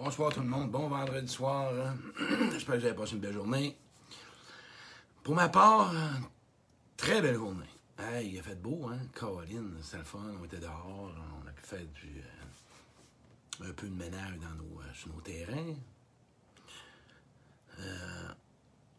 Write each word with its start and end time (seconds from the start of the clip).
Bonsoir 0.00 0.32
tout 0.32 0.40
le 0.40 0.46
monde, 0.46 0.70
bon 0.70 0.88
vendredi 0.88 1.26
soir. 1.26 1.72
hein. 1.74 1.96
J'espère 2.52 2.76
que 2.76 2.80
vous 2.80 2.86
avez 2.86 2.94
passé 2.94 3.12
une 3.14 3.18
belle 3.20 3.32
journée. 3.32 3.76
Pour 5.24 5.34
ma 5.34 5.48
part, 5.48 5.92
euh, 5.92 6.08
très 6.96 7.20
belle 7.20 7.34
journée. 7.34 7.66
Hey, 7.98 8.30
il 8.30 8.38
a 8.38 8.42
fait 8.42 8.54
beau, 8.54 8.86
hein? 8.88 8.98
Caroline, 9.18 9.76
c'était 9.82 9.98
le 9.98 10.04
fun, 10.04 10.20
on 10.40 10.44
était 10.44 10.60
dehors, 10.60 11.12
on 11.42 11.48
a 11.48 11.50
pu 11.50 11.62
faire 11.64 11.84
du, 11.94 12.22
euh, 13.60 13.68
un 13.68 13.72
peu 13.72 13.88
de 13.88 13.94
ménage 13.94 14.38
dans 14.38 14.54
nos, 14.54 14.80
euh, 14.80 14.94
sur 14.94 15.08
nos 15.12 15.20
terrains. 15.20 15.74
Euh, 17.80 18.28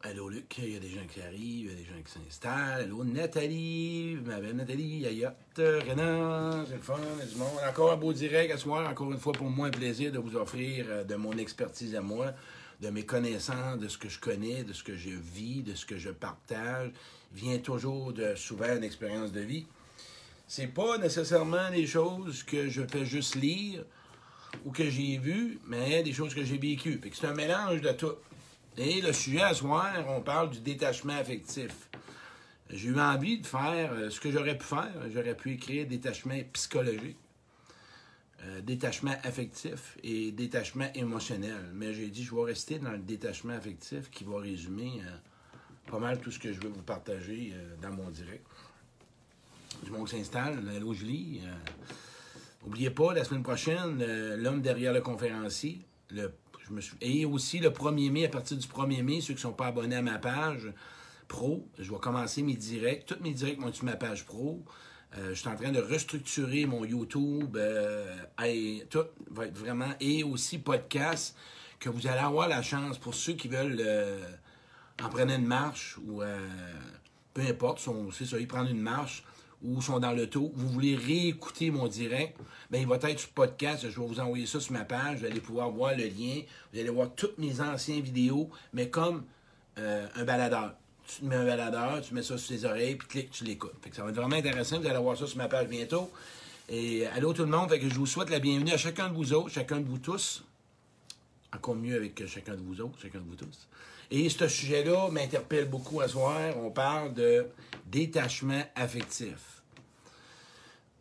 allô 0.03 0.29
Luc, 0.29 0.57
il 0.59 0.73
y 0.73 0.77
a 0.77 0.79
des 0.79 0.89
gens 0.89 1.05
qui 1.07 1.21
arrivent, 1.21 1.65
il 1.65 1.69
y 1.69 1.71
a 1.71 1.75
des 1.75 1.83
gens 1.83 2.01
qui 2.03 2.11
s'installent. 2.11 2.83
Allô 2.83 3.03
Nathalie, 3.03 4.17
ma 4.25 4.39
belle 4.39 4.55
Nathalie, 4.55 4.99
Yayotte, 4.99 5.35
Renan, 5.57 6.65
c'est 6.65 6.75
le 6.75 6.81
fun, 6.81 6.95
il 7.15 7.19
y 7.19 7.21
a 7.21 7.25
du 7.25 7.35
monde. 7.35 7.49
Encore 7.67 7.91
un 7.91 7.97
beau 7.97 8.13
direct 8.13 8.53
à 8.53 8.57
ce 8.57 8.63
soir, 8.63 8.89
encore 8.89 9.11
une 9.11 9.19
fois 9.19 9.33
pour 9.33 9.49
moi 9.49 9.67
un 9.67 9.71
plaisir 9.71 10.11
de 10.11 10.19
vous 10.19 10.35
offrir 10.35 10.85
euh, 10.89 11.03
de 11.03 11.15
mon 11.15 11.33
expertise 11.33 11.95
à 11.95 12.01
moi, 12.01 12.33
de 12.81 12.89
mes 12.89 13.05
connaissances, 13.05 13.79
de 13.79 13.87
ce 13.87 13.97
que 13.97 14.07
je 14.07 14.19
connais, 14.19 14.63
de 14.63 14.73
ce 14.73 14.83
que 14.83 14.95
je 14.95 15.09
vis, 15.09 15.63
de 15.63 15.75
ce 15.75 15.85
que 15.85 15.97
je 15.97 16.09
partage. 16.09 16.91
Vient 17.33 17.57
toujours 17.57 18.13
de 18.13 18.35
souvent 18.35 18.75
une 18.75 18.83
expérience 18.83 19.31
de 19.31 19.41
vie. 19.41 19.67
C'est 20.47 20.67
pas 20.67 20.97
nécessairement 20.97 21.69
des 21.71 21.85
choses 21.85 22.43
que 22.43 22.69
je 22.69 22.81
fais 22.83 23.05
juste 23.05 23.35
lire 23.35 23.83
ou 24.65 24.71
que 24.71 24.89
j'ai 24.89 25.17
vues, 25.17 25.59
mais 25.67 26.01
des 26.01 26.13
choses 26.13 26.33
que 26.33 26.43
j'ai 26.43 26.57
vécues. 26.57 26.99
C'est 27.13 27.27
un 27.27 27.35
mélange 27.35 27.81
de 27.81 27.91
tout. 27.91 28.15
Et 28.77 29.01
le 29.01 29.11
sujet 29.13 29.41
à 29.41 29.53
soir, 29.53 29.93
on 30.07 30.21
parle 30.21 30.51
du 30.51 30.59
détachement 30.59 31.17
affectif. 31.17 31.89
J'ai 32.69 32.89
eu 32.89 32.99
envie 32.99 33.39
de 33.39 33.47
faire 33.47 33.91
euh, 33.93 34.09
ce 34.09 34.19
que 34.19 34.31
j'aurais 34.31 34.57
pu 34.57 34.63
faire. 34.63 34.93
J'aurais 35.11 35.35
pu 35.35 35.53
écrire 35.53 35.87
détachement 35.87 36.39
psychologique, 36.53 37.17
euh, 38.43 38.61
détachement 38.61 39.15
affectif 39.23 39.97
et 40.03 40.31
détachement 40.31 40.87
émotionnel. 40.93 41.71
Mais 41.73 41.93
j'ai 41.93 42.07
dit, 42.09 42.23
je 42.23 42.33
vais 42.33 42.43
rester 42.43 42.77
dans 42.77 42.91
le 42.91 42.99
détachement 42.99 43.53
affectif 43.53 44.09
qui 44.11 44.23
va 44.23 44.39
résumer 44.39 45.01
euh, 45.03 45.91
pas 45.91 45.99
mal 45.99 46.19
tout 46.21 46.31
ce 46.31 46.37
que 46.37 46.53
je 46.53 46.59
veux 46.61 46.69
vous 46.69 46.83
partager 46.83 47.53
dans 47.81 47.91
mon 47.91 48.09
direct. 48.09 48.45
Du 49.83 49.91
monde 49.91 50.09
s'installe. 50.09 50.59
Allô, 50.75 50.93
Julie. 50.93 51.41
Euh, 51.43 51.53
N'oubliez 52.63 52.89
pas, 52.89 53.13
la 53.13 53.23
semaine 53.23 53.43
prochaine, 53.43 54.03
l'homme 54.35 54.61
derrière 54.61 54.91
le 54.91 54.99
conférencier. 54.99 55.79
Le, 56.09 56.29
et 57.01 57.25
aussi 57.25 57.59
le 57.59 57.69
1er 57.69 58.11
mai, 58.11 58.25
à 58.25 58.29
partir 58.29 58.57
du 58.57 58.67
1er 58.67 59.03
mai, 59.03 59.21
ceux 59.21 59.33
qui 59.33 59.39
ne 59.39 59.49
sont 59.49 59.53
pas 59.53 59.67
abonnés 59.67 59.95
à 59.95 60.01
ma 60.01 60.17
page 60.17 60.71
pro, 61.27 61.67
je 61.77 61.91
vais 61.91 61.99
commencer 61.99 62.41
mes 62.41 62.55
directs. 62.55 63.05
Tous 63.05 63.21
mes 63.21 63.33
directs 63.33 63.59
vont 63.59 63.71
sur 63.71 63.85
ma 63.85 63.95
page 63.95 64.25
pro. 64.25 64.63
Euh, 65.17 65.29
je 65.29 65.35
suis 65.35 65.47
en 65.47 65.55
train 65.55 65.71
de 65.71 65.79
restructurer 65.79 66.65
mon 66.65 66.85
YouTube. 66.85 67.55
euh, 67.57 68.15
et 68.43 68.85
tout 68.89 69.05
va 69.31 69.45
être 69.45 69.57
vraiment. 69.57 69.93
Et 69.99 70.23
aussi 70.23 70.59
podcast, 70.59 71.35
que 71.79 71.89
vous 71.89 72.07
allez 72.07 72.19
avoir 72.19 72.47
la 72.47 72.61
chance 72.61 72.97
pour 72.97 73.13
ceux 73.13 73.33
qui 73.33 73.47
veulent 73.47 73.77
euh, 73.79 74.19
en 75.01 75.09
prendre 75.09 75.31
une 75.31 75.45
marche 75.45 75.97
ou 76.05 76.21
peu 77.33 77.41
importe, 77.41 77.87
c'est 78.11 78.25
ça, 78.25 78.37
ils 78.37 78.47
prennent 78.47 78.67
une 78.67 78.81
marche 78.81 79.23
ou 79.63 79.81
sont 79.81 79.99
dans 79.99 80.13
le 80.13 80.27
taux, 80.27 80.51
vous 80.55 80.69
voulez 80.69 80.95
réécouter 80.95 81.71
mon 81.71 81.87
direct, 81.87 82.37
ben 82.69 82.79
il 82.81 82.87
va 82.87 82.95
être 82.95 83.19
sur 83.19 83.29
podcast, 83.29 83.85
je 83.89 83.99
vais 83.99 84.07
vous 84.07 84.19
envoyer 84.19 84.45
ça 84.45 84.59
sur 84.59 84.73
ma 84.73 84.85
page, 84.85 85.19
vous 85.19 85.25
allez 85.25 85.41
pouvoir 85.41 85.69
voir 85.69 85.95
le 85.95 86.05
lien, 86.05 86.41
vous 86.71 86.79
allez 86.79 86.89
voir 86.89 87.09
toutes 87.15 87.37
mes 87.37 87.59
anciennes 87.59 88.01
vidéos, 88.01 88.49
mais 88.73 88.89
comme 88.89 89.23
euh, 89.77 90.07
un 90.15 90.23
baladeur. 90.23 90.75
Tu 91.07 91.25
mets 91.25 91.35
un 91.35 91.45
baladeur, 91.45 92.01
tu 92.01 92.13
mets 92.13 92.21
ça 92.21 92.37
sur 92.37 92.55
tes 92.55 92.65
oreilles, 92.65 92.95
puis 92.95 93.07
clique, 93.07 93.31
tu 93.31 93.43
l'écoutes. 93.43 93.73
Ça 93.91 94.03
va 94.03 94.09
être 94.09 94.15
vraiment 94.15 94.35
intéressant, 94.35 94.79
vous 94.79 94.87
allez 94.87 94.99
voir 94.99 95.17
ça 95.17 95.27
sur 95.27 95.37
ma 95.37 95.47
page 95.47 95.67
bientôt. 95.67 96.09
Et 96.69 97.05
allô 97.07 97.33
tout 97.33 97.41
le 97.41 97.49
monde, 97.49 97.69
fait 97.69 97.79
que 97.79 97.89
je 97.89 97.95
vous 97.95 98.05
souhaite 98.05 98.29
la 98.29 98.39
bienvenue 98.39 98.71
à 98.71 98.77
chacun 98.77 99.09
de 99.09 99.13
vous 99.15 99.33
autres, 99.33 99.49
chacun 99.49 99.79
de 99.79 99.87
vous 99.87 99.97
tous. 99.97 100.43
Encore 101.53 101.75
mieux 101.75 101.95
avec 101.95 102.25
chacun 102.27 102.53
de 102.53 102.61
vous 102.61 102.79
autres, 102.79 102.99
chacun 103.01 103.17
de 103.19 103.25
vous 103.27 103.35
tous. 103.35 103.67
Et 104.11 104.29
ce 104.29 104.47
sujet-là 104.47 105.09
m'interpelle 105.11 105.67
beaucoup 105.67 106.01
à 106.01 106.07
soir. 106.07 106.55
On 106.57 106.69
parle 106.69 107.13
de 107.13 107.47
détachement 107.89 108.63
affectif. 108.75 109.63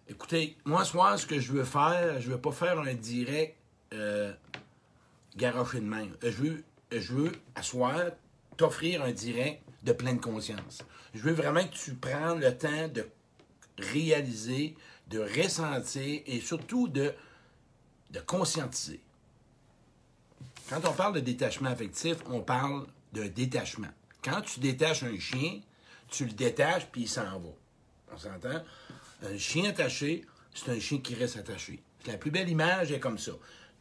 Écoutez, 0.08 0.56
moi, 0.64 0.84
ce 0.84 0.92
soir, 0.92 1.18
ce 1.18 1.26
que 1.26 1.38
je 1.38 1.52
veux 1.52 1.64
faire, 1.64 2.20
je 2.20 2.30
veux 2.30 2.40
pas 2.40 2.52
faire 2.52 2.78
un 2.78 2.94
direct 2.94 3.56
euh, 3.92 4.32
garoché 5.36 5.80
de. 5.80 6.16
Je 6.22 6.28
veux, 6.28 6.64
je 6.90 7.12
veux, 7.12 7.32
à 7.54 7.62
soir, 7.62 8.00
t'offrir 8.56 9.02
un 9.02 9.12
direct 9.12 9.62
de 9.82 9.92
pleine 9.92 10.18
conscience. 10.18 10.82
Je 11.14 11.20
veux 11.20 11.32
vraiment 11.32 11.64
que 11.64 11.74
tu 11.74 11.94
prennes 11.94 12.40
le 12.40 12.56
temps 12.56 12.88
de 12.88 13.06
réaliser, 13.78 14.74
de 15.08 15.20
ressentir 15.20 16.22
et 16.26 16.40
surtout 16.40 16.88
de, 16.88 17.12
de 18.10 18.20
conscientiser. 18.20 19.00
Quand 20.68 20.80
on 20.84 20.92
parle 20.92 21.14
de 21.14 21.20
détachement 21.20 21.70
affectif, 21.70 22.16
on 22.26 22.40
parle 22.40 22.86
d'un 23.12 23.28
détachement. 23.28 23.88
Quand 24.22 24.40
tu 24.42 24.60
détaches 24.60 25.02
un 25.02 25.18
chien, 25.18 25.60
tu 26.10 26.24
le 26.24 26.32
détaches 26.32 26.86
puis 26.91 27.02
il 27.02 27.08
s'en 27.08 27.38
va. 27.38 27.50
On 28.12 28.19
s'entend? 28.19 28.62
Un 29.22 29.38
chien 29.38 29.70
attaché, 29.70 30.24
c'est 30.54 30.70
un 30.70 30.80
chien 30.80 30.98
qui 30.98 31.14
reste 31.14 31.36
attaché. 31.36 31.80
La 32.06 32.16
plus 32.16 32.30
belle 32.30 32.48
image 32.48 32.92
est 32.92 33.00
comme 33.00 33.19
ça. 33.19 33.32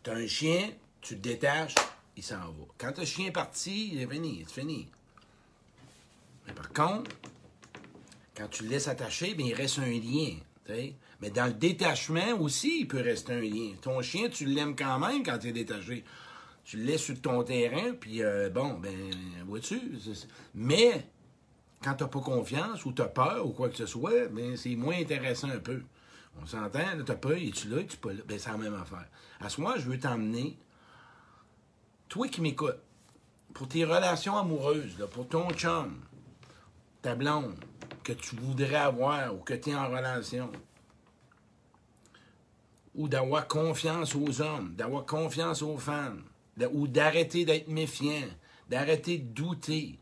Tu 0.03 0.09
as 0.09 0.13
un 0.13 0.27
chien, 0.27 0.69
tu 1.01 1.15
le 1.15 1.21
détaches, 1.21 1.75
il 2.15 2.23
s'en 2.23 2.38
va. 2.38 2.65
Quand 2.77 2.97
le 2.97 3.05
chien 3.05 3.27
est 3.27 3.31
parti, 3.31 3.91
il 3.93 4.01
est 4.01 4.11
fini, 4.11 4.43
c'est 4.47 4.61
fini. 4.61 4.88
Mais 6.45 6.53
par 6.53 6.69
contre, 6.69 7.11
quand 8.35 8.47
tu 8.47 8.63
le 8.63 8.69
laisses 8.69 8.88
attacher, 8.88 9.33
bien, 9.33 9.47
il 9.47 9.53
reste 9.53 9.79
un 9.79 9.85
lien. 9.85 10.38
Mais 11.21 11.29
dans 11.29 11.45
le 11.45 11.53
détachement 11.53 12.39
aussi, 12.39 12.81
il 12.81 12.88
peut 12.88 13.01
rester 13.01 13.33
un 13.33 13.41
lien. 13.41 13.71
Ton 13.81 14.01
chien, 14.01 14.29
tu 14.29 14.45
l'aimes 14.45 14.75
quand 14.75 14.99
même 14.99 15.23
quand 15.23 15.39
il 15.44 15.49
est 15.49 15.63
détaché. 15.63 16.03
Tu 16.65 16.77
le 16.77 16.83
laisses 16.83 17.03
sur 17.03 17.19
ton 17.21 17.44
terrain, 17.44 17.94
puis 17.94 18.21
euh, 18.21 18.49
bon, 18.49 18.73
ben, 18.73 18.94
vois-tu? 19.45 19.79
Mais 20.53 21.07
quand 21.83 21.93
tu 21.93 22.03
n'as 22.03 22.09
pas 22.09 22.19
confiance 22.19 22.85
ou 22.85 22.91
tu 22.91 23.01
as 23.01 23.07
peur 23.07 23.45
ou 23.45 23.51
quoi 23.51 23.69
que 23.69 23.75
ce 23.75 23.85
soit, 23.85 24.27
ben, 24.29 24.57
c'est 24.57 24.75
moins 24.75 24.97
intéressant 24.97 25.49
un 25.49 25.59
peu. 25.59 25.83
On 26.41 26.45
s'entend, 26.45 27.03
tu 27.05 27.11
as 27.11 27.15
peur, 27.15 27.33
es-tu 27.33 27.69
là, 27.69 27.79
es-tu 27.79 27.97
pas 27.97 28.13
là? 28.13 28.21
Ben, 28.27 28.38
c'est 28.39 28.51
la 28.51 28.57
même 28.57 28.73
affaire. 28.75 29.07
À 29.39 29.49
ce 29.49 29.61
moment, 29.61 29.75
je 29.77 29.89
veux 29.89 29.99
t'emmener, 29.99 30.57
toi 32.09 32.27
qui 32.27 32.41
m'écoutes, 32.41 32.79
pour 33.53 33.67
tes 33.67 33.85
relations 33.85 34.38
amoureuses, 34.38 35.07
pour 35.11 35.27
ton 35.27 35.49
chum, 35.51 35.99
ta 37.01 37.15
blonde, 37.15 37.55
que 38.03 38.13
tu 38.13 38.35
voudrais 38.35 38.75
avoir 38.75 39.33
ou 39.33 39.39
que 39.39 39.53
tu 39.53 39.71
es 39.71 39.75
en 39.75 39.89
relation, 39.89 40.51
ou 42.95 43.07
d'avoir 43.07 43.47
confiance 43.47 44.15
aux 44.15 44.41
hommes, 44.41 44.73
d'avoir 44.75 45.05
confiance 45.05 45.61
aux 45.61 45.77
femmes, 45.77 46.23
ou 46.71 46.88
d'arrêter 46.88 47.45
d'être 47.45 47.67
méfiant, 47.67 48.27
d'arrêter 48.69 49.19
de 49.19 49.27
douter, 49.27 49.99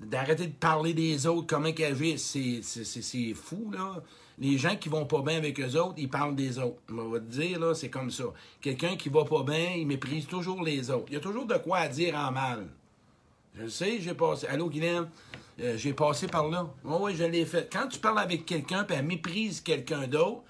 d'arrêter 0.00 0.46
de 0.46 0.52
parler 0.52 0.94
des 0.94 1.26
autres, 1.26 1.46
comment 1.46 1.72
qu'ils 1.72 1.86
agissent. 1.86 2.36
C'est, 2.62 3.34
fou, 3.34 3.70
là. 3.72 4.02
Les 4.40 4.56
gens 4.56 4.76
qui 4.76 4.88
vont 4.88 5.04
pas 5.04 5.20
bien 5.20 5.36
avec 5.36 5.58
eux 5.58 5.76
autres, 5.80 5.94
ils 5.96 6.08
parlent 6.08 6.36
des 6.36 6.60
autres. 6.60 6.78
On 6.90 7.08
va 7.08 7.18
te 7.18 7.24
dire, 7.24 7.58
là, 7.58 7.74
c'est 7.74 7.90
comme 7.90 8.10
ça. 8.10 8.24
Quelqu'un 8.60 8.96
qui 8.96 9.08
va 9.08 9.24
pas 9.24 9.42
bien, 9.42 9.72
il 9.76 9.86
méprise 9.86 10.26
toujours 10.28 10.62
les 10.62 10.90
autres. 10.90 11.06
Il 11.08 11.14
y 11.14 11.16
a 11.16 11.20
toujours 11.20 11.44
de 11.44 11.56
quoi 11.56 11.78
à 11.78 11.88
dire 11.88 12.14
en 12.14 12.30
mal. 12.30 12.68
Je 13.58 13.66
sais, 13.66 14.00
j'ai 14.00 14.14
passé. 14.14 14.46
Allô, 14.46 14.70
Guylaine? 14.70 15.08
Euh, 15.60 15.76
j'ai 15.76 15.92
passé 15.92 16.28
par 16.28 16.48
là. 16.48 16.68
Oui, 16.84 16.96
oui, 17.00 17.16
je 17.16 17.24
l'ai 17.24 17.44
fait. 17.44 17.68
Quand 17.72 17.88
tu 17.88 17.98
parles 17.98 18.20
avec 18.20 18.46
quelqu'un, 18.46 18.84
puis 18.84 18.96
elle 18.96 19.04
méprise 19.04 19.60
quelqu'un 19.60 20.06
d'autre, 20.06 20.42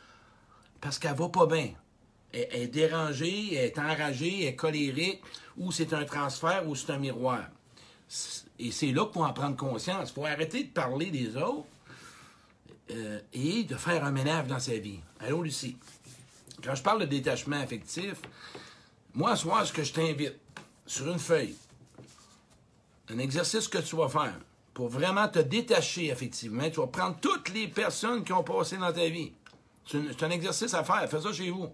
parce 0.82 0.98
qu'elle 0.98 1.16
va 1.16 1.30
pas 1.30 1.46
bien. 1.46 1.70
Elle 2.30 2.48
est 2.52 2.66
dérangée, 2.66 3.54
elle 3.54 3.64
est 3.64 3.78
enragée, 3.78 4.42
elle 4.42 4.48
est 4.48 4.56
colérique, 4.56 5.22
ou 5.56 5.72
c'est 5.72 5.94
un 5.94 6.04
transfert, 6.04 6.68
ou 6.68 6.74
c'est 6.74 6.92
un 6.92 6.98
miroir. 6.98 7.44
Et 8.58 8.70
c'est 8.70 8.92
là 8.92 9.04
qu'il 9.04 9.14
faut 9.14 9.24
en 9.24 9.32
prendre 9.32 9.56
conscience. 9.56 10.10
Il 10.10 10.14
faut 10.14 10.24
arrêter 10.24 10.64
de 10.64 10.70
parler 10.70 11.10
des 11.10 11.36
autres 11.36 11.66
euh, 12.90 13.20
et 13.32 13.64
de 13.64 13.76
faire 13.76 14.04
un 14.04 14.10
ménage 14.10 14.46
dans 14.46 14.58
sa 14.58 14.76
vie. 14.76 15.00
Allô, 15.20 15.42
Lucie? 15.42 15.76
Quand 16.62 16.74
je 16.74 16.82
parle 16.82 17.00
de 17.00 17.06
détachement 17.06 17.60
affectif, 17.60 18.14
moi, 19.14 19.36
ce 19.36 19.42
soir, 19.42 19.66
ce 19.66 19.72
que 19.72 19.84
je 19.84 19.92
t'invite, 19.92 20.34
sur 20.86 21.10
une 21.10 21.18
feuille, 21.18 21.54
un 23.10 23.18
exercice 23.18 23.68
que 23.68 23.78
tu 23.78 23.96
vas 23.96 24.08
faire 24.08 24.38
pour 24.74 24.88
vraiment 24.88 25.28
te 25.28 25.38
détacher 25.40 26.06
effectivement. 26.06 26.68
Tu 26.70 26.80
vas 26.80 26.86
prendre 26.86 27.16
toutes 27.20 27.50
les 27.50 27.68
personnes 27.68 28.24
qui 28.24 28.32
ont 28.32 28.44
passé 28.44 28.76
dans 28.76 28.92
ta 28.92 29.08
vie. 29.08 29.32
C'est 29.86 30.22
un 30.22 30.30
exercice 30.30 30.72
à 30.74 30.84
faire. 30.84 31.08
Fais 31.08 31.20
ça 31.20 31.32
chez 31.32 31.50
vous. 31.50 31.68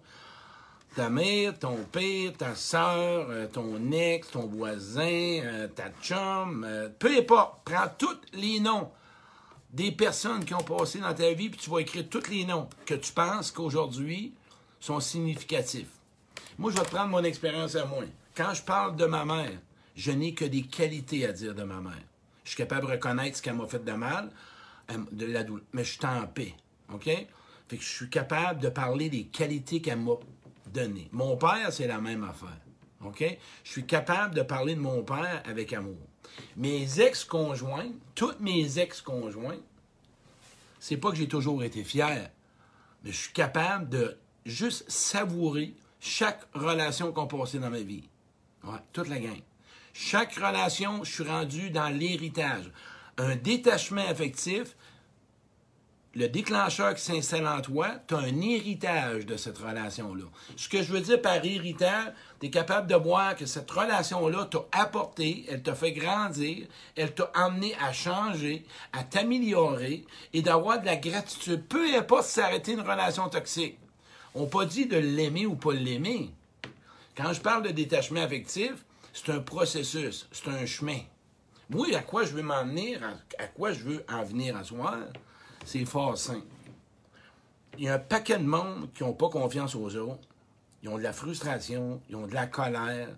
Ta 0.94 1.10
mère, 1.10 1.58
ton 1.58 1.76
père, 1.90 2.32
ta 2.38 2.54
soeur, 2.54 3.26
euh, 3.28 3.48
ton 3.48 3.90
ex, 3.90 4.30
ton 4.30 4.46
voisin, 4.46 5.02
euh, 5.02 5.66
ta 5.66 5.90
chum, 6.00 6.62
euh, 6.64 6.88
peu 6.96 7.16
importe. 7.18 7.62
Prends 7.64 7.88
tous 7.98 8.20
les 8.32 8.60
noms 8.60 8.90
des 9.72 9.90
personnes 9.90 10.44
qui 10.44 10.54
ont 10.54 10.58
passé 10.58 11.00
dans 11.00 11.12
ta 11.12 11.32
vie, 11.32 11.48
puis 11.48 11.58
tu 11.58 11.68
vas 11.68 11.80
écrire 11.80 12.08
tous 12.08 12.30
les 12.30 12.44
noms 12.44 12.68
que 12.86 12.94
tu 12.94 13.12
penses 13.12 13.50
qu'aujourd'hui 13.50 14.34
sont 14.78 15.00
significatifs. 15.00 15.90
Moi, 16.58 16.70
je 16.70 16.76
vais 16.76 16.84
te 16.84 16.90
prendre 16.90 17.10
mon 17.10 17.24
expérience 17.24 17.74
à 17.74 17.84
moi. 17.86 18.04
Quand 18.36 18.54
je 18.54 18.62
parle 18.62 18.94
de 18.94 19.06
ma 19.06 19.24
mère, 19.24 19.58
je 19.96 20.12
n'ai 20.12 20.32
que 20.32 20.44
des 20.44 20.62
qualités 20.62 21.26
à 21.26 21.32
dire 21.32 21.56
de 21.56 21.64
ma 21.64 21.80
mère. 21.80 22.04
Je 22.44 22.50
suis 22.50 22.58
capable 22.58 22.86
de 22.86 22.92
reconnaître 22.92 23.38
ce 23.38 23.42
qu'elle 23.42 23.54
m'a 23.54 23.66
fait 23.66 23.84
de 23.84 23.92
mal, 23.92 24.30
de 25.10 25.26
la 25.26 25.42
douleur, 25.42 25.64
mais 25.72 25.82
je 25.82 25.90
suis 25.90 26.06
en 26.06 26.24
paix. 26.28 26.54
OK? 26.92 27.06
Fait 27.06 27.76
que 27.76 27.82
je 27.82 27.88
suis 27.88 28.10
capable 28.10 28.60
de 28.60 28.68
parler 28.68 29.08
des 29.08 29.24
qualités 29.24 29.80
qu'elle 29.80 29.98
m'a 29.98 30.14
Mon 31.12 31.36
père, 31.36 31.72
c'est 31.72 31.86
la 31.86 32.00
même 32.00 32.24
affaire. 32.24 32.58
OK? 33.04 33.24
Je 33.64 33.70
suis 33.70 33.86
capable 33.86 34.34
de 34.34 34.42
parler 34.42 34.74
de 34.74 34.80
mon 34.80 35.02
père 35.02 35.42
avec 35.44 35.72
amour. 35.72 35.98
Mes 36.56 37.00
ex-conjoints, 37.00 37.92
toutes 38.14 38.40
mes 38.40 38.78
ex-conjoints, 38.78 39.58
c'est 40.80 40.96
pas 40.96 41.10
que 41.10 41.16
j'ai 41.16 41.28
toujours 41.28 41.62
été 41.62 41.84
fier, 41.84 42.30
mais 43.02 43.12
je 43.12 43.16
suis 43.16 43.32
capable 43.32 43.88
de 43.88 44.16
juste 44.44 44.90
savourer 44.90 45.74
chaque 46.00 46.42
relation 46.54 47.12
qu'on 47.12 47.26
passait 47.26 47.58
dans 47.58 47.70
ma 47.70 47.80
vie. 47.80 48.08
Toute 48.92 49.08
la 49.08 49.18
gang. 49.18 49.40
Chaque 49.92 50.34
relation, 50.34 51.04
je 51.04 51.12
suis 51.12 51.24
rendu 51.24 51.70
dans 51.70 51.88
l'héritage. 51.88 52.70
Un 53.16 53.36
détachement 53.36 54.06
affectif, 54.08 54.76
le 56.14 56.28
déclencheur 56.28 56.94
qui 56.94 57.02
s'installe 57.02 57.46
en 57.46 57.60
toi, 57.60 57.88
tu 58.06 58.14
as 58.14 58.18
un 58.18 58.40
héritage 58.40 59.26
de 59.26 59.36
cette 59.36 59.58
relation-là. 59.58 60.24
Ce 60.56 60.68
que 60.68 60.82
je 60.82 60.92
veux 60.92 61.00
dire 61.00 61.20
par 61.20 61.44
héritage, 61.44 62.12
tu 62.40 62.46
es 62.46 62.50
capable 62.50 62.86
de 62.86 62.94
voir 62.94 63.34
que 63.34 63.46
cette 63.46 63.70
relation-là 63.70 64.44
t'a 64.44 64.64
apporté, 64.72 65.44
elle 65.48 65.62
t'a 65.62 65.74
fait 65.74 65.92
grandir, 65.92 66.66
elle 66.96 67.12
t'a 67.14 67.30
amené 67.34 67.74
à 67.80 67.92
changer, 67.92 68.64
à 68.92 69.02
t'améliorer 69.02 70.04
et 70.32 70.42
d'avoir 70.42 70.80
de 70.80 70.86
la 70.86 70.96
gratitude. 70.96 71.66
Peu 71.68 71.94
importe 71.96 72.26
si 72.26 72.40
arrêté 72.40 72.72
une 72.72 72.80
relation 72.80 73.28
toxique. 73.28 73.78
On 74.34 74.42
n'a 74.42 74.46
pas 74.48 74.66
dit 74.66 74.86
de 74.86 74.96
l'aimer 74.96 75.46
ou 75.46 75.56
pas 75.56 75.72
l'aimer. 75.72 76.30
Quand 77.16 77.32
je 77.32 77.40
parle 77.40 77.62
de 77.62 77.70
détachement 77.70 78.22
affectif, 78.22 78.72
c'est 79.12 79.30
un 79.30 79.40
processus, 79.40 80.28
c'est 80.32 80.48
un 80.48 80.66
chemin. 80.66 80.98
Moi, 81.70 81.86
à 81.96 82.02
quoi 82.02 82.24
je 82.24 82.32
veux 82.32 82.42
m'en 82.42 82.64
venir, 82.64 83.00
à, 83.38 83.46
quoi 83.46 83.72
je 83.72 83.84
veux 83.84 84.04
en 84.12 84.22
venir 84.24 84.56
à 84.56 84.64
soi, 84.64 84.98
c'est 85.64 85.84
fort 85.84 86.16
simple. 86.16 86.46
Il 87.76 87.84
y 87.84 87.88
a 87.88 87.94
un 87.94 87.98
paquet 87.98 88.38
de 88.38 88.44
monde 88.44 88.88
qui 88.94 89.02
n'ont 89.02 89.14
pas 89.14 89.28
confiance 89.28 89.74
aux 89.74 89.96
autres. 89.96 90.28
Ils 90.82 90.88
ont 90.88 90.98
de 90.98 91.02
la 91.02 91.12
frustration, 91.12 92.00
ils 92.08 92.16
ont 92.16 92.26
de 92.26 92.34
la 92.34 92.46
colère, 92.46 93.08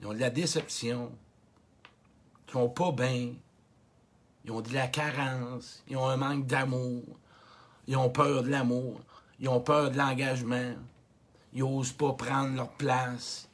ils 0.00 0.06
ont 0.06 0.12
de 0.12 0.18
la 0.18 0.30
déception, 0.30 1.10
ils 2.46 2.52
sont 2.52 2.68
pas 2.68 2.92
bien, 2.92 3.32
ils 4.44 4.50
ont 4.50 4.60
de 4.60 4.72
la 4.72 4.88
carence, 4.88 5.82
ils 5.88 5.96
ont 5.96 6.06
un 6.06 6.16
manque 6.16 6.46
d'amour, 6.46 7.02
ils 7.86 7.96
ont 7.96 8.10
peur 8.10 8.42
de 8.42 8.50
l'amour, 8.50 9.00
ils 9.40 9.48
ont 9.48 9.60
peur 9.60 9.90
de 9.90 9.96
l'engagement, 9.96 10.74
ils 11.54 11.60
n'osent 11.60 11.92
pas 11.92 12.12
prendre 12.12 12.54
leur 12.54 12.70
place, 12.72 13.48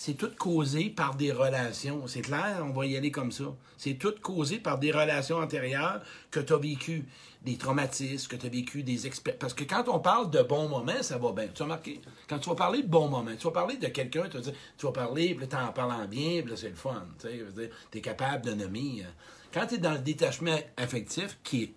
c'est 0.00 0.14
tout 0.14 0.30
causé 0.38 0.90
par 0.90 1.16
des 1.16 1.32
relations. 1.32 2.06
C'est 2.06 2.20
clair, 2.20 2.62
on 2.62 2.70
va 2.70 2.86
y 2.86 2.96
aller 2.96 3.10
comme 3.10 3.32
ça. 3.32 3.46
C'est 3.76 3.94
tout 3.94 4.14
causé 4.22 4.60
par 4.60 4.78
des 4.78 4.92
relations 4.92 5.38
antérieures 5.38 6.02
que 6.30 6.38
tu 6.38 6.52
as 6.52 6.56
vécues, 6.56 7.04
des 7.42 7.56
traumatismes, 7.56 8.28
que 8.28 8.36
tu 8.36 8.46
as 8.46 8.48
vécu 8.48 8.84
des 8.84 9.08
expériences. 9.08 9.40
Parce 9.40 9.54
que 9.54 9.64
quand 9.64 9.88
on 9.88 9.98
parle 9.98 10.30
de 10.30 10.40
bons 10.40 10.68
moments, 10.68 11.02
ça 11.02 11.18
va 11.18 11.32
bien. 11.32 11.48
Tu 11.52 11.62
as 11.62 11.64
remarqué? 11.64 12.00
Quand 12.28 12.38
tu 12.38 12.48
vas 12.48 12.54
parler 12.54 12.84
de 12.84 12.86
bons 12.86 13.08
moments, 13.08 13.34
tu 13.36 13.48
vas 13.48 13.50
parler 13.50 13.76
de 13.76 13.88
quelqu'un, 13.88 14.28
tu 14.30 14.38
vas, 14.38 14.52
tu 14.76 14.86
vas 14.86 14.92
parler, 14.92 15.34
puis 15.34 15.48
en 15.52 15.72
parlant 15.72 16.06
bien, 16.06 16.42
puis 16.42 16.52
c'est 16.54 16.68
le 16.68 16.76
fun. 16.76 17.04
Tu 17.20 17.98
es 17.98 18.00
capable 18.00 18.44
de 18.46 18.52
nommer. 18.52 19.02
Euh. 19.02 19.10
Quand 19.52 19.66
tu 19.66 19.74
es 19.74 19.78
dans 19.78 19.94
le 19.94 19.98
détachement 19.98 20.60
affectif 20.76 21.40
qui 21.42 21.74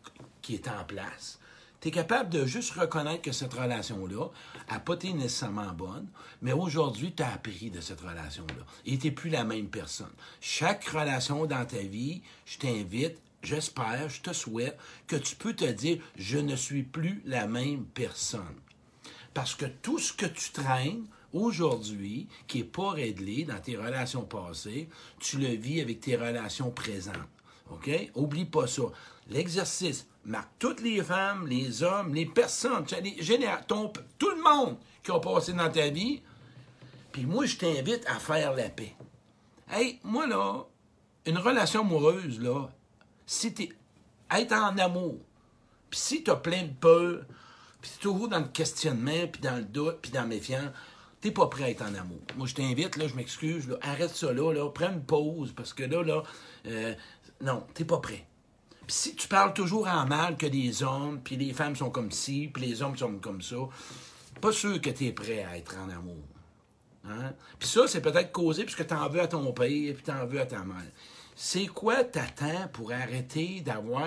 est 0.47 0.67
en 0.67 0.83
place, 0.85 1.39
tu 1.81 1.87
es 1.87 1.91
capable 1.91 2.29
de 2.29 2.45
juste 2.45 2.73
reconnaître 2.73 3.23
que 3.23 3.31
cette 3.31 3.55
relation-là 3.55 4.27
n'a 4.69 4.79
pas 4.79 4.93
été 4.93 5.13
nécessairement 5.13 5.73
bonne, 5.73 6.07
mais 6.41 6.53
aujourd'hui, 6.53 7.13
tu 7.13 7.23
as 7.23 7.33
appris 7.33 7.71
de 7.71 7.81
cette 7.81 8.01
relation-là. 8.01 8.65
Et 8.85 8.99
tu 8.99 9.11
plus 9.11 9.31
la 9.31 9.43
même 9.43 9.67
personne. 9.67 10.13
Chaque 10.39 10.85
relation 10.85 11.47
dans 11.47 11.65
ta 11.65 11.79
vie, 11.79 12.21
je 12.45 12.59
t'invite, 12.59 13.17
j'espère, 13.41 14.09
je 14.09 14.21
te 14.21 14.31
souhaite 14.31 14.77
que 15.07 15.15
tu 15.15 15.35
peux 15.35 15.55
te 15.55 15.65
dire, 15.65 15.97
je 16.15 16.37
ne 16.37 16.55
suis 16.55 16.83
plus 16.83 17.23
la 17.25 17.47
même 17.47 17.85
personne. 17.85 18.41
Parce 19.33 19.55
que 19.55 19.65
tout 19.65 19.97
ce 19.97 20.13
que 20.13 20.27
tu 20.27 20.51
traînes, 20.51 21.07
aujourd'hui, 21.33 22.27
qui 22.47 22.59
n'est 22.59 22.63
pas 22.63 22.91
réglé 22.91 23.43
dans 23.43 23.59
tes 23.59 23.77
relations 23.77 24.23
passées, 24.23 24.89
tu 25.19 25.37
le 25.37 25.47
vis 25.47 25.81
avec 25.81 26.01
tes 26.01 26.15
relations 26.15 26.69
présentes. 26.69 27.15
OK? 27.71 27.89
Oublie 28.15 28.45
pas 28.45 28.67
ça. 28.67 28.83
L'exercice 29.29 30.07
marque 30.25 30.49
toutes 30.59 30.81
les 30.81 31.01
femmes, 31.03 31.47
les 31.47 31.83
hommes, 31.83 32.13
les 32.13 32.25
personnes, 32.25 32.85
les 33.01 33.15
tout 34.17 34.29
le 34.29 34.41
monde 34.43 34.77
qui 35.03 35.11
a 35.11 35.19
passé 35.19 35.53
dans 35.53 35.69
ta 35.69 35.89
vie. 35.89 36.21
Puis 37.11 37.25
moi, 37.25 37.45
je 37.45 37.57
t'invite 37.57 38.05
à 38.07 38.19
faire 38.19 38.53
la 38.53 38.69
paix. 38.69 38.95
Hey, 39.69 39.99
moi, 40.03 40.27
là, 40.27 40.65
une 41.25 41.37
relation 41.37 41.81
amoureuse, 41.81 42.39
là, 42.39 42.69
si 43.25 43.53
t'es. 43.53 43.69
être 44.31 44.53
en 44.53 44.77
amour, 44.77 45.17
puis 45.89 45.99
si 45.99 46.23
t'as 46.23 46.35
plein 46.35 46.63
de 46.63 46.73
peur, 46.73 47.25
puis 47.81 47.91
toujours 47.99 48.27
dans 48.27 48.39
le 48.39 48.47
questionnement, 48.47 49.27
puis 49.31 49.41
dans 49.41 49.57
le 49.57 49.63
doute, 49.63 49.99
puis 50.01 50.11
dans 50.11 50.21
le 50.21 50.27
méfiant, 50.27 50.71
t'es 51.19 51.31
pas 51.31 51.47
prêt 51.47 51.65
à 51.65 51.69
être 51.69 51.81
en 51.81 51.93
amour. 51.95 52.19
Moi, 52.37 52.47
je 52.47 52.55
t'invite, 52.55 52.95
là, 52.95 53.07
je 53.07 53.15
m'excuse, 53.15 53.77
arrête 53.81 54.15
ça 54.15 54.31
là, 54.31 54.53
là, 54.53 54.69
prends 54.69 54.91
une 54.91 55.03
pause, 55.03 55.53
parce 55.55 55.73
que 55.73 55.83
là, 55.83 56.03
là, 56.03 56.23
euh, 56.67 56.93
non, 57.41 57.65
t'es 57.73 57.85
pas 57.85 57.99
prêt. 57.99 58.25
Si 58.91 59.15
tu 59.15 59.29
parles 59.29 59.53
toujours 59.53 59.87
en 59.87 60.05
mal 60.05 60.35
que 60.35 60.45
des 60.45 60.83
hommes, 60.83 61.21
puis 61.23 61.37
les 61.37 61.53
femmes 61.53 61.77
sont 61.77 61.89
comme 61.89 62.11
ci, 62.11 62.49
puis 62.53 62.65
les 62.65 62.81
hommes 62.81 62.97
sont 62.97 63.19
comme 63.19 63.41
ça, 63.41 63.55
pas 64.41 64.51
sûr 64.51 64.81
que 64.81 64.89
tu 64.89 65.05
es 65.05 65.13
prêt 65.13 65.45
à 65.45 65.57
être 65.57 65.77
en 65.77 65.89
amour. 65.89 66.25
Hein? 67.07 67.31
Puis 67.57 67.69
ça, 67.69 67.87
c'est 67.87 68.01
peut-être 68.01 68.33
causé 68.33 68.65
puisque 68.65 68.85
tu 68.85 68.93
en 68.93 69.07
veux 69.07 69.21
à 69.21 69.27
ton 69.27 69.53
père, 69.53 69.93
puis 69.93 70.03
tu 70.03 70.11
en 70.11 70.25
veux 70.25 70.41
à 70.41 70.45
ta 70.45 70.65
mère. 70.65 70.91
C'est 71.37 71.67
quoi 71.67 72.03
t'attends 72.03 72.67
pour 72.73 72.91
arrêter 72.91 73.61
d'avoir 73.61 74.03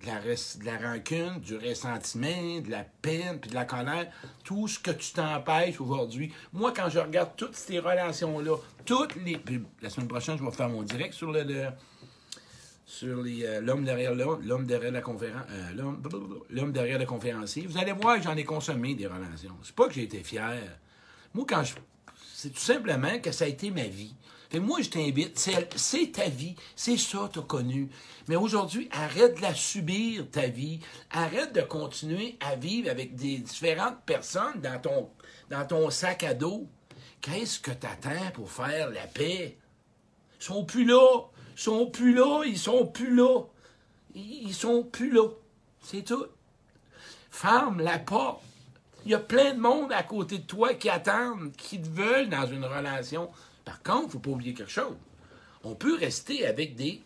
de 0.00 0.06
la, 0.06 0.20
de 0.22 0.64
la 0.64 0.78
rancune, 0.78 1.38
du 1.40 1.58
ressentiment, 1.58 2.62
de 2.62 2.70
la 2.70 2.84
peine, 3.02 3.38
puis 3.38 3.50
de 3.50 3.54
la 3.54 3.66
colère, 3.66 4.10
tout 4.44 4.66
ce 4.66 4.78
que 4.78 4.92
tu 4.92 5.12
t'empêches 5.12 5.78
aujourd'hui. 5.78 6.32
Moi, 6.54 6.72
quand 6.74 6.88
je 6.88 7.00
regarde 7.00 7.32
toutes 7.36 7.54
ces 7.54 7.80
relations-là, 7.80 8.56
toutes 8.86 9.14
les... 9.16 9.36
Puis 9.36 9.62
la 9.82 9.90
semaine 9.90 10.08
prochaine, 10.08 10.38
je 10.38 10.42
vais 10.42 10.50
faire 10.52 10.70
mon 10.70 10.84
direct 10.84 11.12
sur 11.12 11.30
le 11.30 11.44
sur 12.84 13.24
euh, 13.24 13.60
l'homme 13.60 13.84
derrière 13.84 14.14
l'homme 14.14 14.66
derrière 14.66 14.92
la 14.92 15.00
conférence 15.00 15.46
euh, 15.50 16.40
l'homme 16.50 16.72
derrière 16.72 16.98
le 16.98 17.06
conférencier. 17.06 17.66
Vous 17.66 17.78
allez 17.78 17.92
voir, 17.92 18.20
j'en 18.20 18.36
ai 18.36 18.44
consommé 18.44 18.94
des 18.94 19.06
relations. 19.06 19.56
C'est 19.62 19.74
pas 19.74 19.88
que 19.88 19.94
j'ai 19.94 20.02
été 20.02 20.22
fier. 20.22 20.58
Moi, 21.34 21.44
quand 21.48 21.64
je. 21.64 21.74
C'est 22.34 22.50
tout 22.50 22.60
simplement 22.60 23.18
que 23.20 23.30
ça 23.30 23.44
a 23.44 23.48
été 23.48 23.70
ma 23.70 23.84
vie. 23.84 24.14
Et 24.54 24.60
moi, 24.60 24.82
je 24.82 24.90
t'invite, 24.90 25.38
c'est 25.76 26.12
ta 26.12 26.28
vie, 26.28 26.54
c'est 26.76 26.98
ça 26.98 27.26
que 27.28 27.34
tu 27.34 27.38
as 27.38 27.42
connu. 27.42 27.88
Mais 28.28 28.36
aujourd'hui, 28.36 28.86
arrête 28.92 29.36
de 29.36 29.40
la 29.40 29.54
subir, 29.54 30.28
ta 30.30 30.48
vie. 30.48 30.80
Arrête 31.10 31.54
de 31.54 31.62
continuer 31.62 32.36
à 32.40 32.54
vivre 32.54 32.90
avec 32.90 33.14
des 33.14 33.38
différentes 33.38 34.02
personnes 34.04 34.60
dans 34.62 34.78
ton, 34.78 35.08
dans 35.48 35.66
ton 35.66 35.88
sac 35.88 36.22
à 36.24 36.34
dos. 36.34 36.68
Qu'est-ce 37.22 37.60
que 37.60 37.70
tu 37.70 37.86
attends 37.86 38.30
pour 38.34 38.50
faire 38.50 38.90
la 38.90 39.06
paix? 39.06 39.56
Ils 40.38 40.44
sont 40.44 40.64
plus 40.64 40.84
là. 40.84 41.30
Ils 41.62 41.66
sont 41.66 41.86
plus 41.86 42.12
là, 42.12 42.42
ils 42.44 42.58
sont 42.58 42.86
plus 42.88 43.14
là. 43.14 43.44
Ils 44.16 44.52
sont 44.52 44.82
plus 44.82 45.12
là. 45.12 45.28
C'est 45.80 46.02
tout. 46.02 46.26
Ferme 47.30 47.80
la 47.80 48.00
porte. 48.00 48.42
Il 49.04 49.12
y 49.12 49.14
a 49.14 49.20
plein 49.20 49.54
de 49.54 49.60
monde 49.60 49.92
à 49.92 50.02
côté 50.02 50.38
de 50.38 50.42
toi 50.42 50.74
qui 50.74 50.88
attendent, 50.88 51.52
qui 51.52 51.80
te 51.80 51.86
veulent 51.86 52.28
dans 52.28 52.48
une 52.48 52.64
relation. 52.64 53.30
Par 53.64 53.80
contre, 53.80 54.00
il 54.00 54.06
ne 54.06 54.10
faut 54.10 54.18
pas 54.18 54.30
oublier 54.30 54.54
quelque 54.54 54.72
chose. 54.72 54.96
On 55.62 55.76
peut 55.76 55.96
rester 55.96 56.44
avec 56.48 56.74
des 56.74 57.00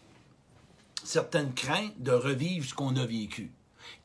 certaines 1.04 1.52
craintes 1.52 2.00
de 2.00 2.12
revivre 2.12 2.66
ce 2.66 2.72
qu'on 2.72 2.96
a 2.96 3.04
vécu. 3.04 3.52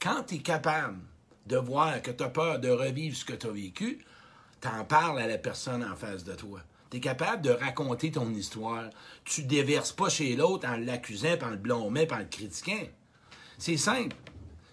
Quand 0.02 0.24
tu 0.24 0.36
es 0.36 0.40
capable 0.40 1.00
de 1.46 1.56
voir 1.56 2.02
que 2.02 2.12
tu 2.12 2.24
as 2.24 2.30
peur 2.30 2.60
de 2.60 2.70
revivre 2.70 3.16
ce 3.16 3.24
que 3.24 3.34
tu 3.36 3.48
as 3.48 3.52
vécu, 3.52 4.06
tu 4.60 4.68
en 4.68 4.84
parles 4.84 5.22
à 5.22 5.28
la 5.28 5.38
personne 5.38 5.82
en 5.82 5.96
face 5.96 6.26
de 6.26 6.34
toi. 6.34 6.60
Tu 6.92 6.98
es 6.98 7.00
capable 7.00 7.42
de 7.42 7.52
raconter 7.52 8.12
ton 8.12 8.30
histoire. 8.34 8.90
Tu 9.24 9.44
déverses 9.44 9.94
pas 9.94 10.10
chez 10.10 10.36
l'autre 10.36 10.68
en 10.68 10.76
l'accusant, 10.76 11.38
en 11.42 11.52
le 11.52 11.56
blâmant, 11.56 11.88
en 12.12 12.18
le 12.18 12.26
critiquant. 12.26 12.86
C'est 13.58 13.78
simple. 13.78 14.16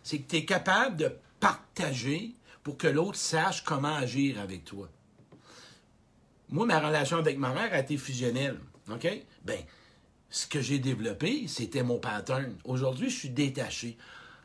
C'est 0.03 0.19
que 0.19 0.29
tu 0.29 0.37
es 0.37 0.45
capable 0.45 0.97
de 0.97 1.17
partager 1.39 2.35
pour 2.65 2.77
que 2.77 2.89
l'autre 2.89 3.19
sache 3.19 3.63
comment 3.63 3.95
agir 3.95 4.41
avec 4.41 4.65
toi. 4.65 4.89
Moi, 6.49 6.67
ma 6.67 6.81
relation 6.81 7.19
avec 7.19 7.39
ma 7.39 7.55
mère 7.55 7.73
a 7.73 7.79
été 7.79 7.97
fusionnelle. 7.97 8.59
OK? 8.91 9.07
Ben, 9.45 9.61
ce 10.29 10.49
que 10.49 10.61
j'ai 10.61 10.81
développé, 10.81 11.47
c'était 11.47 11.85
mon 11.85 12.01
pattern. 12.01 12.57
Aujourd'hui, 12.65 13.11
je 13.11 13.17
suis 13.17 13.31
détaché. 13.31 13.97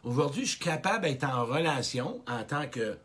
Aujourd'hui, 0.04 0.46
je 0.46 0.52
suis 0.52 0.60
capable 0.60 1.06
d'être 1.06 1.24
en 1.24 1.46
relation 1.46 2.22
en 2.28 2.44
tant 2.44 2.68
que 2.68 3.00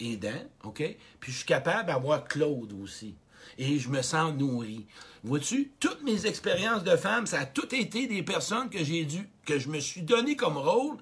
aidant, 0.00 0.42
OK? 0.64 0.82
Puis 1.20 1.32
je 1.32 1.36
suis 1.36 1.46
capable 1.46 1.86
d'avoir 1.86 2.24
Claude 2.24 2.72
aussi 2.82 3.14
et 3.56 3.78
je 3.78 3.88
me 3.88 4.02
sens 4.02 4.34
nourri. 4.34 4.86
Vois-tu, 5.24 5.72
toutes 5.80 6.02
mes 6.02 6.26
expériences 6.26 6.84
de 6.84 6.96
femme, 6.96 7.26
ça 7.26 7.40
a 7.40 7.46
tout 7.46 7.74
été 7.74 8.06
des 8.06 8.22
personnes 8.22 8.70
que 8.70 8.82
j'ai 8.84 9.04
dû, 9.04 9.28
que 9.44 9.58
je 9.58 9.68
me 9.68 9.80
suis 9.80 10.02
donné 10.02 10.36
comme 10.36 10.56
rôle 10.56 10.96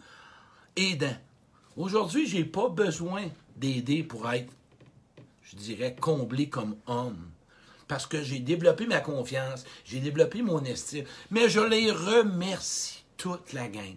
aidant. 0.76 1.16
Aujourd'hui, 1.76 2.26
je 2.26 2.38
n'ai 2.38 2.44
pas 2.44 2.68
besoin 2.68 3.24
d'aider 3.56 4.02
pour 4.02 4.30
être, 4.32 4.52
je 5.42 5.56
dirais, 5.56 5.94
comblé 6.00 6.48
comme 6.48 6.76
homme. 6.86 7.30
Parce 7.88 8.06
que 8.06 8.22
j'ai 8.22 8.40
développé 8.40 8.86
ma 8.86 9.00
confiance, 9.00 9.64
j'ai 9.84 10.00
développé 10.00 10.42
mon 10.42 10.64
estime. 10.64 11.04
Mais 11.30 11.48
je 11.48 11.60
les 11.60 11.90
remercie, 11.90 13.04
toute 13.16 13.52
la 13.52 13.68
gang. 13.68 13.96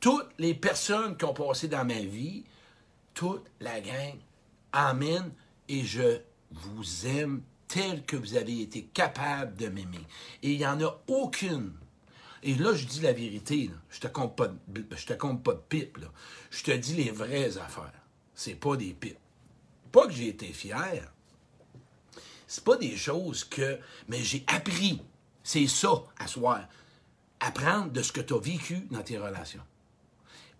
Toutes 0.00 0.28
les 0.38 0.54
personnes 0.54 1.16
qui 1.16 1.24
ont 1.24 1.34
passé 1.34 1.68
dans 1.68 1.84
ma 1.84 2.00
vie, 2.00 2.44
toute 3.14 3.44
la 3.60 3.80
gang. 3.80 4.14
Amen 4.72 5.32
et 5.68 5.84
je 5.84 6.20
vous 6.50 7.06
aime 7.06 7.42
tel 7.76 8.02
que 8.06 8.16
vous 8.16 8.36
avez 8.36 8.62
été 8.62 8.84
capable 8.84 9.54
de 9.56 9.68
m'aimer. 9.68 10.06
Et 10.42 10.52
il 10.52 10.58
n'y 10.58 10.66
en 10.66 10.80
a 10.80 10.98
aucune. 11.08 11.74
Et 12.42 12.54
là, 12.54 12.72
je 12.74 12.86
dis 12.86 13.00
la 13.00 13.12
vérité. 13.12 13.70
Je 13.90 14.00
te 14.00 14.06
compte 14.06 14.34
pas 14.34 14.48
de, 14.48 14.86
je 14.96 15.04
te 15.04 15.12
compte 15.12 15.42
pas 15.42 15.52
de 15.52 15.60
pipe. 15.68 15.98
Là. 15.98 16.06
Je 16.50 16.62
te 16.62 16.70
dis 16.70 16.94
les 16.94 17.10
vraies 17.10 17.58
affaires. 17.58 17.92
C'est 18.34 18.54
pas 18.54 18.76
des 18.76 18.94
pipes. 18.94 19.18
Pas 19.92 20.06
que 20.06 20.14
j'ai 20.14 20.28
été 20.28 20.46
fier. 20.54 21.12
C'est 22.46 22.64
pas 22.64 22.78
des 22.78 22.96
choses 22.96 23.44
que. 23.44 23.78
Mais 24.08 24.22
j'ai 24.22 24.44
appris. 24.46 25.02
C'est 25.42 25.66
ça, 25.66 26.02
à 26.18 26.26
soi. 26.26 26.62
Apprendre 27.40 27.92
de 27.92 28.00
ce 28.00 28.10
que 28.10 28.22
tu 28.22 28.32
as 28.32 28.38
vécu 28.38 28.86
dans 28.90 29.02
tes 29.02 29.18
relations. 29.18 29.64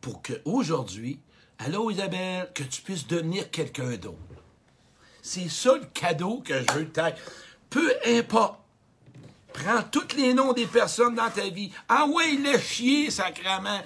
Pour 0.02 0.20
qu'aujourd'hui, 0.20 1.18
allô 1.60 1.90
Isabelle, 1.90 2.50
que 2.54 2.62
tu 2.62 2.82
puisses 2.82 3.06
devenir 3.06 3.50
quelqu'un 3.50 3.96
d'autre. 3.96 4.35
C'est 5.26 5.48
ça 5.48 5.74
le 5.74 5.86
cadeau 5.92 6.40
que 6.40 6.54
je 6.54 6.72
veux 6.72 6.88
te 6.88 7.00
Peu 7.68 7.92
importe. 8.06 8.60
Prends 9.52 9.82
tous 9.90 10.14
les 10.16 10.32
noms 10.32 10.52
des 10.52 10.66
personnes 10.66 11.16
dans 11.16 11.28
ta 11.30 11.48
vie. 11.48 11.72
Ah 11.88 12.06
ouais, 12.06 12.34
il 12.34 12.46
est 12.46 12.60
chier, 12.60 13.10
sacrement. 13.10 13.80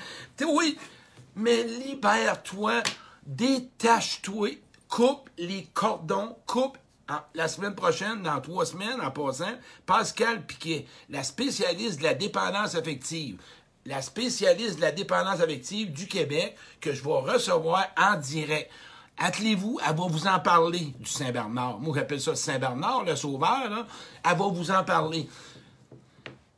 Oui, 0.47 0.76
mais 1.35 1.62
libère-toi, 1.62 2.82
détache-toi, 3.25 4.59
coupe 4.87 5.30
les 5.38 5.66
cordons, 5.73 6.37
coupe 6.47 6.76
la 7.35 7.49
semaine 7.49 7.75
prochaine, 7.75 8.23
dans 8.23 8.42
trois 8.42 8.66
semaines, 8.66 9.00
en 9.00 9.11
passant, 9.11 9.56
Pascal 9.87 10.44
Piquet, 10.44 10.85
la 11.09 11.23
spécialiste 11.23 12.00
de 12.00 12.04
la 12.04 12.14
dépendance 12.14 12.75
affective, 12.75 13.40
la 13.87 14.02
spécialiste 14.02 14.76
de 14.76 14.82
la 14.82 14.92
dépendance 14.92 15.40
affective 15.40 15.90
du 15.90 16.06
Québec, 16.06 16.54
que 16.82 16.92
je 16.92 17.02
vais 17.02 17.32
recevoir 17.32 17.87
en 17.97 18.16
direct. 18.16 18.70
Attelez-vous, 19.22 19.78
elle 19.86 19.94
va 19.94 20.06
vous 20.06 20.26
en 20.26 20.40
parler 20.40 20.94
du 20.98 21.10
Saint-Bernard. 21.10 21.78
Moi, 21.78 21.94
j'appelle 21.94 22.22
ça 22.22 22.34
Saint-Bernard, 22.34 23.04
le 23.04 23.14
sauveur. 23.14 23.86
Elle 24.24 24.38
va 24.38 24.46
vous 24.46 24.70
en 24.70 24.82
parler. 24.82 25.28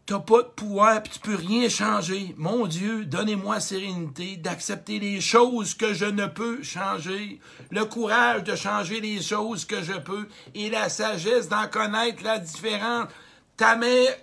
T'as 0.07 0.21
pas 0.21 0.43
de 0.43 0.49
pouvoir, 0.49 1.03
puis 1.03 1.13
tu 1.15 1.19
peux 1.19 1.35
rien 1.35 1.69
changer. 1.69 2.35
Mon 2.37 2.69
Dieu, 2.69 3.05
donnez-moi 3.05 3.59
sérénité 3.59 4.37
d'accepter 4.37 5.01
les 5.01 5.21
choses 5.21 5.75
que 5.75 5.93
je 5.93 6.05
ne 6.05 6.27
peux 6.27 6.63
changer, 6.63 7.41
le 7.71 7.85
courage 7.85 8.45
de 8.45 8.55
changer 8.55 9.01
les 9.01 9.21
choses 9.21 9.65
que 9.65 9.83
je 9.83 9.95
peux, 9.95 10.29
et 10.55 10.71
la 10.71 10.89
sagesse 10.89 11.49
d'en 11.49 11.67
connaître 11.67 12.23
la 12.23 12.39
différence. 12.39 13.09
Ta 13.57 13.75
mère, 13.75 14.15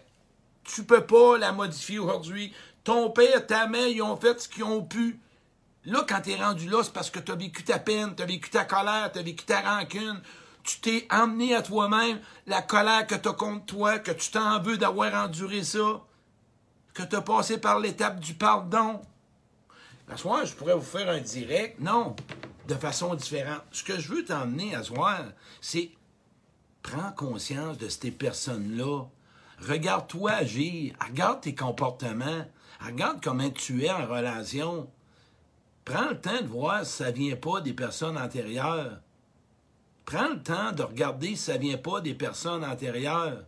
tu 0.64 0.84
peux 0.84 1.06
pas 1.06 1.38
la 1.38 1.52
modifier 1.52 2.00
aujourd'hui. 2.00 2.54
Ton 2.86 3.10
père, 3.10 3.46
ta 3.46 3.68
mère, 3.68 3.88
ils 3.88 4.02
ont 4.02 4.16
fait 4.16 4.40
ce 4.40 4.48
qu'ils 4.48 4.64
ont 4.64 4.84
pu. 4.84 5.20
Là, 5.86 6.06
quand 6.08 6.22
tu 6.22 6.32
es 6.32 6.36
rendu 6.36 6.70
là, 6.70 6.84
c'est 6.84 6.94
parce 6.94 7.10
que 7.10 7.20
tu 7.20 7.32
as 7.32 7.36
vécu 7.36 7.64
ta 7.64 7.80
peine, 7.80 8.16
tu 8.16 8.24
as 8.24 8.26
vécu 8.26 8.50
ta 8.50 8.66
colère, 8.66 9.12
tu 9.12 9.20
as 9.20 9.24
vécu 9.24 9.46
ta 9.46 9.62
rancune. 9.62 10.22
Tu 10.64 10.80
t'es 10.82 11.08
emmené 11.10 11.56
à 11.56 11.62
toi-même 11.62 12.20
la 12.46 12.62
colère 12.62 13.08
que 13.08 13.16
tu 13.16 13.30
as 13.30 13.34
contre 13.34 13.66
toi, 13.66 14.00
que 14.00 14.12
tu 14.12 14.30
t'en 14.30 14.62
veux 14.62 14.78
d'avoir 14.78 15.14
enduré 15.14 15.64
ça, 15.64 16.02
que 16.94 17.04
tu 17.04 17.16
as 17.16 17.22
passé 17.22 17.60
par 17.60 17.80
l'étape 17.80 18.20
du 18.20 18.34
pardon. 18.34 19.02
À 20.12 20.18
soir, 20.18 20.46
je 20.46 20.54
pourrais 20.54 20.76
vous 20.76 20.82
faire 20.82 21.10
un 21.10 21.20
direct. 21.20 21.80
Non, 21.80 22.16
de 22.68 22.76
façon 22.76 23.16
différente. 23.16 23.62
Ce 23.72 23.84
que 23.84 24.00
je 24.00 24.14
veux 24.14 24.26
t'emmener 24.26 24.76
à 24.76 24.84
soir, 24.84 25.24
c'est 25.62 25.92
prends 26.82 27.12
conscience 27.12 27.78
de 27.78 27.90
ces 27.90 28.12
personnes-là. 28.12 29.06
Regarde-toi 29.60 30.32
agir. 30.32 30.94
Regarde 31.08 31.42
tes 31.42 31.56
comportements. 31.56 32.46
Regarde 32.84 33.20
comment 33.24 33.50
tu 33.50 33.86
es 33.86 33.92
en 33.92 34.08
relation. 34.08 34.90
Prends 35.90 36.10
le 36.10 36.22
temps 36.22 36.40
de 36.40 36.46
voir 36.46 36.86
si 36.86 36.92
ça 36.98 37.10
vient 37.10 37.36
pas 37.36 37.62
des 37.62 37.74
personnes 37.74 38.16
antérieures. 38.16 39.00
Prends 40.06 40.30
le 40.30 40.44
temps 40.44 40.72
de 40.72 40.84
regarder 40.84 41.30
si 41.30 41.38
ça 41.38 41.58
vient 41.58 41.80
pas 41.80 42.00
des 42.00 42.14
personnes 42.14 42.64
antérieures. 42.64 43.44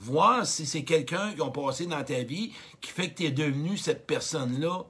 Voir 0.00 0.46
si 0.46 0.64
c'est 0.64 0.84
quelqu'un 0.84 1.34
qui 1.34 1.42
a 1.42 1.50
passé 1.50 1.84
dans 1.84 2.02
ta 2.02 2.22
vie 2.22 2.54
qui 2.80 2.90
fait 2.90 3.10
que 3.10 3.18
tu 3.18 3.24
es 3.24 3.30
devenu 3.30 3.76
cette 3.76 4.06
personne-là, 4.06 4.84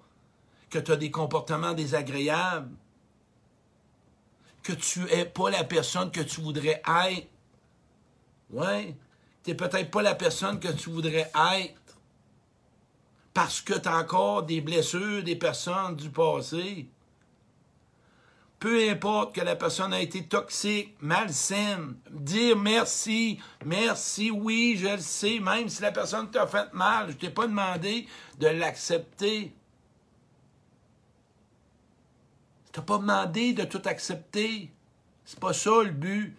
que 0.70 0.78
tu 0.78 0.92
as 0.92 0.96
des 0.96 1.10
comportements 1.10 1.74
désagréables, 1.74 2.70
que 4.62 4.74
tu 4.74 5.00
n'es 5.00 5.24
pas 5.24 5.50
la 5.50 5.64
personne 5.64 6.12
que 6.12 6.20
tu 6.20 6.40
voudrais 6.40 6.80
être. 6.86 7.26
Ouais, 8.50 8.94
tu 9.42 9.50
n'es 9.50 9.56
peut-être 9.56 9.90
pas 9.90 10.02
la 10.02 10.14
personne 10.14 10.60
que 10.60 10.68
tu 10.68 10.90
voudrais 10.90 11.32
être 11.34 11.87
parce 13.38 13.60
que 13.60 13.74
tu 13.74 13.86
as 13.86 13.98
encore 13.98 14.42
des 14.42 14.60
blessures 14.60 15.22
des 15.22 15.36
personnes 15.36 15.94
du 15.94 16.10
passé. 16.10 16.88
Peu 18.58 18.90
importe 18.90 19.32
que 19.32 19.40
la 19.40 19.54
personne 19.54 19.92
a 19.92 20.00
été 20.00 20.24
toxique, 20.24 20.96
malsaine, 21.00 21.94
dire 22.10 22.56
merci, 22.56 23.38
merci, 23.64 24.32
oui, 24.32 24.76
je 24.76 24.88
le 24.88 24.98
sais, 24.98 25.38
même 25.38 25.68
si 25.68 25.82
la 25.82 25.92
personne 25.92 26.28
t'a 26.32 26.48
fait 26.48 26.74
mal, 26.74 27.12
je 27.12 27.16
t'ai 27.16 27.30
pas 27.30 27.46
demandé 27.46 28.08
de 28.40 28.48
l'accepter. 28.48 29.54
Je 32.66 32.72
t'ai 32.72 32.82
pas 32.82 32.98
demandé 32.98 33.52
de 33.52 33.62
tout 33.62 33.82
accepter. 33.84 34.72
C'est 35.24 35.38
pas 35.38 35.52
ça 35.52 35.84
le 35.84 35.92
but. 35.92 36.36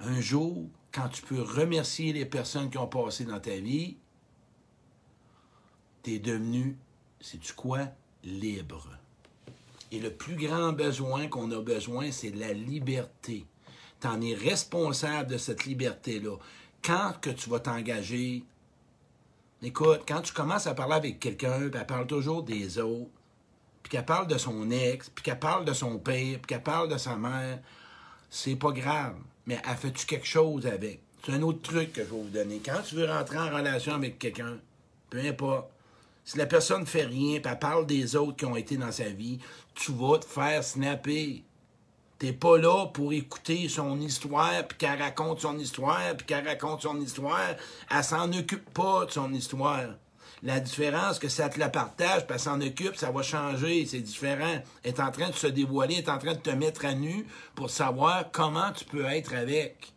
Un 0.00 0.22
jour, 0.22 0.70
quand 0.90 1.10
tu 1.10 1.20
peux 1.20 1.42
remercier 1.42 2.14
les 2.14 2.24
personnes 2.24 2.70
qui 2.70 2.78
ont 2.78 2.86
passé 2.86 3.26
dans 3.26 3.40
ta 3.40 3.56
vie, 3.56 3.98
devenu, 6.16 6.76
sais-tu 7.20 7.52
quoi, 7.52 7.80
libre. 8.24 8.88
Et 9.90 10.00
le 10.00 10.10
plus 10.10 10.36
grand 10.36 10.72
besoin 10.72 11.28
qu'on 11.28 11.50
a 11.50 11.60
besoin, 11.60 12.10
c'est 12.10 12.30
la 12.30 12.52
liberté. 12.52 13.46
Tu 14.00 14.06
en 14.06 14.20
es 14.20 14.34
responsable 14.34 15.30
de 15.30 15.38
cette 15.38 15.64
liberté-là. 15.64 16.36
Quand 16.82 17.14
que 17.20 17.30
tu 17.30 17.50
vas 17.50 17.60
t'engager, 17.60 18.44
écoute, 19.62 20.02
quand 20.06 20.20
tu 20.20 20.32
commences 20.32 20.66
à 20.66 20.74
parler 20.74 20.94
avec 20.94 21.20
quelqu'un, 21.20 21.68
puis 21.68 21.80
elle 21.80 21.86
parle 21.86 22.06
toujours 22.06 22.42
des 22.42 22.78
autres, 22.78 23.10
puis 23.82 23.90
qu'elle 23.90 24.04
parle 24.04 24.26
de 24.28 24.38
son 24.38 24.70
ex, 24.70 25.08
puis 25.08 25.22
qu'elle 25.22 25.38
parle 25.38 25.64
de 25.64 25.72
son 25.72 25.98
père, 25.98 26.38
puis 26.38 26.46
qu'elle 26.46 26.62
parle 26.62 26.88
de 26.88 26.98
sa 26.98 27.16
mère, 27.16 27.58
c'est 28.30 28.56
pas 28.56 28.72
grave. 28.72 29.16
Mais 29.46 29.60
elle 29.68 29.76
fait-tu 29.76 30.06
quelque 30.06 30.26
chose 30.26 30.66
avec? 30.66 31.00
C'est 31.24 31.32
un 31.32 31.42
autre 31.42 31.62
truc 31.62 31.92
que 31.92 32.02
je 32.02 32.10
vais 32.10 32.16
vous 32.16 32.28
donner. 32.28 32.60
Quand 32.64 32.82
tu 32.86 32.94
veux 32.94 33.10
rentrer 33.10 33.38
en 33.38 33.48
relation 33.48 33.94
avec 33.94 34.18
quelqu'un, 34.18 34.58
peu 35.10 35.18
importe, 35.18 35.70
si 36.28 36.36
la 36.36 36.44
personne 36.44 36.82
ne 36.82 36.84
fait 36.84 37.06
rien, 37.06 37.40
puis 37.40 37.50
elle 37.50 37.58
parle 37.58 37.86
des 37.86 38.14
autres 38.14 38.36
qui 38.36 38.44
ont 38.44 38.54
été 38.54 38.76
dans 38.76 38.92
sa 38.92 39.08
vie, 39.08 39.38
tu 39.74 39.92
vas 39.92 40.18
te 40.18 40.26
faire 40.26 40.62
snapper. 40.62 41.42
T'es 42.18 42.34
pas 42.34 42.58
là 42.58 42.84
pour 42.88 43.14
écouter 43.14 43.66
son 43.70 43.98
histoire, 43.98 44.68
puis 44.68 44.76
qu'elle 44.76 45.00
raconte 45.00 45.40
son 45.40 45.58
histoire, 45.58 46.14
puis 46.18 46.26
qu'elle 46.26 46.46
raconte 46.46 46.82
son 46.82 47.00
histoire. 47.00 47.54
Elle 47.90 48.04
s'en 48.04 48.30
occupe 48.30 48.68
pas 48.74 49.06
de 49.06 49.10
son 49.10 49.32
histoire. 49.32 49.86
La 50.42 50.60
différence, 50.60 51.18
que 51.18 51.30
ça 51.30 51.48
te 51.48 51.58
la 51.58 51.70
partage, 51.70 52.26
puis 52.26 52.34
elle 52.34 52.40
s'en 52.40 52.60
occupe, 52.60 52.96
ça 52.96 53.10
va 53.10 53.22
changer, 53.22 53.86
c'est 53.86 54.00
différent. 54.00 54.62
Elle 54.82 54.90
est 54.90 55.00
en 55.00 55.10
train 55.10 55.30
de 55.30 55.34
se 55.34 55.46
dévoiler, 55.46 55.94
elle 55.94 56.04
est 56.04 56.10
en 56.10 56.18
train 56.18 56.34
de 56.34 56.40
te 56.40 56.50
mettre 56.50 56.84
à 56.84 56.92
nu 56.92 57.26
pour 57.54 57.70
savoir 57.70 58.30
comment 58.32 58.70
tu 58.72 58.84
peux 58.84 59.06
être 59.06 59.32
avec. 59.34 59.94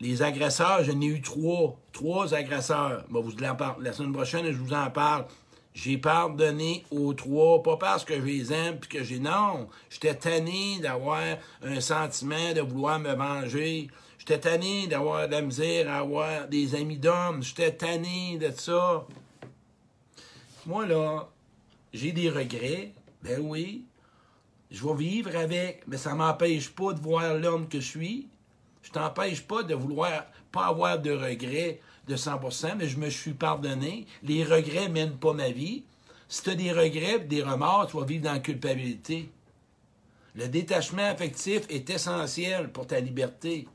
Les 0.00 0.22
agresseurs, 0.22 0.84
j'en 0.84 1.00
ai 1.00 1.06
eu 1.06 1.20
trois. 1.20 1.76
Trois 1.92 2.32
agresseurs. 2.34 3.04
vous 3.08 3.32
en. 3.32 3.80
La 3.80 3.92
semaine 3.92 4.12
prochaine, 4.12 4.46
je 4.46 4.58
vous 4.58 4.72
en 4.72 4.90
parle. 4.90 5.26
J'ai 5.74 5.98
pardonné 5.98 6.84
aux 6.90 7.14
trois, 7.14 7.62
pas 7.62 7.76
parce 7.76 8.04
que 8.04 8.14
je 8.14 8.24
les 8.24 8.52
aime, 8.52 8.78
puis 8.80 8.88
que 8.88 9.04
j'ai... 9.04 9.20
Non, 9.20 9.68
j'étais 9.90 10.14
tanné 10.14 10.80
d'avoir 10.80 11.20
un 11.62 11.80
sentiment 11.80 12.52
de 12.52 12.60
vouloir 12.60 12.98
me 12.98 13.14
venger. 13.14 13.88
J'étais 14.18 14.40
tanné 14.40 14.88
d'avoir 14.88 15.28
de 15.28 15.32
la 15.32 15.42
misère 15.42 15.88
à 15.88 16.46
des 16.46 16.74
amis 16.74 16.98
d'hommes. 16.98 17.42
J'étais 17.42 17.72
tanné 17.72 18.38
de 18.38 18.50
ça. 18.50 19.06
Moi, 20.66 20.86
là, 20.86 21.28
j'ai 21.92 22.12
des 22.12 22.28
regrets. 22.28 22.92
Ben 23.22 23.40
oui. 23.40 23.84
Je 24.70 24.84
vais 24.84 24.94
vivre 24.94 25.36
avec, 25.36 25.82
mais 25.86 25.96
ça 25.96 26.14
m'empêche 26.14 26.70
pas 26.70 26.92
de 26.92 27.00
voir 27.00 27.34
l'homme 27.34 27.68
que 27.68 27.80
je 27.80 27.86
suis. 27.86 28.28
Je 28.88 28.92
t'empêche 28.94 29.42
pas 29.42 29.62
de 29.62 29.74
vouloir 29.74 30.24
pas 30.50 30.68
avoir 30.68 30.98
de 30.98 31.10
regrets 31.10 31.78
de 32.06 32.16
100%, 32.16 32.76
mais 32.78 32.88
je 32.88 32.96
me 32.96 33.10
suis 33.10 33.34
pardonné. 33.34 34.06
Les 34.22 34.44
regrets 34.44 34.88
mènent 34.88 35.18
pas 35.18 35.34
ma 35.34 35.50
vie. 35.50 35.84
Si 36.26 36.42
tu 36.42 36.50
as 36.50 36.54
des 36.54 36.72
regrets, 36.72 37.18
des 37.18 37.42
remords, 37.42 37.88
tu 37.90 37.98
vas 37.98 38.06
vivre 38.06 38.24
dans 38.24 38.32
la 38.32 38.38
culpabilité. 38.38 39.30
Le 40.34 40.48
détachement 40.48 41.04
affectif 41.04 41.66
est 41.68 41.90
essentiel 41.90 42.72
pour 42.72 42.86
ta 42.86 42.98
liberté. 42.98 43.68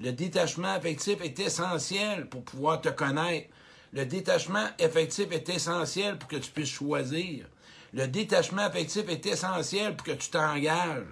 Le 0.00 0.10
détachement 0.10 0.72
affectif 0.74 1.20
est 1.22 1.38
essentiel 1.38 2.28
pour 2.28 2.42
pouvoir 2.42 2.80
te 2.80 2.88
connaître. 2.88 3.50
Le 3.92 4.06
détachement 4.06 4.66
affectif 4.80 5.30
est 5.30 5.48
essentiel 5.50 6.18
pour 6.18 6.28
que 6.28 6.36
tu 6.36 6.50
puisses 6.50 6.68
choisir. 6.68 7.46
Le 7.92 8.08
détachement 8.08 8.62
affectif 8.62 9.08
est 9.08 9.24
essentiel 9.24 9.94
pour 9.94 10.04
que 10.04 10.12
tu 10.12 10.30
t'engages. 10.30 11.06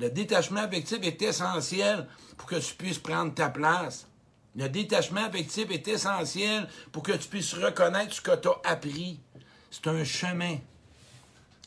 Le 0.00 0.08
détachement 0.08 0.60
affectif 0.60 0.98
est 1.02 1.20
essentiel 1.20 2.08
pour 2.38 2.48
que 2.48 2.56
tu 2.56 2.74
puisses 2.74 2.98
prendre 2.98 3.34
ta 3.34 3.50
place. 3.50 4.06
Le 4.56 4.66
détachement 4.66 5.26
affectif 5.26 5.70
est 5.70 5.86
essentiel 5.88 6.66
pour 6.90 7.02
que 7.02 7.12
tu 7.12 7.28
puisses 7.28 7.52
reconnaître 7.52 8.14
ce 8.14 8.22
que 8.22 8.34
tu 8.34 8.48
as 8.48 8.70
appris. 8.70 9.20
C'est 9.70 9.86
un 9.88 10.02
chemin. 10.02 10.56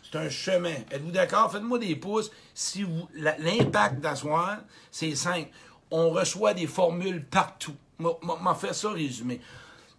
C'est 0.04 0.18
un 0.18 0.30
chemin. 0.30 0.74
Êtes-vous 0.90 1.12
d'accord? 1.12 1.52
Faites-moi 1.52 1.78
des 1.78 1.96
pouces. 1.96 2.32
Si 2.56 2.84
l'impact 3.14 4.00
d'asseoir, 4.00 4.58
c'est 4.90 5.16
simple. 5.16 5.50
On 5.92 6.10
reçoit 6.10 6.56
des 6.56 6.68
formules 6.68 7.24
partout. 7.24 7.76
M'a 8.00 8.56
fait 8.56 8.74
ça 8.74 8.90
résumer. 8.90 9.42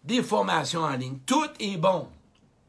Des 0.03 0.25
formations 0.25 0.83
en 0.83 0.97
ligne. 0.97 1.19
Tout 1.25 1.51
est 1.61 1.77
bon. 1.77 2.09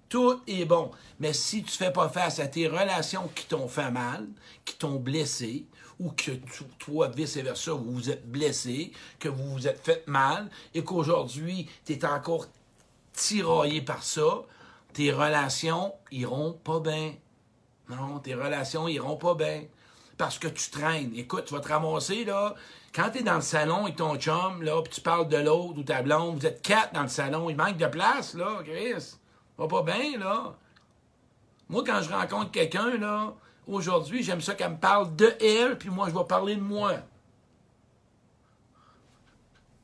Tout 0.10 0.42
est 0.48 0.66
bon. 0.66 0.92
Mais 1.20 1.34
si 1.34 1.64
tu 1.64 1.72
fais 1.72 1.92
pas 1.92 2.10
face 2.10 2.40
à 2.40 2.48
tes 2.48 2.68
relations 2.68 3.30
qui 3.34 3.46
t'ont 3.46 3.68
fait 3.68 3.92
mal, 3.92 4.28
qui 4.64 4.76
t'ont 4.76 5.00
blessé, 5.00 5.66
ou 6.00 6.12
que 6.12 6.32
toi, 6.80 7.08
vice-versa, 7.08 7.72
vous 7.72 7.92
vous 7.92 8.10
êtes 8.10 8.30
blessé, 8.30 8.92
que 9.20 9.30
vous 9.30 9.54
vous 9.54 9.68
êtes 9.68 9.84
fait 9.84 10.06
mal, 10.08 10.50
et 10.74 10.84
qu'aujourd'hui, 10.84 11.70
tu 11.86 11.94
es 11.94 12.06
encore 12.06 12.48
tiraillé 13.14 13.82
par 13.82 14.04
ça, 14.04 14.44
tes 14.94 15.12
relations 15.12 15.94
iront 16.12 16.54
pas 16.54 16.80
bien. 16.80 17.14
Non, 17.90 18.20
tes 18.20 18.36
relations 18.36 18.88
iront 18.88 19.18
pas 19.18 19.36
bien. 19.36 19.64
Parce 20.18 20.40
que 20.40 20.48
tu 20.48 20.70
traînes. 20.70 21.14
Écoute, 21.16 21.46
tu 21.46 21.54
vas 21.54 21.60
te 21.60 22.26
là. 22.26 22.56
Quand 22.94 23.10
tu 23.12 23.20
es 23.20 23.22
dans 23.22 23.36
le 23.36 23.42
salon 23.42 23.84
avec 23.84 23.98
ton 23.98 24.16
chum, 24.18 24.64
là, 24.64 24.82
puis 24.82 24.94
tu 24.94 25.02
parles 25.02 25.28
de 25.28 25.38
l'autre 25.38 25.78
ou 25.78 25.84
ta 25.84 26.02
blonde, 26.02 26.40
vous 26.40 26.46
êtes 26.46 26.62
quatre 26.62 26.94
dans 26.94 27.02
le 27.02 27.10
salon, 27.10 27.50
il 27.50 27.58
manque 27.58 27.78
de 27.78 27.88
place, 27.88 28.34
là, 28.36 28.62
Chris. 28.64 29.18
Va 29.58 29.68
pas 29.68 29.84
bien, 29.84 30.18
là. 30.18 30.56
Moi, 31.70 31.84
quand 31.86 32.02
je 32.02 32.12
rencontre 32.12 32.52
quelqu'un, 32.52 32.98
là, 32.98 33.34
aujourd'hui, 33.68 34.24
j'aime 34.24 34.42
ça 34.42 34.54
qu'elle 34.54 34.72
me 34.72 34.78
parle 34.78 35.16
de 35.16 35.34
elle, 35.42 35.78
puis 35.78 35.90
moi, 35.90 36.10
je 36.10 36.16
vais 36.16 36.26
parler 36.26 36.56
de 36.56 36.62
moi. 36.62 36.94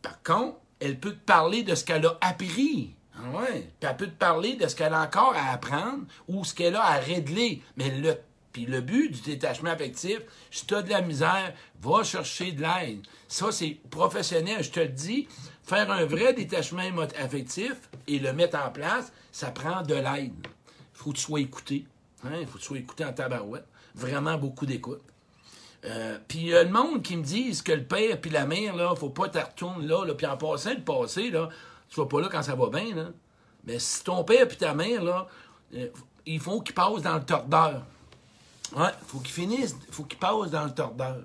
Par 0.01 0.21
contre, 0.23 0.57
elle 0.79 0.99
peut 0.99 1.13
te 1.13 1.25
parler 1.25 1.63
de 1.63 1.75
ce 1.75 1.83
qu'elle 1.85 2.05
a 2.05 2.17
appris. 2.21 2.95
Ah 3.15 3.37
ouais. 3.37 3.71
Puis 3.79 3.89
elle 3.89 3.97
peut 3.97 4.07
te 4.07 4.17
parler 4.17 4.55
de 4.55 4.67
ce 4.67 4.75
qu'elle 4.75 4.93
a 4.93 5.01
encore 5.01 5.33
à 5.35 5.51
apprendre 5.51 6.05
ou 6.27 6.43
ce 6.43 6.53
qu'elle 6.53 6.75
a 6.75 6.83
à 6.83 6.97
régler. 6.97 7.61
Mais 7.77 7.91
le, 7.91 8.17
puis 8.51 8.65
le 8.65 8.81
but 8.81 9.09
du 9.09 9.21
détachement 9.21 9.69
affectif, 9.69 10.19
si 10.49 10.65
tu 10.65 10.75
as 10.75 10.81
de 10.81 10.89
la 10.89 11.01
misère, 11.01 11.53
va 11.81 12.03
chercher 12.03 12.51
de 12.51 12.61
l'aide. 12.61 13.05
Ça, 13.27 13.51
c'est 13.51 13.79
professionnel, 13.89 14.63
je 14.63 14.71
te 14.71 14.79
le 14.79 14.89
dis. 14.89 15.27
Faire 15.63 15.89
un 15.91 16.05
vrai 16.05 16.33
détachement 16.33 16.81
affectif 17.17 17.89
et 18.07 18.19
le 18.19 18.33
mettre 18.33 18.57
en 18.57 18.69
place, 18.71 19.13
ça 19.31 19.51
prend 19.51 19.83
de 19.83 19.95
l'aide. 19.95 20.33
Il 20.45 20.93
faut 20.93 21.11
que 21.11 21.17
tu 21.17 21.23
sois 21.23 21.39
écouté. 21.39 21.85
Il 22.25 22.45
faut 22.45 22.57
que 22.57 22.59
tu 22.59 22.65
sois 22.65 22.77
écouté 22.77 23.05
en 23.05 23.13
tabarouette. 23.13 23.65
Vraiment 23.95 24.37
beaucoup 24.37 24.65
d'écoute. 24.65 25.01
Euh, 25.85 26.19
puis 26.27 26.39
il 26.39 26.47
y 26.47 26.55
a 26.55 26.63
le 26.63 26.69
monde 26.69 27.01
qui 27.01 27.17
me 27.17 27.23
disent 27.23 27.61
que 27.61 27.71
le 27.71 27.83
père 27.83 28.19
puis 28.21 28.29
la 28.29 28.45
mère, 28.45 28.75
là, 28.75 28.93
faut 28.95 29.09
pas 29.09 29.29
te 29.29 29.39
retourner 29.39 29.87
là, 29.87 30.05
là. 30.05 30.13
Puis 30.13 30.27
en 30.27 30.37
passant 30.37 30.73
le 30.73 30.83
passé, 30.83 31.31
là, 31.31 31.49
tu 31.89 31.99
vas 31.99 32.05
pas 32.05 32.21
là 32.21 32.29
quand 32.31 32.43
ça 32.43 32.55
va 32.55 32.69
bien, 32.69 32.93
là. 32.95 33.07
Mais 33.65 33.79
si 33.79 34.03
ton 34.03 34.23
père 34.23 34.47
puis 34.47 34.57
ta 34.57 34.73
mère, 34.73 35.03
là, 35.03 35.27
euh, 35.75 35.87
il 36.25 36.39
faut 36.39 36.61
qu'ils 36.61 36.75
passent 36.75 37.01
dans 37.01 37.15
le 37.15 37.23
tordeur. 37.23 37.83
Ouais, 38.75 38.91
faut 39.07 39.19
qu'ils 39.19 39.33
finissent, 39.33 39.75
faut 39.91 40.03
qu'ils 40.03 40.19
passent 40.19 40.51
dans 40.51 40.63
le 40.63 40.73
tordeur. 40.73 41.23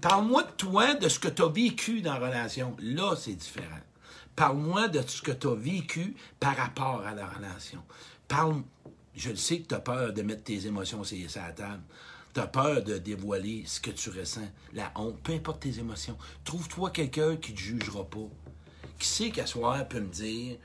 Parle-moi 0.00 0.42
de 0.42 0.50
toi, 0.50 0.94
de 0.94 1.08
ce 1.08 1.18
que 1.18 1.28
tu 1.28 1.42
as 1.42 1.48
vécu 1.48 2.02
dans 2.02 2.18
la 2.18 2.26
relation. 2.26 2.76
Là, 2.80 3.14
c'est 3.16 3.32
différent. 3.32 3.80
Parle-moi 4.36 4.88
de 4.88 5.00
ce 5.06 5.22
que 5.22 5.32
tu 5.32 5.46
as 5.46 5.54
vécu 5.54 6.14
par 6.40 6.56
rapport 6.56 7.02
à 7.06 7.14
la 7.14 7.26
relation. 7.26 7.82
Parle. 8.28 8.62
Je 9.16 9.30
le 9.30 9.36
sais 9.36 9.60
que 9.60 9.68
tu 9.68 9.74
as 9.74 9.80
peur 9.80 10.12
de 10.12 10.22
mettre 10.22 10.42
tes 10.42 10.66
émotions 10.66 11.04
sur 11.04 11.16
la 11.36 11.52
table. 11.52 11.82
Tu 12.34 12.40
as 12.40 12.48
peur 12.48 12.82
de 12.82 12.98
dévoiler 12.98 13.62
ce 13.64 13.78
que 13.80 13.92
tu 13.92 14.10
ressens, 14.10 14.48
la 14.72 14.90
honte, 14.96 15.20
peu 15.22 15.32
importe 15.32 15.60
tes 15.60 15.78
émotions. 15.78 16.18
Trouve-toi 16.42 16.90
quelqu'un 16.90 17.36
qui 17.36 17.52
ne 17.52 17.56
te 17.56 17.62
jugera 17.62 18.04
pas. 18.04 18.28
Qui 18.98 19.06
sait 19.06 19.30
qu'à 19.30 19.46
soir 19.46 19.86
peut 19.86 20.00
me 20.00 20.08
dire 20.08 20.56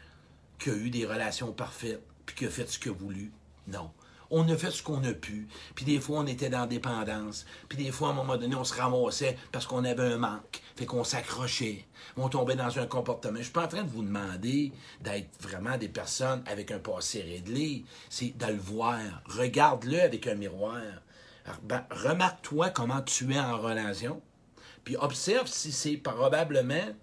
qu'il 0.57 0.73
a 0.73 0.75
eu 0.75 0.89
des 0.89 1.05
relations 1.05 1.53
parfaites, 1.53 2.03
puis 2.25 2.35
qu'il 2.35 2.47
a 2.47 2.49
fait 2.49 2.67
ce 2.67 2.79
qu'il 2.79 2.91
a 2.91 2.95
voulu. 2.95 3.31
Non. 3.71 3.91
On 4.31 4.47
a 4.47 4.55
fait 4.55 4.69
ce 4.69 4.83
qu'on 4.83 5.03
a 5.05 5.13
pu. 5.13 5.47
Puis 5.73 5.85
des 5.85 5.99
fois, 5.99 6.19
on 6.19 6.27
était 6.27 6.49
dans 6.49 6.61
la 6.61 6.67
dépendance. 6.67 7.45
Puis 7.67 7.83
des 7.83 7.91
fois, 7.91 8.09
à 8.09 8.11
un 8.11 8.15
moment 8.15 8.37
donné, 8.37 8.55
on 8.55 8.63
se 8.63 8.79
ramassait 8.79 9.37
parce 9.51 9.65
qu'on 9.65 9.83
avait 9.83 10.03
un 10.03 10.17
manque. 10.17 10.61
Fait 10.75 10.85
qu'on 10.85 11.03
s'accrochait. 11.03 11.85
On 12.15 12.29
tombait 12.29 12.55
dans 12.55 12.77
un 12.77 12.85
comportement. 12.85 13.37
Je 13.39 13.43
suis 13.43 13.51
pas 13.51 13.65
en 13.65 13.67
train 13.67 13.83
de 13.83 13.89
vous 13.89 14.03
demander 14.03 14.71
d'être 15.01 15.29
vraiment 15.41 15.77
des 15.77 15.89
personnes 15.89 16.43
avec 16.45 16.71
un 16.71 16.77
passé 16.79 17.21
réglé. 17.21 17.85
C'est 18.09 18.37
de 18.37 18.45
le 18.45 18.59
voir. 18.59 18.99
Regarde-le 19.25 19.99
avec 19.99 20.27
un 20.27 20.35
miroir. 20.35 20.81
Ben, 21.63 21.83
Remarque-toi 21.89 22.69
comment 22.69 23.01
tu 23.01 23.33
es 23.33 23.39
en 23.39 23.57
relation. 23.57 24.21
Puis 24.83 24.95
observe 24.95 25.47
si 25.47 25.71
c'est 25.71 25.97
probablement 25.97 26.93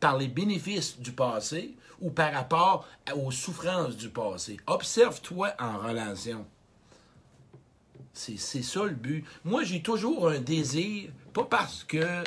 par 0.00 0.16
les 0.16 0.28
bénéfices 0.28 0.98
du 0.98 1.12
passé 1.12 1.74
ou 2.00 2.10
par 2.10 2.32
rapport 2.32 2.86
aux 3.16 3.30
souffrances 3.30 3.96
du 3.96 4.08
passé. 4.08 4.58
Observe-toi 4.66 5.52
en 5.58 5.78
relation. 5.78 6.46
C'est 8.12 8.38
c'est 8.38 8.62
ça 8.62 8.84
le 8.84 8.94
but. 8.94 9.24
Moi, 9.44 9.64
j'ai 9.64 9.82
toujours 9.82 10.28
un 10.28 10.40
désir, 10.40 11.10
pas 11.32 11.44
parce 11.44 11.84
que 11.84 12.24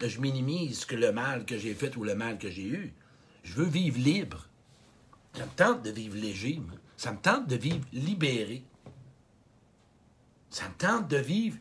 je 0.00 0.20
minimise 0.20 0.84
que 0.84 0.96
le 0.96 1.12
mal 1.12 1.44
que 1.44 1.58
j'ai 1.58 1.74
fait 1.74 1.96
ou 1.96 2.04
le 2.04 2.14
mal 2.14 2.38
que 2.38 2.50
j'ai 2.50 2.66
eu. 2.66 2.94
Je 3.42 3.54
veux 3.54 3.66
vivre 3.66 3.98
libre. 3.98 4.46
Ça 5.34 5.44
me 5.44 5.50
tente 5.50 5.82
de 5.82 5.90
vivre 5.90 6.16
léger. 6.16 6.60
moi. 6.64 6.76
Ça 6.96 7.12
me 7.12 7.18
tente 7.18 7.46
de 7.46 7.56
vivre 7.56 7.84
libéré. 7.92 8.62
Ça 10.50 10.68
me 10.68 10.74
tente 10.74 11.08
de 11.08 11.16
vivre 11.16 11.56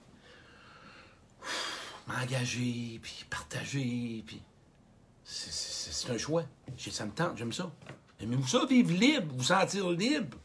m'engager, 2.07 2.99
puis 3.01 3.25
partager, 3.29 4.23
puis... 4.25 4.41
C'est- 5.31 6.09
un 6.11 6.17
choix. 6.17 6.43
Ça 6.77 7.05
me 7.05 7.11
tente, 7.11 7.37
j'aime 7.37 7.53
ça. 7.53 7.71
Aimez-vous 8.19 8.47
ça, 8.47 8.65
vivre 8.65 8.91
libre, 8.91 9.33
vous 9.35 9.43
sentir 9.43 9.89
libre? 9.91 10.37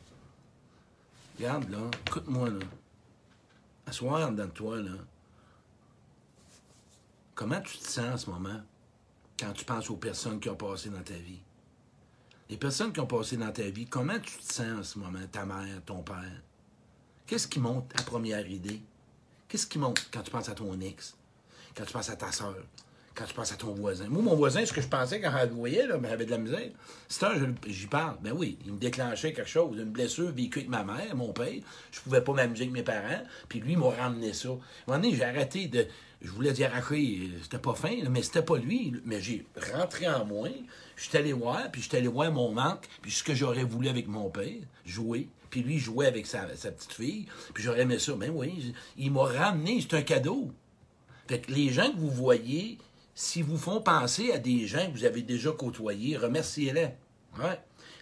Regarde, 1.38 1.68
là, 1.70 1.78
écoute-moi, 2.06 2.50
là. 2.50 2.66
Asseoir 3.86 4.30
dans 4.32 4.48
toi, 4.48 4.76
là. 4.80 4.92
Comment 7.34 7.60
tu 7.62 7.78
te 7.78 7.86
sens 7.88 8.14
en 8.14 8.16
ce 8.16 8.30
moment 8.30 8.60
quand 9.38 9.52
tu 9.52 9.64
penses 9.64 9.90
aux 9.90 9.96
personnes 9.96 10.38
qui 10.38 10.48
ont 10.48 10.56
passé 10.56 10.90
dans 10.90 11.02
ta 11.02 11.14
vie? 11.14 11.40
Les 12.50 12.56
personnes 12.58 12.92
qui 12.92 13.00
ont 13.00 13.06
passé 13.06 13.36
dans 13.36 13.50
ta 13.50 13.68
vie, 13.68 13.86
comment 13.86 14.18
tu 14.20 14.38
te 14.38 14.52
sens 14.52 14.78
en 14.78 14.82
ce 14.82 14.98
moment, 14.98 15.26
ta 15.32 15.44
mère, 15.46 15.82
ton 15.84 16.02
père? 16.02 16.42
Qu'est-ce 17.26 17.48
qui 17.48 17.58
monte 17.58 17.90
à 17.98 18.02
première 18.02 18.46
idée? 18.48 18.82
Qu'est-ce 19.48 19.66
qui 19.66 19.78
monte 19.78 20.08
quand 20.12 20.22
tu 20.22 20.30
penses 20.30 20.48
à 20.50 20.54
ton 20.54 20.78
ex? 20.80 21.16
Quand 21.74 21.84
tu 21.84 21.92
penses 21.92 22.10
à 22.10 22.16
ta 22.16 22.30
soeur? 22.30 22.62
Quand 23.14 23.26
tu 23.26 23.34
penses 23.34 23.52
à 23.52 23.56
ton 23.56 23.72
voisin? 23.72 24.08
Moi, 24.08 24.22
mon 24.22 24.34
voisin, 24.34 24.66
ce 24.66 24.72
que 24.72 24.80
je 24.80 24.88
pensais 24.88 25.20
quand 25.20 25.30
je 25.40 25.46
le 25.46 25.52
voyais, 25.52 25.86
là, 25.86 25.98
ben, 25.98 26.08
j'avais 26.08 26.26
de 26.26 26.32
la 26.32 26.38
misère. 26.38 26.70
C'est 27.08 27.24
un, 27.24 27.54
j'y 27.68 27.86
parle. 27.86 28.16
Ben 28.20 28.32
oui, 28.32 28.58
il 28.66 28.72
me 28.72 28.78
déclenchait 28.78 29.32
quelque 29.32 29.48
chose, 29.48 29.78
une 29.78 29.90
blessure 29.90 30.32
vécue 30.32 30.60
avec 30.60 30.68
ma 30.68 30.82
mère, 30.82 31.14
mon 31.14 31.32
père. 31.32 31.60
Je 31.92 32.00
pouvais 32.00 32.22
pas 32.22 32.32
m'amuser 32.32 32.64
avec 32.64 32.74
mes 32.74 32.82
parents. 32.82 33.22
Puis 33.48 33.60
lui, 33.60 33.72
il 33.72 33.78
m'a 33.78 33.90
ramené 33.90 34.32
ça. 34.32 34.48
À 34.48 34.52
un 34.52 34.56
moment 34.88 35.02
donné, 35.02 35.14
j'ai 35.14 35.24
arrêté 35.24 35.68
de. 35.68 35.86
Je 36.22 36.30
voulais 36.30 36.52
dire 36.52 36.72
euh, 36.74 37.28
c'était 37.42 37.58
pas 37.58 37.74
fin, 37.74 38.02
là, 38.02 38.08
mais 38.08 38.22
c'était 38.22 38.42
pas 38.42 38.56
lui. 38.56 38.94
Mais 39.04 39.20
j'ai 39.20 39.46
rentré 39.76 40.08
en 40.08 40.24
moi. 40.24 40.48
Je 40.96 41.04
suis 41.04 41.16
allé 41.16 41.32
voir, 41.32 41.70
puis 41.70 41.82
je 41.82 41.88
suis 41.88 41.96
allé 41.96 42.08
voir 42.08 42.32
mon 42.32 42.50
manque, 42.50 42.88
puis 43.00 43.12
ce 43.12 43.22
que 43.22 43.34
j'aurais 43.34 43.64
voulu 43.64 43.88
avec 43.88 44.08
mon 44.08 44.28
père, 44.28 44.58
jouer. 44.86 45.28
Puis 45.50 45.62
lui, 45.62 45.78
jouait 45.78 46.06
avec 46.06 46.26
sa, 46.26 46.48
sa 46.56 46.72
petite 46.72 46.92
fille. 46.92 47.26
Puis 47.52 47.62
j'aurais 47.62 47.82
aimé 47.82 48.00
ça. 48.00 48.14
Ben 48.14 48.32
oui, 48.34 48.74
il 48.96 49.12
m'a 49.12 49.24
ramené, 49.24 49.80
c'est 49.80 49.96
un 49.96 50.02
cadeau. 50.02 50.50
Fait 51.28 51.40
que 51.40 51.52
les 51.52 51.70
gens 51.70 51.90
que 51.90 51.96
vous 51.96 52.10
voyez, 52.10 52.78
si 53.14 53.42
vous 53.42 53.56
font 53.56 53.80
penser 53.80 54.32
à 54.32 54.38
des 54.38 54.66
gens 54.66 54.86
que 54.86 54.92
vous 54.92 55.04
avez 55.04 55.22
déjà 55.22 55.52
côtoyés, 55.52 56.16
remerciez-les. 56.16 56.88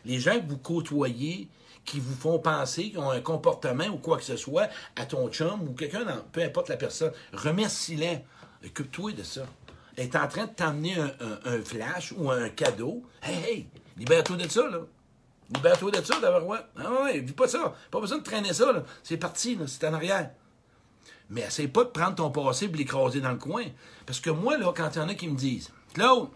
Les 0.04 0.18
gens 0.18 0.40
que 0.40 0.46
vous 0.46 0.58
côtoyez, 0.58 1.48
qui 1.84 2.00
vous 2.00 2.14
font 2.14 2.38
penser, 2.38 2.90
qui 2.90 2.98
ont 2.98 3.10
un 3.10 3.20
comportement 3.20 3.86
ou 3.86 3.98
quoi 3.98 4.16
que 4.16 4.24
ce 4.24 4.36
soit, 4.36 4.68
à 4.96 5.04
ton 5.04 5.28
chum 5.28 5.68
ou 5.68 5.72
quelqu'un, 5.72 6.04
peu 6.32 6.42
importe 6.42 6.68
la 6.68 6.76
personne, 6.76 7.12
remercie-les. 7.32 8.20
Occupe-toi 8.64 9.12
de 9.12 9.22
ça. 9.22 9.46
Est 9.96 10.16
en 10.16 10.26
train 10.28 10.46
de 10.46 10.52
t'emmener 10.52 10.96
un, 10.96 11.60
flash 11.62 12.14
ou 12.16 12.30
un 12.30 12.48
cadeau. 12.48 13.02
Hey, 13.22 13.44
hey, 13.44 13.66
libère-toi 13.98 14.36
de 14.36 14.48
ça, 14.48 14.66
là. 14.68 14.78
Libère-toi 15.54 15.90
de 15.90 16.02
ça, 16.02 16.18
d'abord, 16.20 16.46
ouais. 16.46 16.58
Ah 16.78 17.02
ouais, 17.02 17.18
vis 17.20 17.32
pas 17.32 17.48
ça. 17.48 17.74
Pas 17.90 18.00
besoin 18.00 18.18
de 18.18 18.22
traîner 18.22 18.54
ça, 18.54 18.72
là. 18.72 18.84
C'est 19.02 19.18
parti. 19.18 19.58
C'est 19.66 19.86
en 19.86 19.92
arrière. 19.92 20.30
Mais 21.32 21.40
essaye 21.40 21.68
pas 21.68 21.84
de 21.84 21.88
prendre 21.88 22.14
ton 22.14 22.30
passé 22.30 22.66
et 22.66 22.68
l'écraser 22.68 23.20
dans 23.20 23.32
le 23.32 23.38
coin. 23.38 23.64
Parce 24.04 24.20
que 24.20 24.30
moi, 24.30 24.58
là, 24.58 24.72
quand 24.76 24.90
il 24.94 24.98
y 24.98 25.00
en 25.02 25.08
a 25.08 25.14
qui 25.14 25.28
me 25.28 25.36
disent, 25.36 25.70
Claude, 25.94 26.28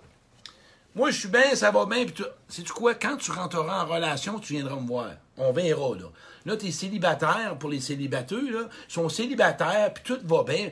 moi, 0.94 1.11
je 1.11 1.18
suis 1.20 1.28
bien, 1.28 1.54
ça 1.54 1.70
va 1.70 1.85
bien, 1.85 2.06
puis 2.06 2.14
tu... 2.14 2.22
Sais-tu 2.48 2.72
quoi? 2.72 2.94
Quand 2.94 3.18
tu 3.18 3.30
rentreras 3.30 3.85
en 3.85 3.87
relation, 3.87 4.38
tu 4.38 4.54
viendras 4.54 4.76
me 4.76 4.87
voir. 4.87 5.11
On 5.37 5.52
verra, 5.52 5.94
là. 5.94 6.06
Là, 6.46 6.56
t'es 6.56 6.70
célibataire, 6.70 7.59
pour 7.59 7.68
les 7.68 7.80
célibateux, 7.80 8.50
là, 8.50 8.68
ils 8.88 8.92
sont 8.92 9.11
célibataires, 9.11 9.92
puis 9.92 10.02
tout 10.02 10.18
va 10.24 10.42
bien. 10.44 10.70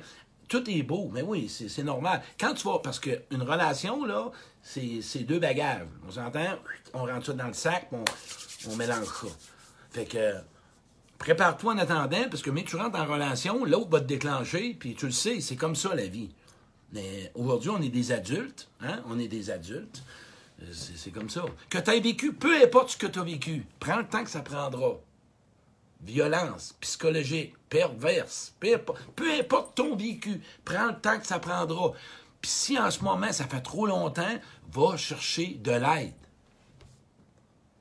Tout 0.48 0.68
est 0.70 0.82
beau, 0.82 1.10
mais 1.12 1.20
oui, 1.20 1.48
c'est 1.48 1.82
normal. 1.82 2.22
Quand 2.40 2.54
tu 2.54 2.66
vas, 2.66 2.78
parce 2.78 2.98
qu'une 2.98 3.42
relation, 3.42 4.06
là, 4.06 4.30
c'est 4.62 5.24
deux 5.26 5.38
bagages. 5.38 5.86
On 6.08 6.10
s'entend? 6.10 6.56
On 6.94 7.04
rentre 7.04 7.26
ça 7.26 7.32
dans 7.34 7.46
le 7.48 7.52
sac, 7.52 7.88
on, 7.92 8.04
on 8.70 8.76
mélange 8.76 9.06
ça. 9.06 9.26
Fait 9.90 10.06
que, 10.06 10.34
prépare-toi 11.18 11.74
en 11.74 11.78
attendant, 11.78 12.28
parce 12.30 12.42
que 12.42 12.50
mais 12.50 12.64
tu 12.64 12.76
rentres 12.76 12.98
en 12.98 13.06
relation, 13.06 13.64
l'autre 13.64 13.90
va 13.90 14.00
te 14.00 14.06
déclencher, 14.06 14.76
puis 14.78 14.94
tu 14.94 15.06
le 15.06 15.12
sais, 15.12 15.40
c'est 15.40 15.56
comme 15.56 15.76
ça 15.76 15.94
la 15.94 16.06
vie. 16.06 16.30
Mais 16.92 17.32
aujourd'hui, 17.34 17.70
on 17.70 17.82
est 17.82 17.88
des 17.88 18.12
adultes, 18.12 18.68
hein? 18.80 19.02
On 19.08 19.18
est 19.18 19.28
des 19.28 19.50
adultes. 19.50 20.02
Euh, 20.62 20.66
C'est 20.72 21.10
comme 21.10 21.28
ça. 21.28 21.44
Que 21.68 21.78
tu 21.78 21.90
aies 21.90 22.00
vécu, 22.00 22.32
peu 22.32 22.62
importe 22.62 22.90
ce 22.90 22.96
que 22.96 23.06
tu 23.08 23.18
as 23.18 23.24
vécu, 23.24 23.66
prends 23.80 23.98
le 23.98 24.06
temps 24.06 24.22
que 24.22 24.30
ça 24.30 24.40
prendra. 24.40 25.00
violence 26.02 26.74
psychologique, 26.80 27.54
perverse, 27.68 28.54
peu, 28.60 28.78
peu 29.16 29.32
importe 29.32 29.74
ton 29.74 29.96
vécu, 29.96 30.40
prends 30.64 30.88
le 30.88 31.00
temps 31.00 31.18
que 31.18 31.26
ça 31.26 31.38
prendra. 31.38 31.92
Puis 32.40 32.50
si 32.50 32.78
en 32.78 32.90
ce 32.90 33.02
moment 33.02 33.32
ça 33.32 33.46
fait 33.46 33.62
trop 33.62 33.86
longtemps, 33.86 34.38
va 34.70 34.96
chercher 34.96 35.58
de 35.62 35.72
l'aide. 35.72 36.12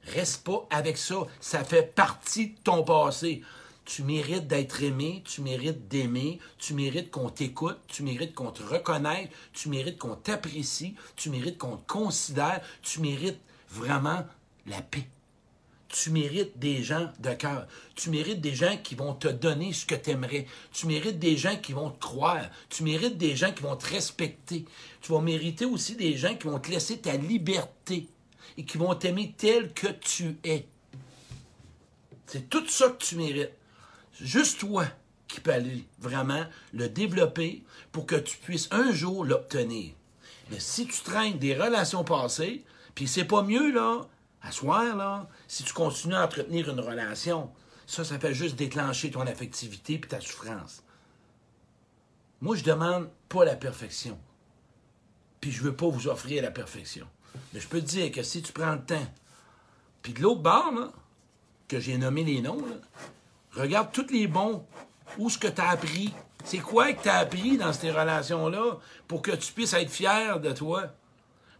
Reste 0.07 0.43
pas 0.43 0.67
avec 0.69 0.97
ça. 0.97 1.27
Ça 1.39 1.63
fait 1.63 1.93
partie 1.95 2.47
de 2.47 2.57
ton 2.63 2.83
passé. 2.83 3.41
Tu 3.85 4.03
mérites 4.03 4.47
d'être 4.47 4.81
aimé, 4.81 5.21
tu 5.25 5.41
mérites 5.41 5.89
d'aimer, 5.89 6.39
tu 6.57 6.73
mérites 6.73 7.11
qu'on 7.11 7.29
t'écoute, 7.29 7.79
tu 7.87 8.03
mérites 8.03 8.33
qu'on 8.33 8.51
te 8.51 8.63
reconnaisse, 8.63 9.27
tu 9.51 9.67
mérites 9.67 9.97
qu'on 9.97 10.15
t'apprécie, 10.15 10.95
tu 11.17 11.29
mérites 11.29 11.57
qu'on 11.57 11.75
te 11.75 11.91
considère, 11.91 12.61
tu 12.81 13.01
mérites 13.01 13.39
vraiment 13.69 14.25
la 14.67 14.81
paix. 14.81 15.05
Tu 15.89 16.09
mérites 16.09 16.57
des 16.57 16.81
gens 16.81 17.11
de 17.19 17.33
cœur. 17.33 17.67
Tu 17.95 18.09
mérites 18.09 18.41
des 18.41 18.55
gens 18.55 18.77
qui 18.81 18.95
vont 18.95 19.13
te 19.13 19.27
donner 19.27 19.73
ce 19.73 19.85
que 19.85 19.93
tu 19.93 20.09
aimerais. 20.09 20.47
Tu 20.71 20.87
mérites 20.87 21.19
des 21.19 21.37
gens 21.37 21.55
qui 21.57 21.73
vont 21.73 21.91
te 21.91 21.99
croire. 21.99 22.49
Tu 22.69 22.81
mérites 22.81 23.17
des 23.17 23.35
gens 23.35 23.51
qui 23.51 23.61
vont 23.61 23.75
te 23.75 23.87
respecter. 23.87 24.65
Tu 25.01 25.11
vas 25.11 25.21
mériter 25.21 25.65
aussi 25.65 25.95
des 25.95 26.17
gens 26.17 26.35
qui 26.35 26.47
vont 26.47 26.57
te 26.57 26.71
laisser 26.71 26.97
ta 26.97 27.15
liberté 27.15 28.07
et 28.57 28.65
qui 28.65 28.77
vont 28.77 28.93
t'aimer 28.95 29.33
tel 29.37 29.73
que 29.73 29.87
tu 29.87 30.37
es. 30.43 30.67
C'est 32.27 32.49
tout 32.49 32.67
ça 32.67 32.89
que 32.89 33.03
tu 33.03 33.15
mérites. 33.15 33.53
Juste 34.19 34.59
toi 34.59 34.85
qui 35.27 35.39
peux 35.39 35.51
aller 35.51 35.87
vraiment 35.99 36.45
le 36.73 36.89
développer 36.89 37.63
pour 37.91 38.05
que 38.05 38.15
tu 38.15 38.37
puisses 38.37 38.67
un 38.71 38.91
jour 38.91 39.25
l'obtenir. 39.25 39.93
Mais 40.51 40.59
si 40.59 40.85
tu 40.85 41.01
traînes 41.01 41.39
des 41.39 41.55
relations 41.55 42.03
passées, 42.03 42.63
puis 42.93 43.07
c'est 43.07 43.25
pas 43.25 43.41
mieux, 43.41 43.71
là, 43.71 44.01
à 44.41 44.51
soir, 44.51 44.95
là, 44.95 45.27
si 45.47 45.63
tu 45.63 45.73
continues 45.73 46.15
à 46.15 46.25
entretenir 46.25 46.69
une 46.69 46.79
relation, 46.79 47.49
ça, 47.87 48.03
ça 48.03 48.19
fait 48.19 48.33
juste 48.33 48.55
déclencher 48.55 49.09
ton 49.11 49.21
affectivité 49.21 49.97
puis 49.97 50.09
ta 50.09 50.21
souffrance. 50.21 50.83
Moi, 52.41 52.55
je 52.55 52.63
demande 52.63 53.09
pas 53.29 53.45
la 53.45 53.55
perfection. 53.55 54.19
Puis 55.39 55.51
je 55.51 55.63
veux 55.63 55.75
pas 55.75 55.87
vous 55.87 56.07
offrir 56.07 56.43
la 56.43 56.51
perfection. 56.51 57.07
Mais 57.53 57.59
je 57.59 57.67
peux 57.67 57.81
te 57.81 57.85
dire 57.85 58.11
que 58.11 58.23
si 58.23 58.41
tu 58.41 58.51
prends 58.51 58.73
le 58.73 58.83
temps, 58.83 59.07
puis 60.01 60.13
de 60.13 60.21
l'autre 60.21 60.41
bord, 60.41 60.71
là, 60.73 60.91
que 61.67 61.79
j'ai 61.79 61.97
nommé 61.97 62.23
les 62.23 62.41
noms, 62.41 62.65
là, 62.65 62.75
regarde 63.53 63.91
tous 63.91 64.11
les 64.11 64.27
bons, 64.27 64.65
où 65.17 65.29
ce 65.29 65.37
que 65.37 65.47
tu 65.47 65.61
as 65.61 65.69
appris. 65.69 66.13
C'est 66.43 66.59
quoi 66.59 66.91
que 66.93 67.03
tu 67.03 67.09
as 67.09 67.19
appris 67.19 67.57
dans 67.57 67.71
ces 67.71 67.91
relations-là 67.91 68.79
pour 69.07 69.21
que 69.21 69.31
tu 69.31 69.53
puisses 69.53 69.73
être 69.73 69.89
fier 69.89 70.39
de 70.39 70.51
toi? 70.51 70.87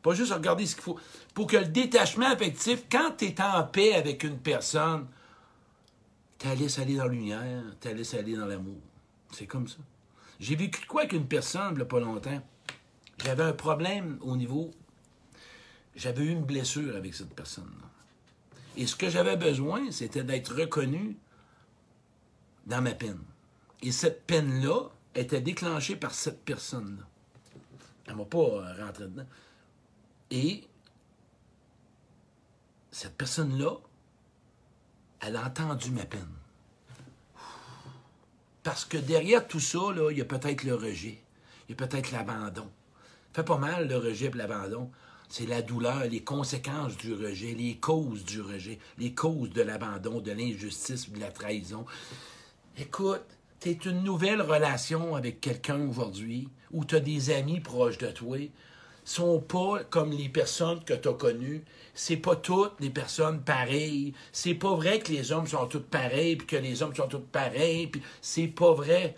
Pas 0.02 0.14
juste 0.14 0.34
regarder 0.34 0.66
ce 0.66 0.76
qu'il 0.76 0.84
faut. 0.84 1.00
Pour 1.34 1.48
que 1.48 1.58
le 1.58 1.68
détachement 1.68 2.28
affectif, 2.28 2.84
quand 2.92 3.12
tu 3.18 3.26
es 3.26 3.42
en 3.42 3.64
paix 3.64 3.94
avec 3.94 4.24
une 4.24 4.38
personne, 4.38 5.08
tu 6.38 6.48
laisses 6.56 6.80
aller 6.80 6.98
dans 6.98 7.06
la 7.06 7.12
lumière, 7.12 7.64
tu 7.80 7.94
laisses 7.94 8.14
aller 8.14 8.36
dans 8.36 8.46
l'amour. 8.46 8.82
C'est 9.32 9.48
comme 9.48 9.68
ça. 9.68 9.78
J'ai 10.40 10.56
vécu 10.56 10.86
quoi 10.86 11.06
qu'une 11.06 11.28
personne, 11.28 11.70
il 11.72 11.76
n'y 11.78 11.82
a 11.84 11.86
pas 11.86 12.02
longtemps? 12.02 12.42
J'avais 13.24 13.44
un 13.44 13.54
problème 13.54 14.18
au 14.22 14.36
niveau. 14.36 14.72
J'avais 15.96 16.24
eu 16.24 16.30
une 16.30 16.44
blessure 16.44 16.96
avec 16.96 17.14
cette 17.14 17.34
personne-là. 17.36 17.88
Et 18.76 18.88
ce 18.88 18.96
que 18.96 19.10
j'avais 19.10 19.38
besoin, 19.38 19.92
c'était 19.92 20.24
d'être 20.24 20.56
reconnu 20.56 21.18
dans 22.66 22.82
ma 22.82 22.94
peine. 22.94 23.22
Et 23.82 23.92
cette 23.92 24.26
peine-là 24.26 24.90
était 25.14 25.42
déclenchée 25.42 25.96
par 25.96 26.14
cette 26.14 26.44
personne-là. 26.44 27.06
Elle 28.06 28.14
ne 28.14 28.18
m'a 28.20 28.26
pas 28.26 28.38
euh, 28.38 28.86
rentré 28.86 29.04
dedans. 29.04 29.28
Et 30.32 30.64
cette 32.92 33.16
personne-là, 33.16 33.78
elle 35.22 35.36
a 35.36 35.46
entendu 35.46 35.92
ma 35.92 36.06
peine. 36.06 36.34
Parce 38.64 38.86
que 38.86 38.98
derrière 38.98 39.48
tout 39.48 39.60
ça, 39.60 39.92
là, 39.94 40.10
il 40.12 40.18
y 40.18 40.22
a 40.22 40.26
peut-être 40.26 40.64
le 40.64 40.76
rejet, 40.76 41.22
il 41.68 41.72
y 41.72 41.74
a 41.74 41.88
peut-être 41.88 42.12
l'abandon. 42.12 42.70
Fait 43.34 43.44
pas 43.44 43.58
mal 43.58 43.88
le 43.88 43.98
rejet 43.98 44.28
et 44.28 44.32
l'abandon. 44.32 44.92
C'est 45.36 45.48
la 45.48 45.64
douleur, 45.64 46.04
les 46.04 46.20
conséquences 46.20 46.96
du 46.96 47.12
rejet, 47.12 47.56
les 47.58 47.78
causes 47.78 48.24
du 48.24 48.40
rejet, 48.40 48.78
les 49.00 49.16
causes 49.16 49.50
de 49.50 49.64
l'abandon, 49.64 50.20
de 50.20 50.32
l'injustice, 50.32 51.10
de 51.10 51.20
la 51.20 51.32
trahison. 51.32 51.88
Écoute, 52.78 53.26
tu 53.60 53.70
es 53.70 53.80
une 53.84 54.04
nouvelle 54.04 54.44
relation 54.44 55.16
avec 55.16 55.42
quelqu'un 55.42 55.90
aujourd'hui, 55.90 56.50
ou 56.70 56.86
tu 56.86 56.98
as 56.98 57.00
des 57.00 57.32
amis 57.32 57.62
proches 57.62 57.98
de 57.98 58.12
toi, 58.12 58.38
sont 59.06 59.40
pas 59.40 59.84
comme 59.90 60.12
les 60.12 60.30
personnes 60.30 60.84
que 60.84 60.94
tu 60.94 61.08
as 61.08 61.14
connues. 61.14 61.64
C'est 61.96 62.18
pas 62.18 62.36
toutes 62.36 62.80
les 62.80 62.92
personnes 62.92 63.42
pareilles. 63.42 64.14
C'est 64.32 64.54
pas 64.54 64.76
vrai 64.76 65.00
que 65.00 65.12
les 65.12 65.32
hommes 65.32 65.48
sont 65.48 65.66
tous 65.66 65.80
pareils, 65.80 66.36
puis 66.36 66.46
que 66.46 66.58
les 66.58 66.84
hommes 66.84 66.94
sont 66.96 67.08
tous 67.08 67.26
pareils, 67.32 67.88
puis 67.88 68.04
c'est 68.22 68.50
pas 68.50 68.72
vrai. 68.72 69.16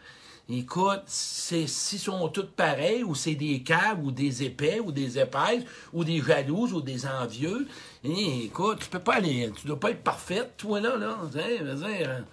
Écoute, 0.48 1.04
s'ils 1.08 1.68
sont 1.68 2.30
tous 2.30 2.46
pareils, 2.56 3.04
ou 3.04 3.16
c'est 3.16 3.34
des 3.34 3.64
caves, 3.64 4.04
ou 4.04 4.12
des 4.12 4.44
épais, 4.44 4.80
ou 4.80 4.92
des 4.92 5.18
épaisses, 5.18 5.64
ou 5.92 6.04
des 6.04 6.22
jalouses, 6.22 6.72
ou 6.72 6.82
des 6.82 7.08
envieux, 7.08 7.68
eh, 8.04 8.46
écoute, 8.46 8.80
tu 8.82 8.90
peux 8.90 9.00
pas 9.00 9.16
aller, 9.16 9.52
tu 9.60 9.66
dois 9.66 9.80
pas 9.80 9.90
être 9.90 10.04
parfaite, 10.04 10.54
toi 10.58 10.80
là, 10.80 10.98
là. 10.98 11.18
Hein, 11.24 12.26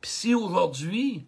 puis 0.00 0.10
si 0.10 0.34
aujourd'hui, 0.34 1.24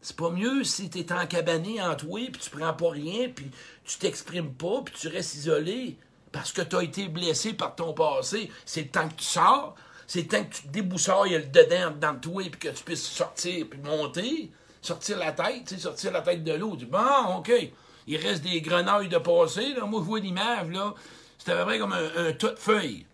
c'est 0.00 0.16
pas 0.16 0.30
mieux 0.30 0.62
si 0.62 0.88
tu 0.88 1.00
es 1.00 1.12
encabané 1.12 1.82
en 1.82 1.96
toi, 1.96 2.20
puis 2.30 2.40
tu 2.40 2.50
prends 2.50 2.72
pas 2.72 2.90
rien, 2.90 3.28
puis 3.34 3.50
tu 3.84 3.98
t'exprimes 3.98 4.52
pas, 4.52 4.82
puis 4.84 4.94
tu 4.96 5.08
restes 5.08 5.34
isolé 5.34 5.96
parce 6.30 6.52
que 6.52 6.62
tu 6.62 6.76
as 6.76 6.82
été 6.82 7.08
blessé 7.08 7.54
par 7.54 7.74
ton 7.74 7.92
passé. 7.92 8.50
C'est 8.66 8.82
le 8.82 8.88
temps 8.88 9.08
que 9.08 9.14
tu 9.14 9.24
sors, 9.24 9.74
c'est 10.06 10.22
le 10.22 10.28
temps 10.28 10.44
que 10.44 10.54
tu 10.54 10.62
te 10.62 10.68
déboussoles 10.68 11.30
le 11.30 11.42
dedans 11.46 11.92
dans 12.00 12.20
toi, 12.20 12.42
puis 12.50 12.60
que 12.60 12.68
tu 12.68 12.84
puisses 12.84 13.02
sortir, 13.08 13.66
puis 13.68 13.80
monter, 13.80 14.50
sortir 14.84 15.18
la 15.18 15.32
tête, 15.32 15.78
sortir 15.78 16.12
la 16.12 16.20
tête 16.20 16.44
de 16.44 16.52
l'eau. 16.52 16.72
Tu 16.72 16.84
dis, 16.84 16.90
bon, 16.90 17.38
OK, 17.38 17.52
il 18.06 18.16
reste 18.16 18.42
des 18.42 18.60
grenouilles 18.60 19.08
de 19.08 19.18
passé. 19.18 19.74
Là. 19.74 19.86
Moi, 19.86 20.00
je 20.00 20.06
vois 20.06 20.20
l'image, 20.20 20.68
là, 20.70 20.94
c'est 21.38 21.52
à 21.52 21.56
peu 21.56 21.64
près 21.64 21.78
comme 21.78 21.92
un, 21.92 22.28
un 22.28 22.32
tas 22.32 22.50
de 22.50 22.58
feuilles. 22.58 23.06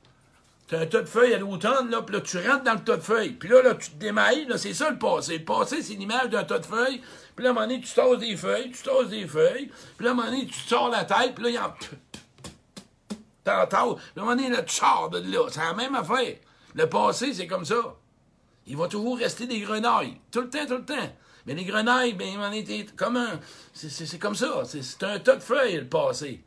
Tu 0.66 0.76
as 0.76 0.80
un 0.80 0.87
tas 0.87 1.00
de 1.00 1.09
feuilles 1.09 1.35
à 1.35 1.38
l'automne, 1.38 1.90
là, 1.90 2.02
puis 2.02 2.14
là, 2.14 2.20
tu 2.20 2.38
rentres 2.38 2.64
dans 2.64 2.74
le 2.74 2.85
tas 2.85 2.96
de 2.96 3.02
feuilles. 3.02 3.33
Puis 3.33 3.48
là, 3.48 3.62
là, 3.62 3.74
tu 3.74 3.90
te 3.90 3.96
démailles, 3.96 4.46
là, 4.46 4.56
c'est 4.59 4.74
ça 4.74 4.90
le 4.90 4.98
passé. 4.98 5.38
Le 5.38 5.44
passé, 5.44 5.83
c'est 5.83 5.94
l'image 5.94 6.28
d'un 6.30 6.44
tas 6.44 6.59
de 6.59 6.66
feuilles. 6.66 7.00
Puis 7.35 7.44
là, 7.44 7.50
à 7.50 7.52
un 7.52 7.54
moment 7.54 7.66
donné, 7.66 7.80
tu 7.80 7.92
tasses 7.92 8.18
des 8.18 8.37
feuilles, 8.37 8.70
tu 8.70 8.83
tasses 8.83 9.09
des 9.09 9.26
feuilles. 9.26 9.70
Puis 9.96 10.04
là, 10.04 10.11
à 10.11 10.12
un 10.12 10.16
moment 10.16 10.30
donné, 10.30 10.46
tu 10.46 10.59
sors 10.61 10.88
la 10.88 11.04
tête, 11.04 11.35
puis 11.35 11.44
là, 11.44 11.50
il 11.50 11.54
y 11.54 11.59
en... 11.59 11.74
T'entends. 13.42 13.94
Puis 13.94 14.04
à 14.16 14.20
un 14.20 14.24
moment 14.24 14.37
donné, 14.37 14.50
là, 14.50 14.62
tu 14.62 14.74
sors 14.74 15.09
de 15.11 15.18
là. 15.18 15.48
C'est 15.50 15.61
la 15.61 15.74
même 15.74 15.94
affaire. 15.94 16.37
Le 16.74 16.88
passé, 16.88 17.33
c'est 17.33 17.46
comme 17.46 17.64
ça. 17.64 17.96
Il 18.66 18.76
va 18.76 18.87
toujours 18.87 19.18
rester 19.18 19.46
des 19.46 19.61
grenailles. 19.61 20.20
Tout 20.30 20.42
le 20.42 20.50
temps, 20.50 20.66
tout 20.66 20.76
le 20.76 20.85
temps. 20.85 21.11
Mais 21.51 21.57
les 21.57 21.65
grenailles, 21.65 22.13
ben, 22.13 22.29
il 22.53 22.59
été 22.59 22.87
comme 22.95 23.17
un... 23.17 23.41
C'est 23.75 24.21
comme 24.21 24.37
ça. 24.37 24.63
C'est 24.65 25.03
un 25.03 25.19
tas 25.19 25.35
de 25.35 25.43
feuilles, 25.43 25.79
le 25.79 25.89
passé. 25.89 26.45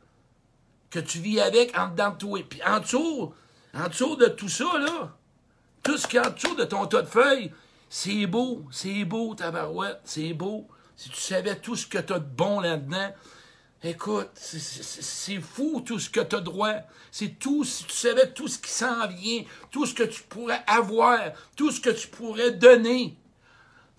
Que 0.90 1.00
tu 1.00 1.20
vis 1.20 1.42
avec 1.42 1.78
en 1.78 1.90
dedans 1.90 2.12
de 2.12 2.18
toi. 2.18 2.40
Puis 2.50 2.62
en 2.64 2.80
dessous 2.80 3.34
en 3.74 3.90
dessous 3.90 4.16
de 4.16 4.28
tout 4.28 4.48
ça, 4.48 4.80
là, 4.80 5.14
tout 5.84 5.98
ce 5.98 6.08
qu'il 6.08 6.22
y 6.22 6.24
a 6.24 6.30
en 6.30 6.32
dessous 6.32 6.56
de 6.56 6.64
ton 6.64 6.86
tas 6.86 7.02
de 7.02 7.08
feuilles, 7.08 7.52
c'est 7.90 8.28
beau, 8.28 8.64
c'est 8.72 9.04
beau, 9.04 9.36
tabarouette, 9.36 10.00
c'est 10.06 10.32
beau. 10.32 10.70
Si 10.96 11.10
tu 11.10 11.20
savais 11.20 11.58
tout 11.58 11.76
ce 11.76 11.86
que 11.86 11.98
tu 11.98 12.14
as 12.14 12.20
de 12.20 12.26
bon 12.26 12.62
là-dedans, 12.62 13.12
écoute, 13.84 14.30
c'est 14.36 15.42
fou 15.42 15.84
tout 15.86 16.00
ce 16.00 16.10
que 16.10 16.22
tu 16.22 16.36
as 16.38 16.40
droit. 16.40 16.76
C'est 17.12 17.40
tout, 17.40 17.66
si 17.66 17.84
tu 17.84 17.94
savais 17.94 18.32
tout 18.32 18.48
ce 18.48 18.58
qui 18.58 18.72
s'en 18.72 19.06
vient, 19.10 19.44
tout 19.70 19.86
ce 19.86 19.94
que 19.94 20.04
tu 20.04 20.24
pourrais 20.24 20.64
avoir, 20.66 21.20
tout 21.58 21.72
ce 21.72 21.82
que 21.82 21.90
tu 21.90 22.08
pourrais 22.08 22.52
donner. 22.52 23.18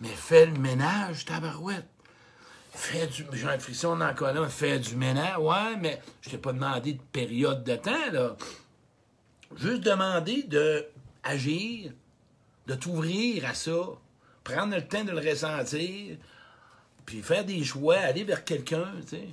Mais 0.01 0.09
fais 0.09 0.47
le 0.47 0.59
ménage, 0.59 1.25
tabarouette. 1.25 1.89
Fais 2.73 3.07
du. 3.07 3.25
J'ai 3.33 3.47
un 3.47 3.59
frisson 3.59 3.97
dans 3.97 4.09
le 4.09 4.15
colonne, 4.15 4.49
fais 4.49 4.79
du 4.79 4.97
ménage, 4.97 5.39
ouais, 5.39 5.77
mais 5.81 6.03
je 6.23 6.31
t'ai 6.31 6.39
pas 6.39 6.53
demandé 6.53 6.95
de 6.95 7.03
période 7.13 7.63
de 7.63 7.77
temps, 7.77 8.11
là 8.13 8.37
juste 9.57 9.83
demander 9.83 10.43
de 10.45 10.87
de 12.67 12.75
t'ouvrir 12.75 13.47
à 13.47 13.55
ça, 13.55 13.73
prendre 14.43 14.75
le 14.75 14.87
temps 14.87 15.05
de 15.05 15.11
le 15.11 15.19
ressentir, 15.19 16.19
puis 17.07 17.23
faire 17.23 17.45
des 17.45 17.65
choix, 17.65 17.97
aller 17.97 18.25
vers 18.25 18.45
quelqu'un, 18.45 18.93
tu 19.03 19.17
sais. 19.17 19.29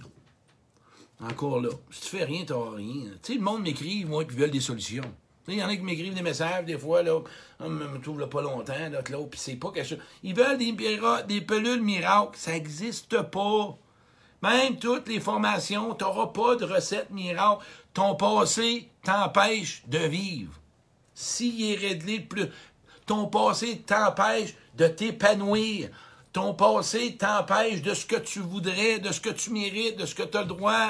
Encore 1.19 1.59
là, 1.61 1.69
si 1.91 2.01
tu 2.01 2.07
fais 2.07 2.23
rien, 2.23 2.45
tu 2.45 2.53
n'auras 2.53 2.77
rien. 2.77 3.11
Tu 3.21 3.33
sais, 3.33 3.35
le 3.35 3.41
monde 3.41 3.61
m'écrit, 3.61 4.05
moi, 4.05 4.25
qui 4.25 4.35
veulent 4.35 4.51
des 4.51 4.61
solutions. 4.61 5.03
Il 5.47 5.55
y 5.55 5.63
en 5.63 5.69
a 5.69 5.75
qui 5.75 5.81
m'écrivent 5.81 6.13
des 6.13 6.21
messages, 6.21 6.65
des 6.65 6.77
fois, 6.77 7.01
là, 7.01 7.19
on 7.59 7.69
me 7.69 7.99
trouve 7.99 8.27
pas 8.29 8.41
longtemps, 8.41 8.73
là, 8.73 9.01
là 9.09 9.25
puis 9.29 9.39
c'est 9.39 9.55
pas 9.55 9.71
quelque 9.71 9.87
chose. 9.87 9.99
Ils 10.23 10.35
veulent 10.35 10.57
des, 10.57 10.71
des 11.27 11.41
pelules 11.41 11.81
miracles. 11.81 12.37
Ça 12.37 12.51
n'existe 12.51 13.21
pas. 13.23 13.77
Même 14.41 14.77
toutes 14.77 15.07
les 15.07 15.19
formations, 15.19 15.93
tu 15.93 16.03
n'auras 16.03 16.27
pas 16.27 16.55
de 16.55 16.65
recette 16.65 17.11
miracle. 17.11 17.63
Ton 17.93 18.15
passé 18.15 18.89
t'empêche 19.03 19.83
de 19.87 19.99
vivre. 19.99 20.53
S'il 21.13 21.71
est 21.71 21.75
réglé 21.75 22.19
plus, 22.19 22.47
ton 23.05 23.27
passé 23.27 23.83
t'empêche 23.85 24.55
de 24.75 24.87
t'épanouir. 24.87 25.89
Ton 26.33 26.53
passé 26.53 27.17
t'empêche 27.17 27.81
de 27.81 27.93
ce 27.93 28.05
que 28.05 28.15
tu 28.15 28.39
voudrais, 28.39 28.99
de 28.99 29.11
ce 29.11 29.19
que 29.19 29.29
tu 29.29 29.51
mérites, 29.51 29.97
de 29.97 30.05
ce 30.05 30.15
que 30.15 30.23
tu 30.23 30.37
as 30.37 30.41
le 30.41 30.47
droit. 30.47 30.89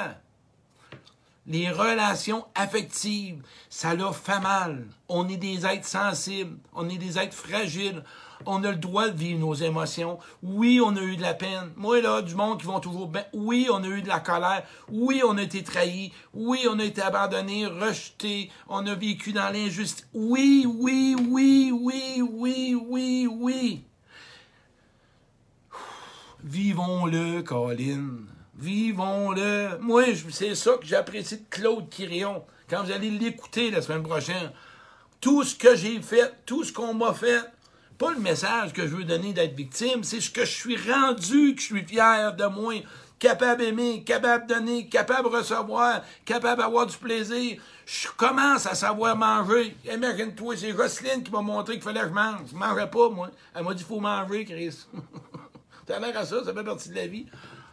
Les 1.46 1.70
relations 1.70 2.44
affectives, 2.54 3.42
ça 3.68 3.94
leur 3.94 4.16
fait 4.16 4.38
mal. 4.38 4.86
On 5.08 5.28
est 5.28 5.36
des 5.36 5.66
êtres 5.66 5.88
sensibles, 5.88 6.56
on 6.72 6.88
est 6.88 6.98
des 6.98 7.18
êtres 7.18 7.34
fragiles. 7.34 8.04
On 8.46 8.64
a 8.64 8.70
le 8.70 8.76
droit 8.76 9.08
de 9.08 9.16
vivre 9.16 9.38
nos 9.38 9.54
émotions. 9.54 10.18
Oui, 10.42 10.80
on 10.84 10.96
a 10.96 11.00
eu 11.00 11.16
de 11.16 11.22
la 11.22 11.34
peine. 11.34 11.70
Moi, 11.76 12.00
là, 12.00 12.22
du 12.22 12.34
monde 12.34 12.58
qui 12.60 12.66
vont 12.66 12.80
toujours 12.80 13.06
bien. 13.06 13.24
Oui, 13.32 13.68
on 13.70 13.82
a 13.84 13.86
eu 13.86 14.02
de 14.02 14.08
la 14.08 14.18
colère. 14.18 14.64
Oui, 14.90 15.22
on 15.24 15.36
a 15.36 15.42
été 15.42 15.62
trahi. 15.62 16.12
Oui, 16.34 16.66
on 16.68 16.78
a 16.80 16.84
été 16.84 17.02
abandonné, 17.02 17.66
rejeté. 17.66 18.50
On 18.68 18.84
a 18.86 18.94
vécu 18.94 19.32
dans 19.32 19.48
l'injustice. 19.52 20.08
Oui, 20.12 20.66
oui, 20.66 21.16
oui, 21.28 21.72
oui, 21.72 22.22
oui, 22.32 22.74
oui, 22.74 23.28
oui. 23.30 23.84
Vivons-le, 26.42 27.42
Colin. 27.42 28.31
Vivons-le. 28.62 29.76
Moi, 29.80 30.04
c'est 30.30 30.54
ça 30.54 30.74
que 30.80 30.86
j'apprécie 30.86 31.38
de 31.38 31.44
Claude 31.50 31.88
Quirion. 31.88 32.44
Quand 32.70 32.84
vous 32.84 32.92
allez 32.92 33.10
l'écouter 33.10 33.72
la 33.72 33.82
semaine 33.82 34.04
prochaine, 34.04 34.52
tout 35.20 35.42
ce 35.42 35.56
que 35.56 35.74
j'ai 35.74 36.00
fait, 36.00 36.32
tout 36.46 36.62
ce 36.62 36.72
qu'on 36.72 36.94
m'a 36.94 37.12
fait, 37.12 37.40
pas 37.98 38.12
le 38.12 38.20
message 38.20 38.72
que 38.72 38.82
je 38.82 38.94
veux 38.94 39.02
donner 39.02 39.32
d'être 39.32 39.56
victime, 39.56 40.04
c'est 40.04 40.20
ce 40.20 40.30
que 40.30 40.44
je 40.44 40.52
suis 40.52 40.76
rendu, 40.76 41.56
que 41.56 41.60
je 41.60 41.66
suis 41.66 41.84
fier 41.84 42.36
de 42.36 42.44
moi, 42.46 42.74
capable 43.18 43.62
d'aimer, 43.62 44.04
capable 44.04 44.46
de 44.46 44.54
donner, 44.54 44.88
capable 44.88 45.28
de 45.28 45.36
recevoir, 45.38 46.02
capable 46.24 46.62
d'avoir 46.62 46.86
du 46.86 46.96
plaisir. 46.96 47.60
Je 47.84 48.06
commence 48.16 48.66
à 48.66 48.76
savoir 48.76 49.16
manger. 49.16 49.76
Imagine-toi, 49.92 50.56
c'est 50.56 50.70
Roselyne 50.70 51.24
qui 51.24 51.32
m'a 51.32 51.42
montré 51.42 51.74
qu'il 51.74 51.82
fallait 51.82 52.02
que 52.02 52.08
je 52.10 52.12
mange. 52.12 52.40
Je 52.48 52.56
mangeais 52.56 52.86
pas, 52.86 53.08
moi. 53.10 53.28
Elle 53.56 53.64
m'a 53.64 53.74
dit, 53.74 53.82
faut 53.82 53.98
manger, 53.98 54.44
Chris. 54.44 54.86
a 55.92 55.98
l'air 55.98 56.16
à 56.16 56.24
ça, 56.24 56.44
ça 56.44 56.54
fait 56.54 56.62
partie 56.62 56.90
de 56.90 56.94
la 56.94 57.08
vie. 57.08 57.26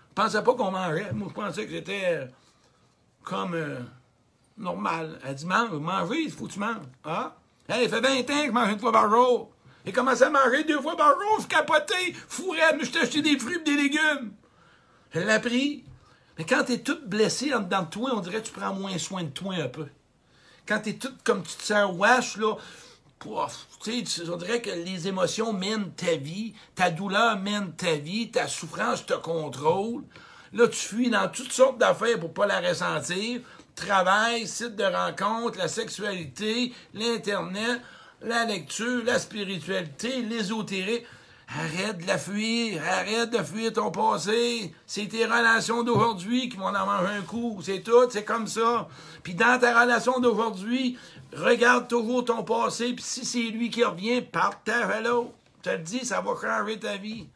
Je 0.09 0.13
pensais 0.13 0.43
pas 0.43 0.53
qu'on 0.53 0.71
mangeait. 0.71 1.11
Moi, 1.13 1.27
je 1.29 1.33
pensais 1.33 1.65
que 1.65 1.71
j'étais 1.71 2.01
euh, 2.05 2.25
comme 3.23 3.53
euh, 3.53 3.79
normal. 4.57 5.19
Elle 5.23 5.35
dit, 5.35 5.45
mange, 5.45 5.71
manger, 5.71 6.21
il 6.23 6.31
faut 6.31 6.47
que 6.47 6.53
tu 6.53 6.59
manges. 6.59 6.85
Ah? 7.03 7.35
Il 7.69 7.89
fait 7.89 8.01
20 8.01 8.19
ans 8.19 8.23
que 8.23 8.45
je 8.47 8.51
mange 8.51 8.69
une 8.69 8.79
fois 8.79 8.91
par 8.91 9.09
jour. 9.09 9.51
J'ai 9.85 9.93
commencé 9.93 10.23
à 10.23 10.29
manger 10.29 10.63
deux 10.65 10.81
fois 10.81 10.97
par 10.97 11.13
jour, 11.13 11.39
je 11.39 11.47
capotais, 11.47 12.13
fourrais, 12.27 12.75
mais 12.77 12.83
je 12.83 12.99
acheté 12.99 13.21
des 13.21 13.39
fruits 13.39 13.55
et 13.55 13.63
des 13.63 13.75
légumes. 13.75 14.33
Je 15.11 15.19
l'ai 15.19 15.31
appris. 15.31 15.83
Mais 16.37 16.45
quand 16.45 16.63
t'es 16.63 16.79
toute 16.79 17.07
blessée 17.07 17.53
en 17.53 17.61
dedans 17.61 17.83
de 17.83 17.89
toi, 17.89 18.11
on 18.13 18.19
dirait 18.19 18.41
que 18.41 18.47
tu 18.47 18.53
prends 18.53 18.73
moins 18.73 18.97
soin 18.97 19.23
de 19.23 19.29
toi 19.29 19.55
un 19.55 19.67
peu. 19.67 19.87
Quand 20.67 20.79
t'es 20.79 20.93
toute 20.93 21.23
comme 21.23 21.43
tu 21.43 21.55
te 21.55 21.63
sers 21.63 21.95
wash, 21.95 22.37
là, 22.37 22.55
tu 22.55 22.61
on 23.25 24.37
dirait 24.37 24.61
que 24.61 24.69
les 24.69 25.07
émotions 25.07 25.53
mènent 25.53 25.91
ta 25.91 26.15
vie, 26.15 26.53
ta 26.75 26.89
douleur 26.89 27.37
mène 27.37 27.73
ta 27.73 27.95
vie, 27.95 28.31
ta 28.31 28.47
souffrance 28.47 29.05
te 29.05 29.13
contrôle. 29.13 30.03
Là, 30.53 30.67
tu 30.67 30.77
fuis 30.77 31.09
dans 31.09 31.27
toutes 31.29 31.51
sortes 31.51 31.77
d'affaires 31.77 32.19
pour 32.19 32.33
pas 32.33 32.47
la 32.47 32.59
ressentir. 32.59 33.41
Travail, 33.75 34.47
site 34.47 34.75
de 34.75 34.83
rencontre, 34.83 35.57
la 35.57 35.67
sexualité, 35.67 36.73
l'Internet, 36.93 37.81
la 38.21 38.45
lecture, 38.45 39.03
la 39.05 39.19
spiritualité, 39.19 40.21
l'ésotérie. 40.21 41.03
Arrête 41.51 41.97
de 41.97 42.05
la 42.05 42.19
fuir, 42.19 42.79
arrête 42.87 43.31
de 43.31 43.41
fuir 43.41 43.73
ton 43.73 43.89
passé. 43.89 44.71
C'est 44.85 45.07
tes 45.07 45.25
relations 45.25 45.81
d'aujourd'hui 45.81 46.47
qui 46.47 46.57
vont 46.57 46.67
en 46.67 46.85
manger 46.85 47.13
un 47.17 47.21
coup. 47.23 47.59
C'est 47.63 47.81
tout, 47.81 48.07
c'est 48.11 48.23
comme 48.23 48.45
ça. 48.45 48.87
Puis 49.23 49.33
dans 49.33 49.59
ta 49.59 49.81
relation 49.81 50.19
d'aujourd'hui, 50.19 50.95
regarde 51.33 51.87
toujours 51.87 52.25
ton 52.25 52.43
passé, 52.43 52.93
puis 52.93 53.03
si 53.03 53.25
c'est 53.25 53.49
lui 53.49 53.69
qui 53.69 53.83
revient, 53.83 54.21
partage 54.21 54.89
à 54.89 55.01
l'autre. 55.01 55.33
Je 55.59 55.63
te 55.63 55.75
le 55.75 55.83
dis, 55.83 56.05
ça 56.05 56.21
va 56.21 56.35
changer 56.39 56.79
ta 56.79 56.97
vie. 56.97 57.27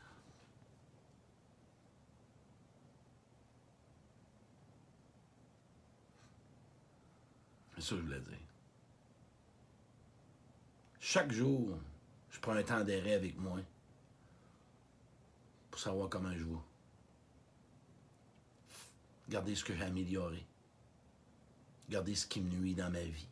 C'est 7.76 7.82
ça 7.82 7.96
que 7.96 7.98
je 7.98 8.06
voulais 8.06 8.20
dire. 8.20 8.38
Chaque 11.00 11.32
jour, 11.32 11.78
je 12.32 12.40
prends 12.40 12.54
un 12.54 12.64
temps 12.64 12.84
d'arrêt 12.84 13.14
avec 13.14 13.38
moi 13.38 13.60
pour 15.70 15.82
savoir 15.82 16.08
comment 16.08 16.34
je 16.34 16.44
vais. 16.46 16.62
Regardez 19.28 19.56
ce 19.56 19.64
que 19.64 19.76
j'ai 19.76 19.84
amélioré. 19.84 20.46
Regardez 21.88 22.16
ce 22.16 22.26
qui 22.26 22.40
me 22.40 22.50
nuit 22.50 22.74
dans 22.74 22.90
ma 22.90 23.02
vie. 23.02 23.28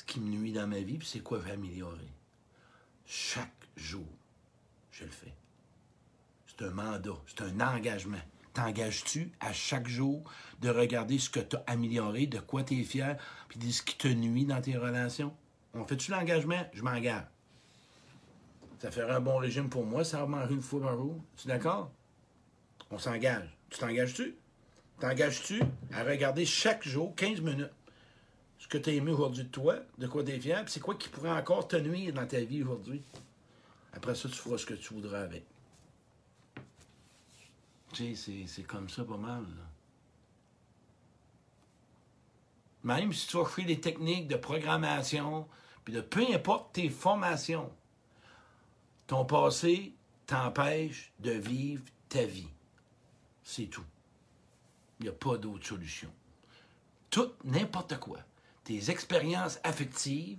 Ce 0.00 0.04
qui 0.06 0.18
me 0.18 0.30
nuit 0.30 0.52
dans 0.52 0.66
ma 0.66 0.80
vie, 0.80 0.96
puis 0.96 1.06
c'est 1.06 1.20
quoi 1.20 1.42
j'ai 1.44 1.52
amélioré. 1.52 2.08
Chaque 3.04 3.68
jour, 3.76 4.06
je 4.92 5.04
le 5.04 5.10
fais. 5.10 5.34
C'est 6.46 6.64
un 6.64 6.70
mandat, 6.70 7.18
c'est 7.26 7.42
un 7.42 7.60
engagement. 7.60 8.22
T'engages-tu 8.54 9.30
à 9.40 9.52
chaque 9.52 9.88
jour 9.88 10.22
de 10.62 10.70
regarder 10.70 11.18
ce 11.18 11.28
que 11.28 11.40
tu 11.40 11.54
as 11.54 11.64
amélioré, 11.66 12.26
de 12.26 12.38
quoi 12.38 12.64
tu 12.64 12.80
es 12.80 12.82
fier, 12.82 13.18
puis 13.50 13.58
de 13.58 13.70
ce 13.70 13.82
qui 13.82 13.94
te 13.94 14.08
nuit 14.08 14.46
dans 14.46 14.62
tes 14.62 14.74
relations? 14.74 15.36
On 15.74 15.84
fait-tu 15.84 16.12
l'engagement? 16.12 16.66
Je 16.72 16.82
m'engage. 16.82 17.26
Ça 18.78 18.90
ferait 18.90 19.12
un 19.12 19.20
bon 19.20 19.36
régime 19.36 19.68
pour 19.68 19.84
moi, 19.84 20.02
ça 20.02 20.24
va 20.24 20.46
une 20.48 20.62
fois 20.62 20.80
par 20.80 20.96
jour. 20.96 21.22
Tu 21.36 21.46
es 21.46 21.52
d'accord? 21.52 21.92
On 22.90 22.98
s'engage. 22.98 23.54
Tu 23.68 23.78
t'engages-tu? 23.78 24.34
T'engages-tu 24.98 25.60
à 25.92 26.04
regarder 26.04 26.46
chaque 26.46 26.88
jour, 26.88 27.14
15 27.16 27.42
minutes, 27.42 27.70
ce 28.60 28.68
que 28.68 28.78
tu 28.78 28.90
as 28.90 28.92
aimé 28.92 29.10
aujourd'hui 29.10 29.44
de 29.44 29.48
toi, 29.48 29.76
de 29.98 30.06
quoi 30.06 30.22
tu 30.22 30.38
c'est 30.66 30.80
quoi 30.80 30.94
qui 30.94 31.08
pourrait 31.08 31.30
encore 31.30 31.66
te 31.66 31.76
nuire 31.76 32.12
dans 32.12 32.26
ta 32.26 32.40
vie 32.40 32.62
aujourd'hui? 32.62 33.02
Après 33.94 34.14
ça, 34.14 34.28
tu 34.28 34.34
feras 34.36 34.58
ce 34.58 34.66
que 34.66 34.74
tu 34.74 34.94
voudras 34.94 35.22
avec. 35.22 35.44
Tu 37.94 38.14
sais, 38.14 38.44
c'est 38.46 38.62
comme 38.62 38.88
ça 38.88 39.02
pas 39.02 39.16
mal. 39.16 39.46
Même 42.84 43.12
si 43.12 43.26
tu 43.26 43.38
vas 43.38 43.46
faire 43.46 43.66
des 43.66 43.80
techniques 43.80 44.28
de 44.28 44.36
programmation, 44.36 45.48
puis 45.84 45.94
de 45.94 46.02
peu 46.02 46.24
importe 46.32 46.74
tes 46.74 46.90
formations, 46.90 47.72
ton 49.06 49.24
passé 49.24 49.94
t'empêche 50.26 51.12
de 51.18 51.32
vivre 51.32 51.82
ta 52.08 52.24
vie. 52.24 52.48
C'est 53.42 53.66
tout. 53.66 53.84
Il 54.98 55.04
n'y 55.04 55.08
a 55.08 55.12
pas 55.12 55.38
d'autre 55.38 55.66
solution. 55.66 56.10
Tout, 57.08 57.32
n'importe 57.44 57.98
quoi. 57.98 58.20
Tes 58.70 58.88
expériences 58.88 59.58
affectives, 59.64 60.38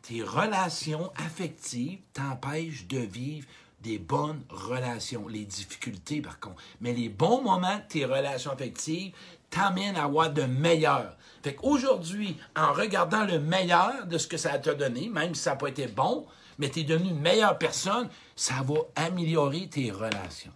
tes 0.00 0.22
relations 0.22 1.12
affectives 1.14 1.98
t'empêchent 2.14 2.86
de 2.86 3.00
vivre 3.00 3.46
des 3.82 3.98
bonnes 3.98 4.40
relations. 4.48 5.28
Les 5.28 5.44
difficultés, 5.44 6.22
par 6.22 6.40
contre. 6.40 6.62
Mais 6.80 6.94
les 6.94 7.10
bons 7.10 7.42
moments 7.42 7.76
de 7.76 7.82
tes 7.86 8.06
relations 8.06 8.52
affectives 8.52 9.12
t'amènent 9.50 9.96
à 9.96 10.04
avoir 10.04 10.32
de 10.32 10.44
meilleurs. 10.44 11.18
Fait 11.42 11.54
qu'aujourd'hui, 11.54 12.38
en 12.56 12.72
regardant 12.72 13.26
le 13.26 13.38
meilleur 13.38 14.06
de 14.06 14.16
ce 14.16 14.26
que 14.26 14.38
ça 14.38 14.58
t'a 14.58 14.72
donné, 14.72 15.10
même 15.10 15.34
si 15.34 15.42
ça 15.42 15.50
n'a 15.50 15.56
pas 15.56 15.68
été 15.68 15.86
bon, 15.86 16.24
mais 16.56 16.70
tu 16.70 16.80
es 16.80 16.84
devenu 16.84 17.10
une 17.10 17.20
meilleure 17.20 17.58
personne, 17.58 18.08
ça 18.34 18.62
va 18.62 18.76
améliorer 18.96 19.68
tes 19.68 19.90
relations. 19.90 20.52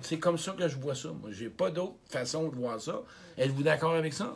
C'est 0.00 0.18
comme 0.18 0.38
ça 0.38 0.54
que 0.54 0.66
je 0.66 0.76
vois 0.76 0.96
ça. 0.96 1.10
Moi, 1.10 1.30
j'ai 1.30 1.50
pas 1.50 1.70
d'autre 1.70 1.94
façon 2.08 2.48
de 2.48 2.56
voir 2.56 2.80
ça. 2.80 3.00
Êtes-vous 3.38 3.62
d'accord 3.62 3.94
avec 3.94 4.12
ça? 4.12 4.34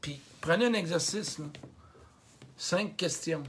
Puis, 0.00 0.20
prenez 0.40 0.66
un 0.66 0.72
exercice. 0.74 1.38
Cinq 2.56 2.96
questions. 2.96 3.42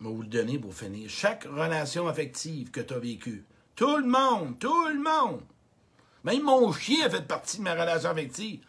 Je 0.00 0.04
vais 0.04 0.10
vous 0.12 0.22
le 0.22 0.28
donner 0.28 0.58
pour 0.58 0.74
finir. 0.74 1.08
Chaque 1.08 1.44
relation 1.44 2.06
affective 2.08 2.70
que 2.70 2.80
tu 2.80 2.94
as 2.94 2.98
vécue. 2.98 3.44
Tout 3.74 3.96
le 3.98 4.06
monde, 4.06 4.58
tout 4.58 4.88
le 4.88 5.02
monde. 5.02 5.40
Même 6.24 6.42
mon 6.42 6.72
chien 6.72 7.06
a 7.06 7.10
fait 7.10 7.26
partie 7.26 7.58
de 7.58 7.62
ma 7.62 7.74
relation 7.74 8.10
affective. 8.10 8.60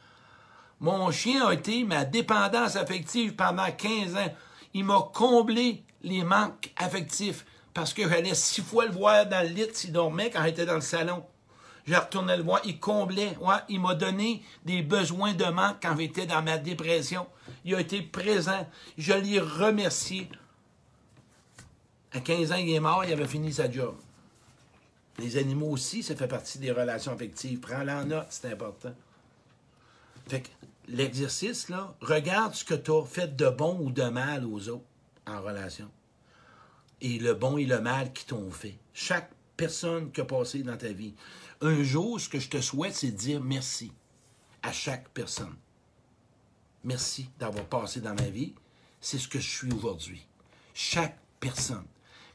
Mon 0.79 1.09
chien 1.11 1.47
a 1.47 1.53
été 1.53 1.83
ma 1.83 2.05
dépendance 2.05 2.75
affective 2.75 3.35
pendant 3.35 3.71
15 3.71 4.15
ans. 4.15 4.35
Il 4.73 4.85
m'a 4.85 5.09
comblé 5.13 5.83
les 6.03 6.23
manques 6.23 6.71
affectifs 6.77 7.45
parce 7.73 7.93
que 7.93 8.07
j'allais 8.07 8.35
six 8.35 8.61
fois 8.61 8.85
le 8.85 8.91
voir 8.91 9.25
dans 9.25 9.41
le 9.41 9.53
lit 9.53 9.67
s'il 9.73 9.91
dormait 9.91 10.29
quand 10.29 10.43
j'étais 10.43 10.65
dans 10.65 10.75
le 10.75 10.81
salon. 10.81 11.23
Je 11.87 11.95
retournais 11.95 12.35
le 12.35 12.43
voir, 12.43 12.59
il 12.65 12.79
comblait. 12.79 13.37
Il 13.69 13.79
m'a 13.79 13.95
donné 13.95 14.43
des 14.65 14.81
besoins 14.81 15.33
de 15.33 15.45
manque 15.45 15.77
quand 15.81 15.95
j'étais 15.97 16.25
dans 16.25 16.43
ma 16.43 16.57
dépression. 16.57 17.25
Il 17.63 17.75
a 17.75 17.79
été 17.79 18.01
présent. 18.01 18.67
Je 18.97 19.13
l'ai 19.13 19.39
remercié. 19.39 20.29
À 22.11 22.19
15 22.19 22.51
ans, 22.51 22.55
il 22.55 22.69
est 22.73 22.79
mort, 22.81 23.05
il 23.05 23.13
avait 23.13 23.27
fini 23.27 23.53
sa 23.53 23.71
job. 23.71 23.95
Les 25.17 25.37
animaux 25.37 25.69
aussi, 25.69 26.03
ça 26.03 26.15
fait 26.15 26.27
partie 26.27 26.59
des 26.59 26.71
relations 26.71 27.13
affectives. 27.13 27.59
Prends-la 27.61 28.01
en 28.01 28.05
note, 28.05 28.27
c'est 28.29 28.51
important. 28.51 28.93
Fait 30.27 30.41
que 30.41 30.49
l'exercice, 30.89 31.69
là, 31.69 31.95
regarde 32.01 32.53
ce 32.53 32.65
que 32.65 32.73
tu 32.73 32.91
as 32.91 33.05
fait 33.05 33.33
de 33.35 33.49
bon 33.49 33.79
ou 33.79 33.91
de 33.91 34.03
mal 34.03 34.45
aux 34.45 34.67
autres 34.67 34.85
en 35.25 35.41
relation. 35.41 35.89
Et 36.99 37.17
le 37.17 37.33
bon 37.33 37.57
et 37.57 37.65
le 37.65 37.79
mal 37.79 38.11
qui 38.11 38.25
t'ont 38.25 38.51
fait. 38.51 38.77
Chaque 38.93 39.31
personne 39.57 40.11
qui 40.11 40.21
a 40.21 40.25
passé 40.25 40.63
dans 40.63 40.77
ta 40.77 40.91
vie. 40.91 41.15
Un 41.61 41.83
jour, 41.83 42.19
ce 42.21 42.29
que 42.29 42.39
je 42.39 42.49
te 42.49 42.61
souhaite, 42.61 42.93
c'est 42.93 43.11
dire 43.11 43.41
merci 43.41 43.91
à 44.63 44.71
chaque 44.71 45.09
personne. 45.09 45.55
Merci 46.83 47.29
d'avoir 47.39 47.65
passé 47.65 47.99
dans 47.99 48.13
ma 48.13 48.29
vie. 48.29 48.53
C'est 49.01 49.17
ce 49.17 49.27
que 49.27 49.39
je 49.39 49.49
suis 49.49 49.73
aujourd'hui. 49.73 50.25
Chaque 50.73 51.17
personne. 51.39 51.85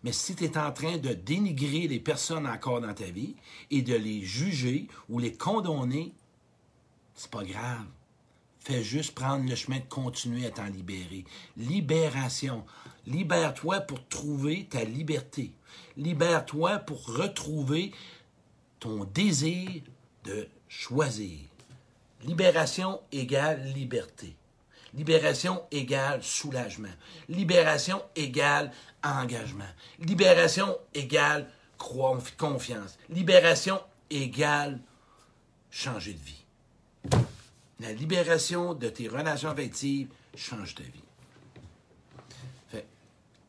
Mais 0.02 0.12
si 0.12 0.34
tu 0.34 0.44
es 0.44 0.58
en 0.58 0.72
train 0.72 0.98
de 0.98 1.14
dénigrer 1.14 1.86
les 1.86 2.00
personnes 2.00 2.46
encore 2.46 2.80
dans 2.80 2.92
ta 2.92 3.04
vie 3.04 3.36
et 3.70 3.82
de 3.82 3.94
les 3.94 4.22
juger 4.22 4.88
ou 5.08 5.18
les 5.20 5.32
condamner, 5.32 6.12
c'est 7.14 7.30
pas 7.30 7.44
grave. 7.44 7.86
Fais 8.58 8.82
juste 8.82 9.14
prendre 9.14 9.48
le 9.48 9.54
chemin 9.54 9.78
de 9.78 9.88
continuer 9.88 10.46
à 10.46 10.50
t'en 10.50 10.66
libérer. 10.66 11.24
Libération. 11.56 12.64
Libère-toi 13.06 13.80
pour 13.80 14.06
trouver 14.08 14.66
ta 14.66 14.84
liberté. 14.84 15.52
Libère-toi 15.96 16.78
pour 16.78 17.04
retrouver 17.06 17.92
ton 18.80 19.04
désir 19.04 19.82
de 20.24 20.48
choisir. 20.68 21.38
Libération 22.24 23.00
égale 23.10 23.62
liberté. 23.74 24.36
Libération 24.94 25.62
égale 25.70 26.22
soulagement. 26.22 26.88
Libération 27.28 28.02
égale 28.14 28.70
engagement. 29.02 29.64
Libération 29.98 30.76
égale 30.94 31.48
confiance. 31.78 32.98
Libération 33.08 33.80
égale 34.10 34.78
changer 35.70 36.12
de 36.12 36.18
vie. 36.18 36.44
La 37.80 37.92
libération 37.92 38.74
de 38.74 38.88
tes 38.88 39.08
relations 39.08 39.50
affectives 39.50 40.08
change 40.36 40.74
ta 40.74 40.84
vie. 40.84 41.02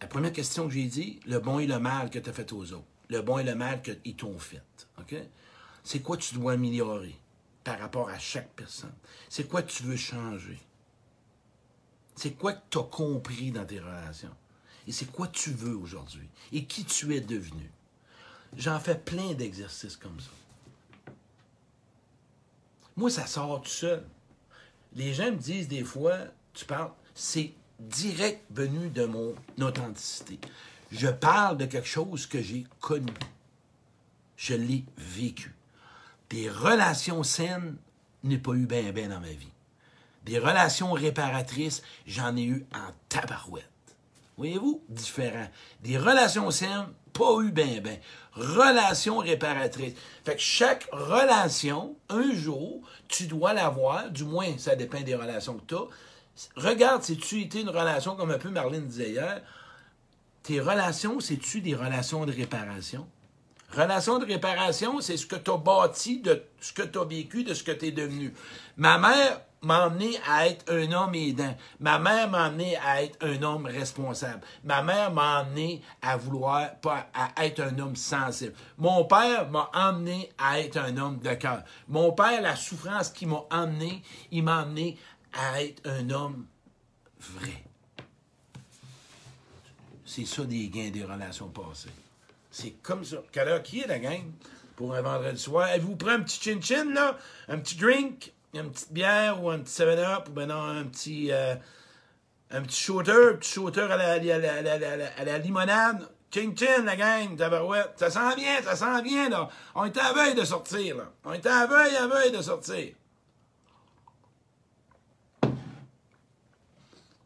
La 0.03 0.07
première 0.07 0.33
question 0.33 0.67
que 0.67 0.73
j'ai 0.73 0.83
dit, 0.83 1.21
le 1.25 1.39
bon 1.39 1.59
et 1.59 1.65
le 1.65 1.79
mal 1.79 2.09
que 2.09 2.19
tu 2.19 2.29
as 2.29 2.33
fait 2.33 2.51
aux 2.51 2.73
autres. 2.73 2.83
Le 3.07 3.21
bon 3.21 3.37
et 3.37 3.43
le 3.45 3.55
mal 3.55 3.81
qu'ils 3.81 4.17
t'ont 4.17 4.37
fait. 4.37 4.61
C'est 5.81 6.01
quoi 6.01 6.17
tu 6.17 6.35
dois 6.35 6.51
améliorer 6.51 7.15
par 7.63 7.79
rapport 7.79 8.09
à 8.09 8.19
chaque 8.19 8.49
personne? 8.49 8.91
C'est 9.29 9.47
quoi 9.47 9.63
tu 9.63 9.83
veux 9.83 9.95
changer? 9.95 10.59
C'est 12.17 12.31
quoi 12.31 12.51
que 12.51 12.59
tu 12.69 12.79
as 12.79 12.83
compris 12.83 13.51
dans 13.51 13.65
tes 13.65 13.79
relations? 13.79 14.35
Et 14.87 14.91
c'est 14.91 15.09
quoi 15.09 15.29
tu 15.29 15.51
veux 15.51 15.77
aujourd'hui? 15.77 16.27
Et 16.51 16.65
qui 16.65 16.83
tu 16.83 17.15
es 17.15 17.21
devenu? 17.21 17.71
J'en 18.57 18.81
fais 18.81 18.97
plein 18.97 19.33
d'exercices 19.33 19.95
comme 19.95 20.19
ça. 20.19 21.13
Moi, 22.97 23.09
ça 23.09 23.25
sort 23.25 23.61
tout 23.61 23.69
seul. 23.69 24.05
Les 24.95 25.13
gens 25.13 25.31
me 25.31 25.37
disent 25.37 25.69
des 25.69 25.85
fois, 25.85 26.17
tu 26.53 26.65
parles, 26.65 26.91
c'est 27.15 27.53
direct 27.79 28.43
venu 28.51 28.89
de 28.89 29.05
mon 29.05 29.36
authenticité. 29.62 30.39
Je 30.91 31.07
parle 31.07 31.57
de 31.57 31.65
quelque 31.65 31.88
chose 31.88 32.25
que 32.27 32.41
j'ai 32.41 32.65
connu. 32.79 33.13
Je 34.38 34.53
l'ai 34.53 34.86
vécu. 34.97 35.55
Des 36.29 36.49
relations 36.49 37.23
saines, 37.23 37.77
n'ai 38.23 38.38
pas 38.38 38.53
eu 38.53 38.65
bien 38.65 38.91
ben 38.91 39.09
dans 39.09 39.19
ma 39.19 39.27
vie. 39.27 39.51
Des 40.25 40.39
relations 40.39 40.91
réparatrices, 40.93 41.81
j'en 42.05 42.36
ai 42.38 42.43
eu 42.43 42.65
en 42.73 42.91
tabarouette. 43.09 43.69
Voyez-vous? 44.38 44.83
Différent. 44.89 45.47
Des 45.81 45.97
relations 45.97 46.49
saines, 46.49 46.88
pas 47.12 47.39
eu 47.41 47.51
ben 47.51 47.81
ben. 47.81 47.99
Relations 48.33 49.17
réparatrices. 49.17 49.93
Fait 50.25 50.36
que 50.36 50.41
chaque 50.41 50.88
relation, 50.91 51.95
un 52.09 52.33
jour, 52.33 52.81
tu 53.07 53.27
dois 53.27 53.53
l'avoir, 53.53 54.09
du 54.09 54.23
moins, 54.23 54.57
ça 54.57 54.75
dépend 54.75 55.01
des 55.01 55.15
relations 55.15 55.55
que 55.57 55.65
tu 55.67 55.75
as. 55.75 55.88
Regarde, 56.55 57.03
si 57.03 57.17
tu 57.17 57.41
étais 57.41 57.61
une 57.61 57.69
relation, 57.69 58.15
comme 58.15 58.31
un 58.31 58.37
peu 58.37 58.49
Marlène 58.49 58.87
disait 58.87 59.11
hier, 59.11 59.41
tes 60.41 60.59
relations, 60.59 61.19
c'est-tu 61.19 61.61
des 61.61 61.75
relations 61.75 62.25
de 62.25 62.31
réparation? 62.31 63.07
Relation 63.71 64.19
de 64.19 64.25
réparation, 64.25 65.01
c'est 65.01 65.17
ce 65.17 65.25
que 65.25 65.35
tu 65.35 65.49
as 65.49 65.57
bâti 65.57 66.19
de 66.19 66.43
ce 66.59 66.73
que 66.73 66.83
tu 66.83 66.99
as 66.99 67.05
vécu, 67.05 67.43
de 67.43 67.53
ce 67.53 67.63
que 67.63 67.71
tu 67.71 67.87
es 67.87 67.91
devenu. 67.91 68.33
Ma 68.77 68.97
mère 68.99 69.41
m'a 69.63 69.85
amené 69.85 70.19
à 70.27 70.47
être 70.47 70.71
un 70.71 70.91
homme 70.91 71.15
aidant. 71.15 71.55
Ma 71.79 71.97
mère 71.97 72.29
m'a 72.29 72.45
amené 72.45 72.77
à 72.77 73.01
être 73.01 73.17
un 73.21 73.41
homme 73.41 73.65
responsable. 73.65 74.41
Ma 74.63 74.83
mère 74.83 75.11
m'a 75.11 75.39
amené 75.39 75.81
à 76.01 76.17
vouloir, 76.17 76.75
pas 76.81 77.09
à 77.13 77.45
être 77.45 77.61
un 77.61 77.79
homme 77.79 77.95
sensible. 77.95 78.53
Mon 78.77 79.05
père 79.05 79.49
m'a 79.49 79.69
amené 79.73 80.29
à 80.37 80.59
être 80.59 80.77
un 80.77 80.97
homme 80.97 81.19
de 81.19 81.33
cœur. 81.33 81.63
Mon 81.87 82.11
père, 82.11 82.41
la 82.41 82.55
souffrance 82.55 83.09
qu'il 83.09 83.29
m'a 83.29 83.43
amené, 83.49 84.03
il 84.31 84.43
m'a 84.43 84.59
amené 84.59 84.97
à 85.33 85.61
être 85.63 85.81
un 85.85 86.09
homme 86.09 86.45
vrai. 87.19 87.63
C'est 90.05 90.25
ça 90.25 90.43
des 90.43 90.67
gains 90.69 90.91
des 90.91 91.03
relations 91.03 91.47
passées. 91.47 91.89
C'est 92.51 92.71
comme 92.83 93.03
ça. 93.03 93.17
Quelle 93.31 93.47
heure 93.47 93.63
qui 93.63 93.81
est 93.81 93.87
la 93.87 93.99
gang 93.99 94.31
pour 94.75 94.93
un 94.93 95.01
vendredi 95.01 95.41
soir? 95.41 95.67
Avez-vous 95.69 95.95
pris 95.95 96.11
un 96.11 96.19
petit 96.19 96.39
chin-chin, 96.39 96.93
là? 96.93 97.17
Un 97.47 97.57
petit 97.57 97.75
drink? 97.75 98.31
Une 98.53 98.69
petite 98.69 98.93
bière 98.93 99.43
ou 99.43 99.49
un 99.49 99.59
petit 99.59 99.81
7-up 99.81 100.29
ou 100.29 100.39
non, 100.41 100.63
un 100.63 100.83
petit, 100.83 101.31
euh, 101.31 101.55
un 102.51 102.61
petit 102.61 102.79
shooter, 102.79 103.29
un 103.31 103.33
petit 103.37 103.51
shooter 103.51 103.81
à 103.81 103.97
la, 103.97 104.11
à 104.11 104.19
la, 104.19 104.53
à 104.53 104.61
la, 104.61 105.07
à 105.17 105.23
la 105.23 105.37
limonade? 105.39 106.07
Chin-chin, 106.31 106.83
la 106.83 106.95
gang, 106.95 107.35
tabarouette. 107.35 107.93
Ça 107.95 108.11
s'en 108.11 108.35
vient, 108.35 108.61
ça 108.61 108.75
s'en 108.75 109.01
vient, 109.01 109.29
là. 109.29 109.49
On 109.73 109.85
était 109.85 109.99
à 109.99 110.13
veille 110.13 110.35
de 110.35 110.45
sortir, 110.45 110.97
là. 110.97 111.11
On 111.25 111.33
était 111.33 111.49
à 111.49 111.65
veille, 111.65 111.95
à 111.95 112.07
veille 112.07 112.31
de 112.31 112.41
sortir. 112.41 112.93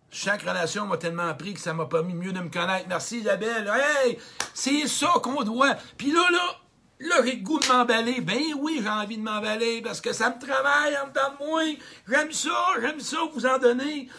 Chaque 0.09 0.43
relation 0.43 0.85
m'a 0.85 0.97
tellement 0.97 1.27
appris 1.27 1.53
que 1.53 1.59
ça 1.59 1.73
m'a 1.73 1.85
pas 1.85 2.01
mis 2.01 2.13
mieux 2.13 2.31
de 2.31 2.39
me 2.39 2.49
connaître. 2.49 2.87
Merci 2.87 3.19
Isabelle. 3.19 3.69
Hey, 4.05 4.17
c'est 4.53 4.87
ça 4.87 5.13
qu'on 5.21 5.43
doit. 5.43 5.75
Puis 5.97 6.11
là, 6.11 6.25
là, 6.31 6.59
là, 6.99 7.15
j'ai 7.25 7.35
le 7.35 7.43
goût 7.43 7.59
de 7.59 7.67
m'emballer. 7.67 8.21
Ben 8.21 8.41
oui, 8.59 8.79
j'ai 8.81 8.89
envie 8.89 9.17
de 9.17 9.23
m'emballer 9.23 9.81
parce 9.81 10.01
que 10.01 10.13
ça 10.13 10.29
me 10.29 10.39
travaille 10.39 10.97
en 10.97 11.09
temps 11.09 11.33
de 11.39 11.45
moi. 11.45 11.61
J'aime 12.07 12.31
ça, 12.31 12.57
j'aime 12.81 12.99
ça 12.99 13.17
vous 13.33 13.45
en 13.45 13.59
donner. 13.59 14.09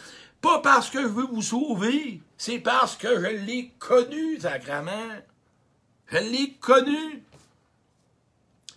Pas 0.40 0.60
parce 0.60 0.90
que 0.90 1.02
je 1.02 1.06
veux 1.08 1.26
vous 1.26 1.42
sauver, 1.42 2.20
c'est 2.36 2.60
parce 2.60 2.96
que 2.96 3.20
je 3.20 3.44
l'ai 3.44 3.72
connu, 3.78 4.38
sacrament. 4.38 5.22
Je 6.06 6.18
l'ai 6.18 6.52
connu. 6.60 7.24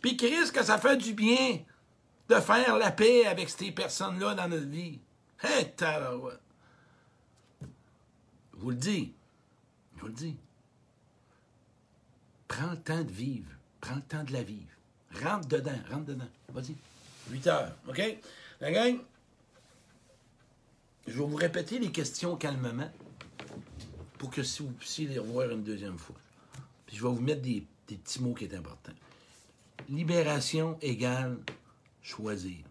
Puis 0.02 0.18
Chris, 0.18 0.52
que 0.52 0.64
ça 0.64 0.80
fait 0.80 0.98
du 0.98 1.14
bien 1.14 1.60
de 2.30 2.36
faire 2.36 2.78
la 2.78 2.92
paix 2.92 3.28
avec 3.28 3.50
ces 3.50 3.72
personnes-là 3.72 4.34
dans 4.34 4.48
notre 4.48 4.68
vie. 4.68 5.00
Hey, 5.44 5.72
tabarouette. 5.76 6.40
Je 8.62 8.64
vous 8.64 8.70
le 8.70 8.78
dis. 8.78 9.12
Je 9.96 10.02
vous 10.02 10.08
le 10.08 10.14
dis. 10.14 10.38
Prends 12.48 12.70
le 12.70 12.78
temps 12.78 13.04
de 13.04 13.12
vivre. 13.12 13.50
Prends 13.80 13.96
le 13.96 14.04
temps 14.04 14.24
de 14.24 14.32
la 14.32 14.44
vivre. 14.44 14.70
Rentre 15.20 15.48
dedans. 15.48 15.80
Rentre 15.90 16.06
dedans. 16.06 16.28
Vas-y. 16.50 16.76
8 17.32 17.48
heures. 17.48 17.76
OK? 17.88 18.00
La 18.60 18.72
gang, 18.72 19.00
je 21.08 21.14
vais 21.14 21.26
vous 21.26 21.36
répéter 21.36 21.80
les 21.80 21.92
questions 21.92 22.36
calmement 22.36 22.92
pour 24.20 24.30
que 24.30 24.44
si 24.44 24.62
vous 24.62 24.74
puissiez 24.74 25.08
les 25.08 25.18
revoir 25.18 25.50
une 25.50 25.64
deuxième 25.64 25.98
fois. 25.98 26.18
Puis 26.86 26.98
je 26.98 27.02
vais 27.02 27.10
vous 27.10 27.20
mettre 27.20 27.42
des, 27.42 27.66
des 27.88 27.96
petits 27.96 28.22
mots 28.22 28.36
qui 28.36 28.48
sont 28.48 28.58
importants. 28.58 28.94
Libération 29.90 30.78
égale 30.82 31.40
choisir. 32.04 32.64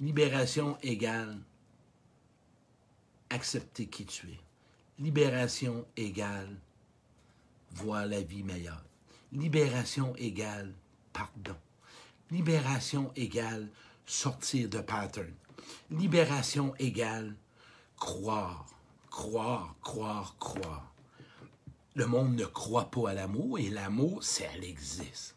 Libération 0.00 0.78
égale 0.80 1.36
accepter 3.28 3.88
qui 3.88 4.06
tu 4.06 4.26
es. 4.28 4.47
Libération 4.98 5.86
égale 5.96 6.56
voir 7.70 8.06
la 8.06 8.20
vie 8.20 8.42
meilleure. 8.42 8.84
Libération 9.32 10.12
égale 10.16 10.72
pardon. 11.12 11.56
Libération 12.32 13.12
égale 13.14 13.68
sortir 14.06 14.68
de 14.68 14.80
pattern. 14.80 15.32
Libération 15.90 16.74
égale 16.80 17.36
croire, 17.96 18.66
croire, 19.10 19.76
croire, 19.82 20.34
croire. 20.40 20.92
Le 21.94 22.06
monde 22.06 22.34
ne 22.34 22.44
croit 22.44 22.90
pas 22.90 23.10
à 23.10 23.14
l'amour 23.14 23.58
et 23.60 23.70
l'amour, 23.70 24.22
elle 24.40 24.64
existe. 24.64 25.36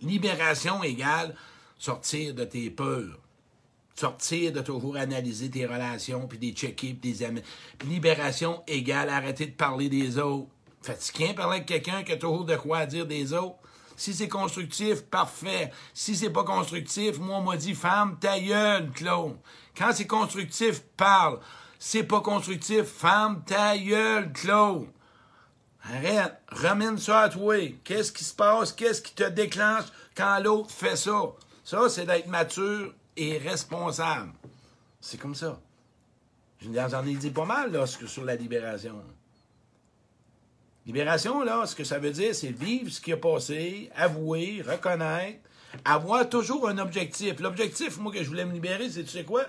Libération 0.00 0.82
égale 0.82 1.34
sortir 1.78 2.34
de 2.34 2.44
tes 2.44 2.70
peurs 2.70 3.18
sortir 3.94 4.52
de 4.52 4.60
toujours 4.60 4.96
analyser 4.96 5.50
tes 5.50 5.66
relations, 5.66 6.26
puis 6.26 6.38
des 6.38 6.52
checker, 6.52 6.94
puis 6.94 7.12
des 7.12 7.24
amis. 7.24 7.42
Libération 7.84 8.62
égale 8.66 9.08
arrêter 9.08 9.46
de 9.46 9.52
parler 9.52 9.88
des 9.88 10.18
autres. 10.18 10.48
Fatigué 10.82 11.32
parler 11.32 11.56
avec 11.56 11.66
quelqu'un 11.66 12.02
qui 12.02 12.12
a 12.12 12.16
toujours 12.16 12.44
de 12.44 12.56
quoi 12.56 12.86
dire 12.86 13.06
des 13.06 13.32
autres. 13.32 13.56
Si 13.96 14.12
c'est 14.12 14.28
constructif, 14.28 15.02
parfait. 15.02 15.70
Si 15.94 16.16
c'est 16.16 16.30
pas 16.30 16.44
constructif, 16.44 17.18
moi, 17.18 17.38
on 17.38 17.42
m'a 17.42 17.56
dit, 17.56 17.74
femme, 17.74 18.18
ta 18.18 18.40
gueule, 18.40 18.90
Claude. 18.90 19.36
Quand 19.76 19.92
c'est 19.92 20.06
constructif, 20.06 20.82
parle. 20.96 21.38
C'est 21.78 22.02
pas 22.02 22.20
constructif, 22.20 22.84
femme, 22.84 23.44
ta 23.46 23.78
gueule, 23.78 24.32
Claude. 24.32 24.88
Arrête, 25.84 26.40
ramène 26.48 26.98
ça 26.98 27.20
à 27.20 27.28
toi. 27.28 27.56
Qu'est-ce 27.84 28.10
qui 28.10 28.24
se 28.24 28.34
passe? 28.34 28.72
Qu'est-ce 28.72 29.02
qui 29.02 29.14
te 29.14 29.28
déclenche 29.28 29.84
quand 30.16 30.40
l'autre 30.42 30.70
fait 30.70 30.96
ça? 30.96 31.20
Ça, 31.62 31.88
c'est 31.88 32.06
d'être 32.06 32.26
mature 32.26 32.92
et 33.16 33.38
responsable. 33.38 34.32
C'est 35.00 35.18
comme 35.18 35.34
ça. 35.34 35.60
J'en 36.60 37.04
ai 37.04 37.14
dit 37.14 37.30
pas 37.30 37.44
mal 37.44 37.72
là, 37.72 37.86
sur 37.86 38.24
la 38.24 38.36
libération. 38.36 39.02
Libération, 40.86 41.42
là, 41.42 41.64
ce 41.66 41.74
que 41.74 41.84
ça 41.84 41.98
veut 41.98 42.10
dire, 42.10 42.34
c'est 42.34 42.50
vivre 42.50 42.90
ce 42.90 43.00
qui 43.00 43.12
a 43.12 43.16
passé, 43.16 43.90
avouer, 43.96 44.62
reconnaître, 44.66 45.38
avoir 45.84 46.28
toujours 46.28 46.68
un 46.68 46.78
objectif. 46.78 47.40
L'objectif, 47.40 47.98
moi, 47.98 48.12
que 48.12 48.22
je 48.22 48.28
voulais 48.28 48.44
me 48.44 48.52
libérer, 48.52 48.90
c'est, 48.90 49.04
tu 49.04 49.10
sais 49.10 49.24
quoi? 49.24 49.44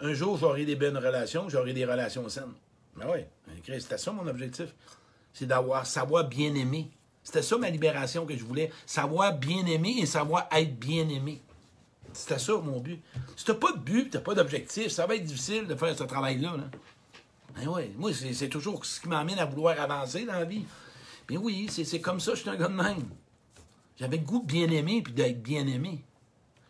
Un 0.00 0.12
jour, 0.12 0.36
j'aurai 0.36 0.64
des 0.64 0.74
bonnes 0.74 0.96
relations, 0.96 1.48
j'aurai 1.48 1.72
des 1.72 1.84
relations 1.84 2.28
saines. 2.28 2.52
Ben 2.96 3.06
oui, 3.12 3.20
c'était 3.78 3.98
ça 3.98 4.12
mon 4.12 4.26
objectif. 4.26 4.74
C'est 5.32 5.46
d'avoir, 5.46 5.86
savoir 5.86 6.24
bien 6.24 6.54
aimer. 6.54 6.90
C'était 7.22 7.42
ça 7.42 7.56
ma 7.56 7.70
libération 7.70 8.26
que 8.26 8.36
je 8.36 8.44
voulais. 8.44 8.70
Savoir 8.84 9.34
bien 9.34 9.64
aimer 9.66 9.94
et 10.00 10.06
savoir 10.06 10.48
être 10.52 10.78
bien 10.78 11.08
aimé. 11.08 11.40
C'était 12.12 12.38
ça, 12.38 12.52
mon 12.58 12.80
but. 12.80 13.02
Si 13.36 13.44
t'as 13.44 13.54
pas 13.54 13.72
de 13.72 13.78
but, 13.78 14.10
t'as 14.10 14.20
pas 14.20 14.34
d'objectif, 14.34 14.88
ça 14.88 15.06
va 15.06 15.16
être 15.16 15.24
difficile 15.24 15.66
de 15.66 15.74
faire 15.74 15.96
ce 15.96 16.04
travail-là. 16.04 16.56
Là. 16.56 16.64
Ben 17.56 17.68
ouais, 17.68 17.92
moi, 17.96 18.10
c'est 18.12 18.48
toujours 18.48 18.84
ce 18.84 19.00
qui 19.00 19.08
m'amène 19.08 19.38
à 19.38 19.44
vouloir 19.44 19.78
avancer 19.80 20.24
dans 20.24 20.34
la 20.34 20.44
vie. 20.44 20.64
Ben 21.28 21.38
oui, 21.38 21.68
c'est 21.70 22.00
comme 22.00 22.20
ça, 22.20 22.34
je 22.34 22.40
suis 22.40 22.50
un 22.50 22.56
gars 22.56 22.68
de 22.68 22.74
même. 22.74 23.08
J'avais 23.96 24.16
le 24.16 24.24
goût 24.24 24.40
de 24.40 24.46
bien 24.46 24.70
aimer 24.70 25.02
puis 25.02 25.12
d'être 25.12 25.42
bien 25.42 25.66
aimé. 25.66 26.02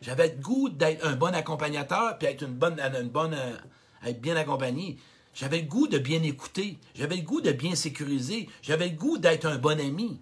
J'avais 0.01 0.29
le 0.29 0.43
goût 0.43 0.69
d'être 0.69 1.07
un 1.07 1.15
bon 1.15 1.33
accompagnateur 1.35 2.19
puis 2.19 2.29
être 2.29 2.43
une 2.43 2.55
bonne, 2.55 2.79
une 2.81 3.09
bonne, 3.09 3.35
euh, 3.35 4.13
bien 4.15 4.37
accompagné. 4.37 4.99
J'avais 5.33 5.63
le 5.63 5.69
goût 5.69 5.87
de 5.87 5.99
bien 5.99 6.23
écouter. 6.23 6.79
J'avais 6.95 7.17
le 7.17 7.23
goût 7.23 7.41
de 7.41 7.53
bien 7.53 7.75
sécuriser. 7.75 8.49
J'avais 8.61 8.89
le 8.89 8.97
goût 8.97 9.17
d'être 9.17 9.47
un 9.47 9.57
bon 9.57 9.81
ami. 9.81 10.21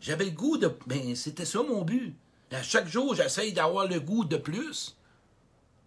J'avais 0.00 0.26
le 0.26 0.30
goût 0.30 0.58
de. 0.58 0.70
Ben, 0.86 1.16
c'était 1.16 1.46
ça 1.46 1.62
mon 1.62 1.82
but. 1.82 2.14
À 2.52 2.62
chaque 2.62 2.86
jour, 2.88 3.14
j'essaye 3.14 3.52
d'avoir 3.52 3.86
le 3.88 3.98
goût 4.00 4.24
de 4.24 4.36
plus. 4.36 4.96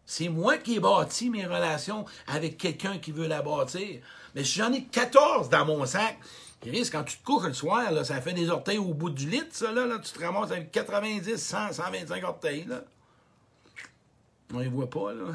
C'est 0.05 0.29
moi 0.29 0.57
qui 0.57 0.75
ai 0.75 0.79
bâti 0.79 1.29
mes 1.29 1.45
relations 1.45 2.05
avec 2.27 2.57
quelqu'un 2.57 2.97
qui 2.99 3.11
veut 3.11 3.27
la 3.27 3.41
bâtir. 3.41 4.01
Mais 4.33 4.43
si 4.43 4.59
j'en 4.59 4.71
ai 4.73 4.83
14 4.85 5.49
dans 5.49 5.65
mon 5.65 5.85
sac, 5.85 6.17
Chris, 6.61 6.89
quand 6.91 7.03
tu 7.03 7.17
te 7.17 7.23
couches 7.23 7.45
le 7.45 7.53
soir, 7.53 7.91
là, 7.91 8.03
ça 8.03 8.21
fait 8.21 8.33
des 8.33 8.49
orteils 8.49 8.77
au 8.79 8.93
bout 8.93 9.09
du 9.09 9.29
lit, 9.29 9.43
ça, 9.51 9.71
là, 9.71 9.85
là, 9.85 9.99
tu 9.99 10.11
te 10.11 10.19
ramasses 10.23 10.51
avec 10.51 10.71
90, 10.71 11.37
100, 11.37 11.73
125 11.73 12.23
orteils, 12.23 12.65
là. 12.65 12.83
On 14.53 14.59
les 14.59 14.67
voit 14.69 14.89
pas, 14.89 15.13
là. 15.13 15.25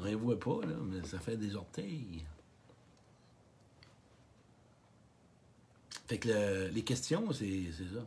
On 0.00 0.04
les 0.04 0.14
voit 0.14 0.38
pas, 0.38 0.66
là, 0.66 0.74
mais 0.84 1.06
ça 1.06 1.18
fait 1.18 1.36
des 1.36 1.54
orteils. 1.54 2.24
Fait 6.08 6.18
que 6.18 6.28
le- 6.28 6.68
les 6.68 6.82
questions, 6.82 7.30
c'est 7.32 7.70
ça. 7.94 8.00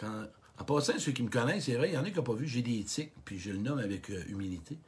Quand, 0.00 0.24
en 0.58 0.64
passant, 0.64 0.98
ceux 0.98 1.12
qui 1.12 1.22
me 1.22 1.28
connaissent, 1.28 1.64
c'est 1.64 1.74
vrai, 1.74 1.90
il 1.90 1.94
y 1.94 1.98
en 1.98 2.04
a 2.04 2.10
qui 2.10 2.16
n'ont 2.16 2.22
pas 2.22 2.32
vu, 2.32 2.46
j'ai 2.46 2.62
des 2.62 2.82
tics, 2.84 3.12
puis 3.26 3.38
je 3.38 3.50
le 3.50 3.58
nomme 3.58 3.78
avec 3.78 4.08
euh, 4.08 4.24
humilité. 4.28 4.78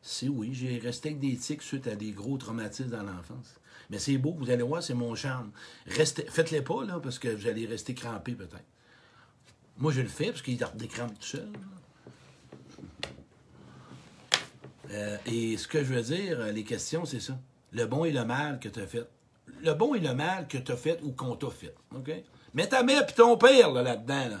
C'est 0.00 0.28
oui, 0.28 0.54
j'ai 0.54 0.78
resté 0.78 1.08
avec 1.08 1.20
des 1.20 1.36
tics 1.36 1.60
suite 1.60 1.88
à 1.88 1.96
des 1.96 2.12
gros 2.12 2.38
traumatismes 2.38 2.90
dans 2.90 3.02
l'enfance. 3.02 3.56
Mais 3.90 3.98
c'est 3.98 4.16
beau, 4.16 4.36
vous 4.38 4.48
allez 4.48 4.62
voir, 4.62 4.80
c'est 4.80 4.94
mon 4.94 5.16
charme. 5.16 5.50
Restez, 5.86 6.24
faites-les 6.24 6.62
pas, 6.62 6.84
là, 6.84 7.00
parce 7.02 7.18
que 7.18 7.28
vous 7.28 7.48
allez 7.48 7.66
rester 7.66 7.94
crampé 7.94 8.32
peut-être. 8.34 8.64
Moi, 9.76 9.90
je 9.90 10.02
le 10.02 10.08
fais, 10.08 10.26
parce 10.26 10.42
qu'il 10.42 10.56
des 10.56 10.88
crampes 10.88 11.18
tout 11.18 11.26
seul. 11.26 11.48
Euh, 14.92 15.16
et 15.26 15.56
ce 15.56 15.66
que 15.66 15.82
je 15.82 15.94
veux 15.94 16.02
dire, 16.02 16.40
euh, 16.40 16.52
les 16.52 16.64
questions, 16.64 17.04
c'est 17.04 17.20
ça. 17.20 17.36
Le 17.72 17.86
bon 17.86 18.04
et 18.04 18.12
le 18.12 18.24
mal 18.24 18.60
que 18.60 18.68
tu 18.68 18.78
as 18.78 18.86
fait. 18.86 19.08
Le 19.62 19.72
bon 19.74 19.94
et 19.94 20.00
le 20.00 20.14
mal 20.14 20.46
que 20.46 20.58
tu 20.58 20.70
as 20.70 20.76
fait 20.76 21.00
ou 21.02 21.10
qu'on 21.10 21.34
t'a 21.34 21.50
fait. 21.50 21.74
OK? 21.94 22.10
Mets 22.54 22.68
ta 22.68 22.82
mère 22.82 23.06
puis 23.06 23.14
ton 23.14 23.36
père 23.36 23.70
là, 23.72 23.82
là-dedans. 23.82 24.28
Là. 24.30 24.36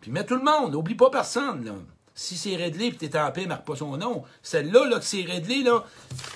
Puis 0.00 0.10
mets 0.10 0.24
tout 0.24 0.36
le 0.36 0.44
monde. 0.44 0.72
N'oublie 0.72 0.94
pas 0.94 1.10
personne. 1.10 1.64
Là. 1.64 1.72
Si 2.14 2.36
c'est 2.36 2.56
Redley 2.56 2.90
puis 2.90 3.08
t'es 3.08 3.18
en 3.18 3.30
paix, 3.30 3.46
marque 3.46 3.64
pas 3.64 3.76
son 3.76 3.96
nom. 3.96 4.24
Celle-là, 4.42 4.86
là, 4.86 4.98
que 4.98 5.04
c'est 5.04 5.22
Redley, 5.22 5.62
là, 5.62 5.84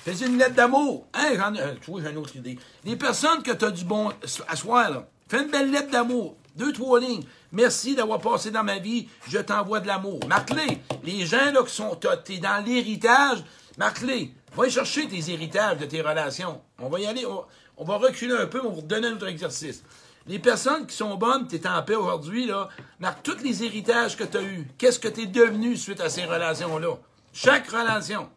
fais 0.03 0.25
une 0.25 0.37
lettre 0.37 0.55
d'amour. 0.55 1.05
Hein, 1.13 1.33
j'en 1.35 1.55
euh, 1.55 1.75
tu 1.79 1.91
vois, 1.91 2.01
j'ai 2.01 2.09
une 2.09 2.17
autre 2.17 2.35
idée. 2.35 2.57
Les 2.83 2.95
personnes 2.95 3.43
que 3.43 3.51
tu 3.51 3.65
as 3.65 3.71
du 3.71 3.85
bon 3.85 4.11
à 4.47 4.55
soir, 4.55 4.89
là, 4.89 5.07
fais 5.27 5.43
une 5.43 5.51
belle 5.51 5.71
lettre 5.71 5.91
d'amour. 5.91 6.37
Deux, 6.55 6.71
trois 6.71 6.99
lignes. 6.99 7.23
Merci 7.51 7.95
d'avoir 7.95 8.19
passé 8.19 8.49
dans 8.49 8.63
ma 8.63 8.79
vie. 8.79 9.07
Je 9.27 9.37
t'envoie 9.37 9.79
de 9.79 9.87
l'amour. 9.87 10.19
Marque-les. 10.27 10.79
Les 11.03 11.25
gens, 11.25 11.51
là, 11.51 11.63
qui 11.63 11.73
sont, 11.73 11.97
t'es 12.23 12.37
dans 12.37 12.63
l'héritage, 12.65 13.43
marque-les. 13.77 14.33
Va 14.55 14.69
chercher 14.69 15.07
tes 15.07 15.31
héritages 15.31 15.77
de 15.77 15.85
tes 15.85 16.01
relations. 16.01 16.61
On 16.79 16.87
va 16.87 16.99
y 16.99 17.05
aller. 17.05 17.25
On, 17.77 17.83
va 17.83 17.97
reculer 17.97 18.33
un 18.33 18.47
peu, 18.47 18.61
mais 18.61 18.67
on 18.67 18.69
va 18.69 18.75
vous 18.75 18.81
donner 18.81 19.07
un 19.07 19.13
autre 19.13 19.27
exercice. 19.27 19.83
Les 20.27 20.39
personnes 20.39 20.87
qui 20.87 20.95
sont 20.95 21.15
bonnes, 21.15 21.47
tu 21.47 21.55
es 21.55 21.67
en 21.67 21.83
paix 21.83 21.95
aujourd'hui, 21.95 22.47
là, 22.47 22.69
tous 23.23 23.43
les 23.43 23.63
héritages 23.63 24.17
que 24.17 24.23
tu 24.23 24.37
as 24.37 24.41
eus. 24.41 24.67
Qu'est-ce 24.77 24.99
que 24.99 25.07
tu 25.07 25.21
es 25.21 25.25
devenu 25.27 25.77
suite 25.77 26.01
à 26.01 26.09
ces 26.09 26.25
relations-là? 26.25 26.97
Chaque 27.31 27.67
relation. 27.67 28.29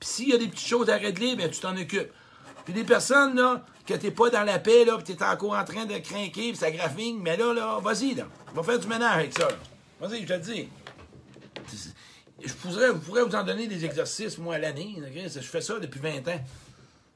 Puis 0.00 0.08
s'il 0.08 0.28
y 0.30 0.34
a 0.34 0.38
des 0.38 0.48
petites 0.48 0.66
choses 0.66 0.90
à 0.90 0.96
régler, 0.96 1.36
ben, 1.36 1.48
tu 1.48 1.60
t'en 1.60 1.76
occupes. 1.76 2.10
Puis 2.64 2.74
des 2.74 2.84
personnes, 2.84 3.36
là, 3.36 3.64
que 3.86 3.94
t'es 3.94 4.10
pas 4.10 4.30
dans 4.30 4.42
la 4.42 4.58
paix, 4.58 4.84
là, 4.84 4.96
puis 4.98 5.14
t'es 5.14 5.24
encore 5.24 5.54
en 5.54 5.64
train 5.64 5.86
de 5.86 5.96
craquer, 5.98 6.50
puis 6.50 6.56
ça 6.56 6.70
graphine, 6.70 7.20
mais 7.22 7.36
là, 7.36 7.54
là, 7.54 7.78
vas-y, 7.80 8.14
là. 8.14 8.26
Va 8.54 8.62
faire 8.62 8.78
du 8.78 8.86
ménage 8.86 9.14
avec 9.14 9.38
ça. 9.38 9.48
Vas-y, 10.00 10.22
je 10.22 10.26
te 10.26 10.32
le 10.32 10.38
dis. 10.40 10.68
Je 12.44 12.52
pourrais, 12.54 12.88
je 12.88 12.92
pourrais 12.92 13.22
vous 13.22 13.34
en 13.34 13.42
donner 13.42 13.66
des 13.66 13.84
exercices, 13.84 14.38
moi, 14.38 14.56
à 14.56 14.58
l'année. 14.58 14.96
Je 15.14 15.40
fais 15.40 15.60
ça 15.60 15.78
depuis 15.78 16.00
20 16.00 16.28
ans. 16.28 16.40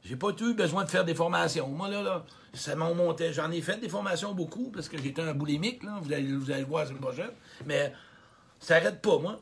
J'ai 0.05 0.17
pas 0.17 0.31
eu 0.41 0.55
besoin 0.55 0.85
de 0.85 0.91
faire 0.91 1.05
des 1.05 1.15
formations. 1.15 1.69
Moi, 1.69 1.89
là, 1.89 2.03
là, 2.03 2.25
ça 2.55 2.75
m'en 2.75 2.95
montait. 2.95 3.33
J'en 3.33 3.51
ai 3.51 3.61
fait 3.61 3.79
des 3.79 3.89
formations 3.89 4.35
beaucoup 4.35 4.71
parce 4.71 4.89
que 4.89 4.99
j'étais 4.99 5.23
un 5.23 5.35
boulimique, 5.35 5.83
là. 5.85 5.99
Vous 6.03 6.13
allez, 6.13 6.35
vous 6.35 6.51
allez 6.51 6.63
le 6.63 6.67
voir 6.67 6.83
la 6.83 6.89
semaine 6.89 7.01
prochaine. 7.03 7.31
Mais 7.67 7.93
ça 8.59 8.77
arrête 8.77 9.01
pas, 9.01 9.19
moi. 9.19 9.41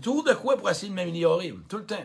Toujours 0.00 0.24
de 0.24 0.32
quoi 0.32 0.56
pour 0.56 0.70
essayer 0.70 0.88
de 0.88 0.94
m'améliorer, 0.94 1.54
tout 1.68 1.76
le 1.76 1.84
temps. 1.84 2.04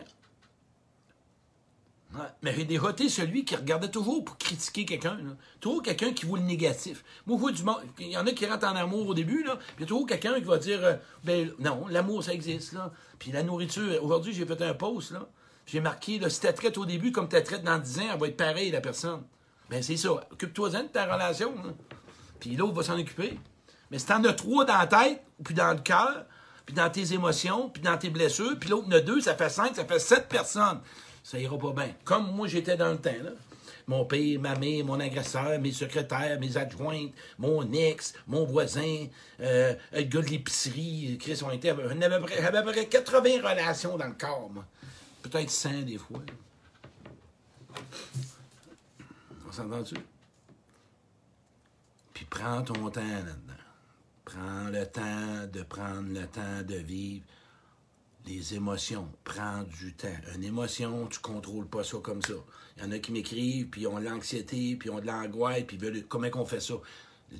Mais 2.42 2.54
j'ai 2.54 2.64
déjà 2.64 2.94
celui 3.08 3.44
qui 3.44 3.56
regardait 3.56 3.90
toujours 3.90 4.24
pour 4.24 4.38
critiquer 4.38 4.84
quelqu'un. 4.86 5.18
Toujours 5.60 5.82
quelqu'un 5.82 6.12
qui 6.12 6.26
voit 6.26 6.38
le 6.38 6.44
négatif. 6.44 7.04
Moi, 7.26 7.36
je 7.36 7.40
vois 7.40 7.52
du 7.52 7.62
monde. 7.62 7.80
Il 7.98 8.08
y 8.08 8.16
en 8.16 8.26
a 8.26 8.32
qui 8.32 8.46
rentrent 8.46 8.66
en 8.66 8.76
amour 8.76 9.08
au 9.08 9.14
début, 9.14 9.42
là. 9.42 9.56
Puis 9.56 9.74
il 9.78 9.80
y 9.80 9.84
a 9.84 9.86
toujours 9.86 10.06
quelqu'un 10.06 10.34
qui 10.34 10.44
va 10.44 10.58
dire 10.58 10.82
euh, 10.82 10.94
ben 11.24 11.50
non, 11.58 11.86
l'amour, 11.88 12.22
ça 12.22 12.32
existe, 12.32 12.72
là. 12.72 12.92
Puis 13.18 13.32
la 13.32 13.42
nourriture. 13.42 14.02
Aujourd'hui, 14.02 14.32
j'ai 14.32 14.46
fait 14.46 14.60
un 14.62 14.74
post, 14.74 15.12
là. 15.12 15.28
J'ai 15.66 15.80
marqué, 15.80 16.20
si 16.30 16.40
tu 16.40 16.52
traite 16.54 16.78
au 16.78 16.86
début 16.86 17.10
comme 17.12 17.28
tu 17.28 17.42
traite 17.42 17.64
dans 17.64 17.78
10 17.78 17.98
ans, 17.98 18.02
elle 18.14 18.20
va 18.20 18.28
être 18.28 18.36
pareille, 18.36 18.70
la 18.70 18.80
personne. 18.80 19.22
Ben 19.68 19.82
c'est 19.82 19.96
ça. 19.96 20.12
Occupe-toi-en 20.30 20.84
de 20.84 20.88
ta 20.88 21.12
relation. 21.12 21.52
Puis 22.38 22.54
l'autre 22.56 22.74
va 22.74 22.82
s'en 22.84 22.98
occuper. 22.98 23.38
Mais 23.90 23.98
si 23.98 24.06
t'en 24.06 24.22
as 24.24 24.32
trois 24.32 24.64
dans 24.64 24.78
la 24.78 24.86
tête, 24.86 25.22
puis 25.44 25.54
dans 25.54 25.72
le 25.72 25.80
cœur, 25.80 26.24
puis 26.64 26.74
dans 26.74 26.88
tes 26.90 27.12
émotions, 27.12 27.68
puis 27.68 27.82
dans 27.82 27.96
tes 27.98 28.10
blessures, 28.10 28.56
puis 28.58 28.70
l'autre 28.70 28.86
en 28.88 28.92
a 28.92 29.00
deux, 29.00 29.20
ça 29.20 29.34
fait 29.36 29.48
cinq, 29.48 29.74
ça 29.74 29.84
fait 29.84 29.98
sept 29.98 30.28
personnes. 30.28 30.80
Ça 31.22 31.38
ira 31.38 31.58
pas 31.58 31.72
bien. 31.72 31.90
Comme 32.04 32.30
moi, 32.32 32.46
j'étais 32.46 32.76
dans 32.76 32.90
le 32.90 32.98
temps, 32.98 33.10
là. 33.22 33.30
Mon 33.88 34.04
père, 34.04 34.40
ma 34.40 34.56
mère, 34.56 34.84
mon 34.84 34.98
agresseur, 34.98 35.60
mes 35.60 35.70
secrétaires, 35.70 36.38
mes 36.40 36.56
adjointes, 36.56 37.12
mon 37.38 37.70
ex, 37.72 38.14
mon 38.26 38.44
voisin, 38.44 39.06
euh, 39.40 39.74
le 39.92 40.02
gars 40.02 40.20
de 40.22 40.26
l'épicerie, 40.26 41.16
Chris, 41.20 41.40
on 41.44 41.50
était, 41.52 41.68
j'avais 41.68 42.04
à 42.14 42.18
peu 42.18 42.26
près- 42.26 42.42
j'avais 42.42 42.58
à 42.58 42.62
peu 42.62 42.72
près 42.72 42.86
80 42.86 43.48
relations 43.48 43.96
dans 43.96 44.06
le 44.08 44.14
corps, 44.14 44.50
moi. 44.52 44.64
Peut-être 45.28 45.50
100 45.50 45.82
des 45.82 45.98
fois. 45.98 46.20
On 49.48 49.50
s'entend-tu? 49.50 49.96
Puis 52.14 52.24
prends 52.26 52.62
ton 52.62 52.90
temps 52.90 53.00
là-dedans. 53.00 53.52
Prends 54.24 54.68
le 54.70 54.86
temps 54.86 55.46
de 55.52 55.62
prendre 55.62 56.12
le 56.12 56.26
temps 56.28 56.62
de 56.62 56.76
vivre 56.76 57.24
les 58.26 58.54
émotions. 58.54 59.10
Prends 59.24 59.64
du 59.64 59.94
temps. 59.94 60.08
Une 60.36 60.44
émotion, 60.44 61.08
tu 61.08 61.18
contrôles 61.18 61.66
pas 61.66 61.82
ça 61.82 61.98
comme 61.98 62.22
ça. 62.22 62.34
Il 62.76 62.84
y 62.84 62.86
en 62.86 62.92
a 62.92 62.98
qui 63.00 63.10
m'écrivent, 63.10 63.68
puis 63.68 63.80
ils 63.82 63.86
ont 63.88 63.98
de 63.98 64.04
l'anxiété, 64.04 64.76
puis 64.76 64.88
ils 64.88 64.92
ont 64.92 65.00
de 65.00 65.06
l'angoisse, 65.06 65.64
puis 65.66 65.76
veulent- 65.76 66.06
comment 66.06 66.30
qu'on 66.30 66.46
fait 66.46 66.60
ça? 66.60 66.74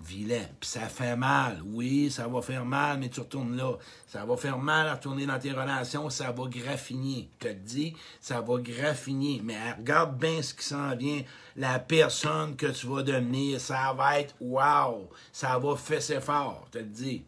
Vilain. 0.04 0.46
Ça 0.60 0.88
fait 0.88 1.16
mal. 1.16 1.62
Oui, 1.64 2.10
ça 2.10 2.28
va 2.28 2.42
faire 2.42 2.64
mal, 2.64 2.98
mais 2.98 3.08
tu 3.08 3.20
retournes 3.20 3.56
là. 3.56 3.72
Ça 4.06 4.24
va 4.24 4.36
faire 4.36 4.58
mal 4.58 4.88
à 4.88 4.94
retourner 4.94 5.26
dans 5.26 5.38
tes 5.38 5.52
relations, 5.52 6.10
ça 6.10 6.32
va 6.32 6.44
graffiner. 6.46 7.28
Je 7.40 7.48
te 7.48 7.52
dis, 7.52 7.94
ça 8.20 8.40
va 8.40 8.58
graffiner. 8.58 9.40
Mais 9.42 9.72
regarde 9.72 10.18
bien 10.18 10.42
ce 10.42 10.54
qui 10.54 10.64
s'en 10.64 10.94
vient. 10.96 11.22
La 11.56 11.78
personne 11.78 12.56
que 12.56 12.66
tu 12.66 12.86
vas 12.86 13.02
devenir, 13.02 13.60
ça 13.60 13.92
va 13.96 14.20
être 14.20 14.34
wow. 14.40 15.10
Ça 15.32 15.58
va 15.58 15.76
fesser 15.76 16.20
fort, 16.20 16.66
je 16.72 16.78
te 16.78 16.84
dis. 16.84 17.24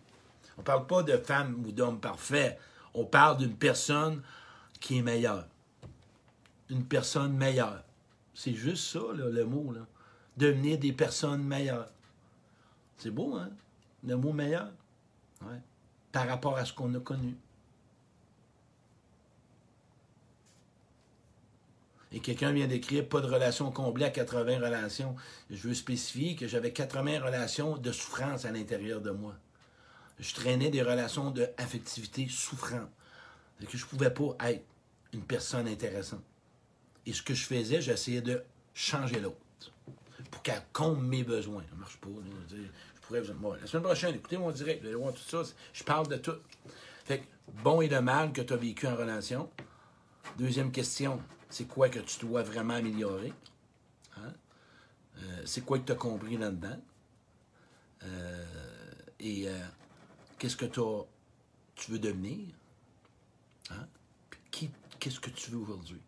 On 0.57 0.63
parle 0.63 0.87
pas 0.87 1.03
de 1.03 1.17
femme 1.17 1.63
ou 1.67 1.73
d'homme 1.73 2.01
parfait. 2.01 2.59
On 2.95 3.05
parle 3.05 3.39
d'une 3.39 3.57
personne 3.57 4.23
qui 4.81 4.99
est 4.99 5.03
meilleure. 5.03 5.47
Une 6.69 6.85
personne 6.85 7.37
meilleure. 7.37 7.83
C'est 8.35 8.55
juste 8.55 8.85
ça, 8.85 9.01
le 9.15 9.45
mot. 9.45 9.73
Là. 9.73 9.81
Devenir 10.37 10.79
des 10.79 10.93
personnes 10.93 11.43
meilleures. 11.43 11.89
C'est 12.99 13.11
beau, 13.11 13.37
hein? 13.37 13.51
Le 14.05 14.17
mot 14.17 14.33
meilleur. 14.33 14.71
Ouais. 15.43 15.61
Par 16.13 16.27
rapport 16.27 16.57
à 16.57 16.65
ce 16.65 16.73
qu'on 16.73 16.93
a 16.95 17.01
connu. 17.01 17.37
Et 22.11 22.21
quelqu'un 22.21 22.53
vient 22.53 22.67
d'écrire 22.67 23.07
pas 23.07 23.21
de 23.21 23.27
relation 23.27 23.71
comblée 23.71 24.07
à 24.07 24.11
80 24.11 24.59
relations. 24.59 25.15
Je 25.51 25.69
veux 25.69 25.75
spécifier 25.75 26.37
que 26.37 26.49
j'avais 26.49 26.73
80 26.73 27.21
relations 27.21 27.77
de 27.77 27.93
souffrance 27.93 28.45
à 28.45 28.51
l'intérieur 28.51 29.01
de 29.01 29.11
moi. 29.11 29.35
Je 30.19 30.35
traînais 30.35 30.71
des 30.71 30.83
relations 30.83 31.31
d'affectivité 31.31 32.27
souffrantes. 32.29 32.91
Et 33.61 33.67
que 33.67 33.77
je 33.77 33.85
ne 33.85 33.91
pouvais 33.91 34.11
pas 34.11 34.37
être 34.49 34.65
une 35.13 35.23
personne 35.23 35.69
intéressante. 35.69 36.23
Et 37.07 37.13
ce 37.13 37.23
que 37.23 37.35
je 37.35 37.45
faisais, 37.45 37.81
j'essayais 37.81 38.23
de 38.23 38.43
changer 38.75 39.21
l'autre. 39.21 39.37
Pour 40.31 40.43
qu'elle 40.43 40.63
comble 40.73 41.05
mes 41.05 41.25
besoins. 41.25 41.63
Ça 41.63 41.75
ne 41.75 41.81
marche 41.81 41.97
pas. 41.99 42.09
La 43.11 43.25
semaine 43.25 43.83
prochaine, 43.83 44.15
écoutez 44.15 44.37
mon 44.37 44.51
direct, 44.51 44.83
vous 44.83 44.89
allez 44.89 44.97
voir 44.97 45.15
tout 45.15 45.23
ça. 45.23 45.43
Je 45.73 45.83
parle 45.83 46.09
de 46.09 46.17
tout. 46.17 46.37
Fait 47.05 47.21
que, 47.21 47.25
bon 47.63 47.81
et 47.81 47.89
le 47.89 48.03
mal 48.03 48.33
que 48.33 48.43
tu 48.43 48.53
as 48.53 48.57
vécu 48.57 48.87
en 48.87 48.97
relation. 48.97 49.51
Deuxième 50.37 50.71
question, 50.71 51.23
c'est 51.49 51.67
quoi 51.67 51.89
que 51.89 52.01
tu 52.01 52.21
dois 52.21 52.43
vraiment 52.43 52.75
améliorer? 52.75 53.33
Hein? 54.19 54.35
Euh, 55.19 55.43
c'est 55.47 55.65
quoi 55.65 55.79
que 55.79 55.87
tu 55.87 55.93
as 55.93 55.97
compris 55.97 56.37
là-dedans? 56.37 56.81
Euh, 58.05 58.45
et 59.19 59.49
euh, 59.49 59.59
qu'est-ce 60.39 60.57
que 60.57 60.67
tu 60.67 61.91
veux 61.91 61.99
devenir? 61.99 62.49
Hein? 63.71 63.87
Qu'est-ce 65.01 65.21
que 65.21 65.31
tu 65.31 65.51
veux 65.51 65.59
aujourd'hui? 65.59 66.03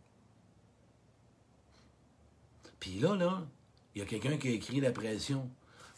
Puis 2.79 2.99
là, 2.99 3.15
là, 3.15 3.47
il 3.95 4.01
y 4.01 4.03
a 4.03 4.05
quelqu'un 4.05 4.37
qui 4.37 4.49
a 4.49 4.51
écrit 4.53 4.81
la 4.81 4.93
pression. 4.93 5.51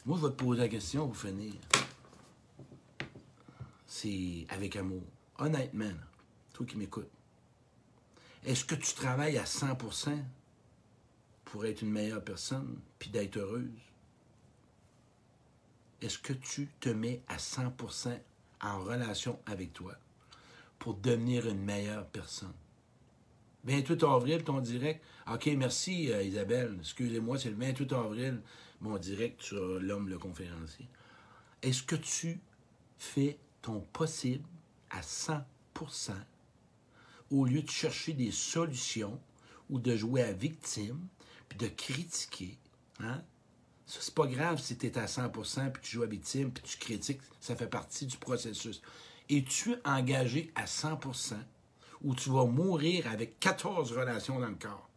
Moi, 0.05 0.19
je 0.19 0.27
vais 0.27 0.33
te 0.33 0.37
poser 0.37 0.61
la 0.61 0.69
question 0.69 1.07
pour 1.07 1.17
finir. 1.17 1.55
C'est 3.87 4.47
avec 4.49 4.75
amour. 4.75 5.05
Honnêtement, 5.39 5.93
toi 6.53 6.67
qui 6.67 6.77
m'écoutes, 6.77 7.11
est-ce 8.45 8.65
que 8.65 8.75
tu 8.75 8.95
travailles 8.95 9.39
à 9.39 9.45
100% 9.45 10.19
pour 11.45 11.67
être 11.67 11.83
une 11.83 11.93
meilleure 11.93 12.25
personne 12.25 12.81
puis 12.99 13.11
d'être 13.11 13.37
heureuse? 13.37 13.71
Est-ce 16.01 16.19
que 16.19 16.33
tu 16.33 16.67
te 16.81 16.89
mets 16.89 17.23
à 17.29 17.37
100% 17.37 18.19
en 18.63 18.81
relation 18.81 19.39
avec 19.47 19.73
toi 19.73 19.95
pour 20.81 20.95
devenir 20.95 21.47
une 21.47 21.63
meilleure 21.63 22.09
personne? 22.09 22.53
28 23.65 24.03
avril, 24.05 24.45
ton 24.45 24.61
direct. 24.61 25.03
OK, 25.33 25.47
merci 25.57 26.11
euh, 26.11 26.23
Isabelle. 26.23 26.77
Excusez-moi, 26.81 27.39
c'est 27.39 27.51
le 27.51 27.57
28 27.57 27.93
avril, 27.93 28.41
mon 28.81 28.99
direct 28.99 29.41
sur 29.41 29.63
l'homme 29.81 30.09
le 30.09 30.19
conférencier. 30.19 30.89
Est-ce 31.63 31.83
que 31.83 31.97
tu 31.97 32.41
fais 32.99 33.39
ton 33.61 33.81
possible 33.81 34.45
à 34.91 35.01
100% 35.01 35.43
au 37.31 37.45
lieu 37.45 37.63
de 37.63 37.71
chercher 37.71 38.13
des 38.13 38.33
solutions 38.33 39.21
ou 39.71 39.79
de 39.79 39.97
jouer 39.97 40.23
à 40.23 40.33
victime, 40.33 41.07
puis 41.49 41.59
de 41.59 41.69
critiquer? 41.69 42.59
Hein? 43.01 43.23
Ça, 43.87 44.01
c'est 44.01 44.15
pas 44.15 44.27
grave 44.27 44.61
si 44.61 44.77
tu 44.77 44.87
es 44.87 44.99
à 44.99 45.07
100% 45.07 45.71
puis 45.71 45.83
tu 45.83 45.93
joues 45.93 46.03
à 46.03 46.07
victime, 46.07 46.51
puis 46.51 46.65
tu 46.65 46.79
critiques. 46.79 47.21
Ça 47.41 47.55
fait 47.55 47.69
partie 47.69 48.07
du 48.07 48.17
processus. 48.17 48.83
Es-tu 49.29 49.77
engagé 49.85 50.51
à 50.57 50.67
100 50.67 50.99
ou 52.05 52.15
tu 52.15 52.31
vas 52.31 52.45
mourir 52.45 53.07
avec 53.11 53.39
14 53.41 53.93
relations 53.93 54.39
dans 54.39 54.49
le 54.49 54.55
corps? 54.55 54.89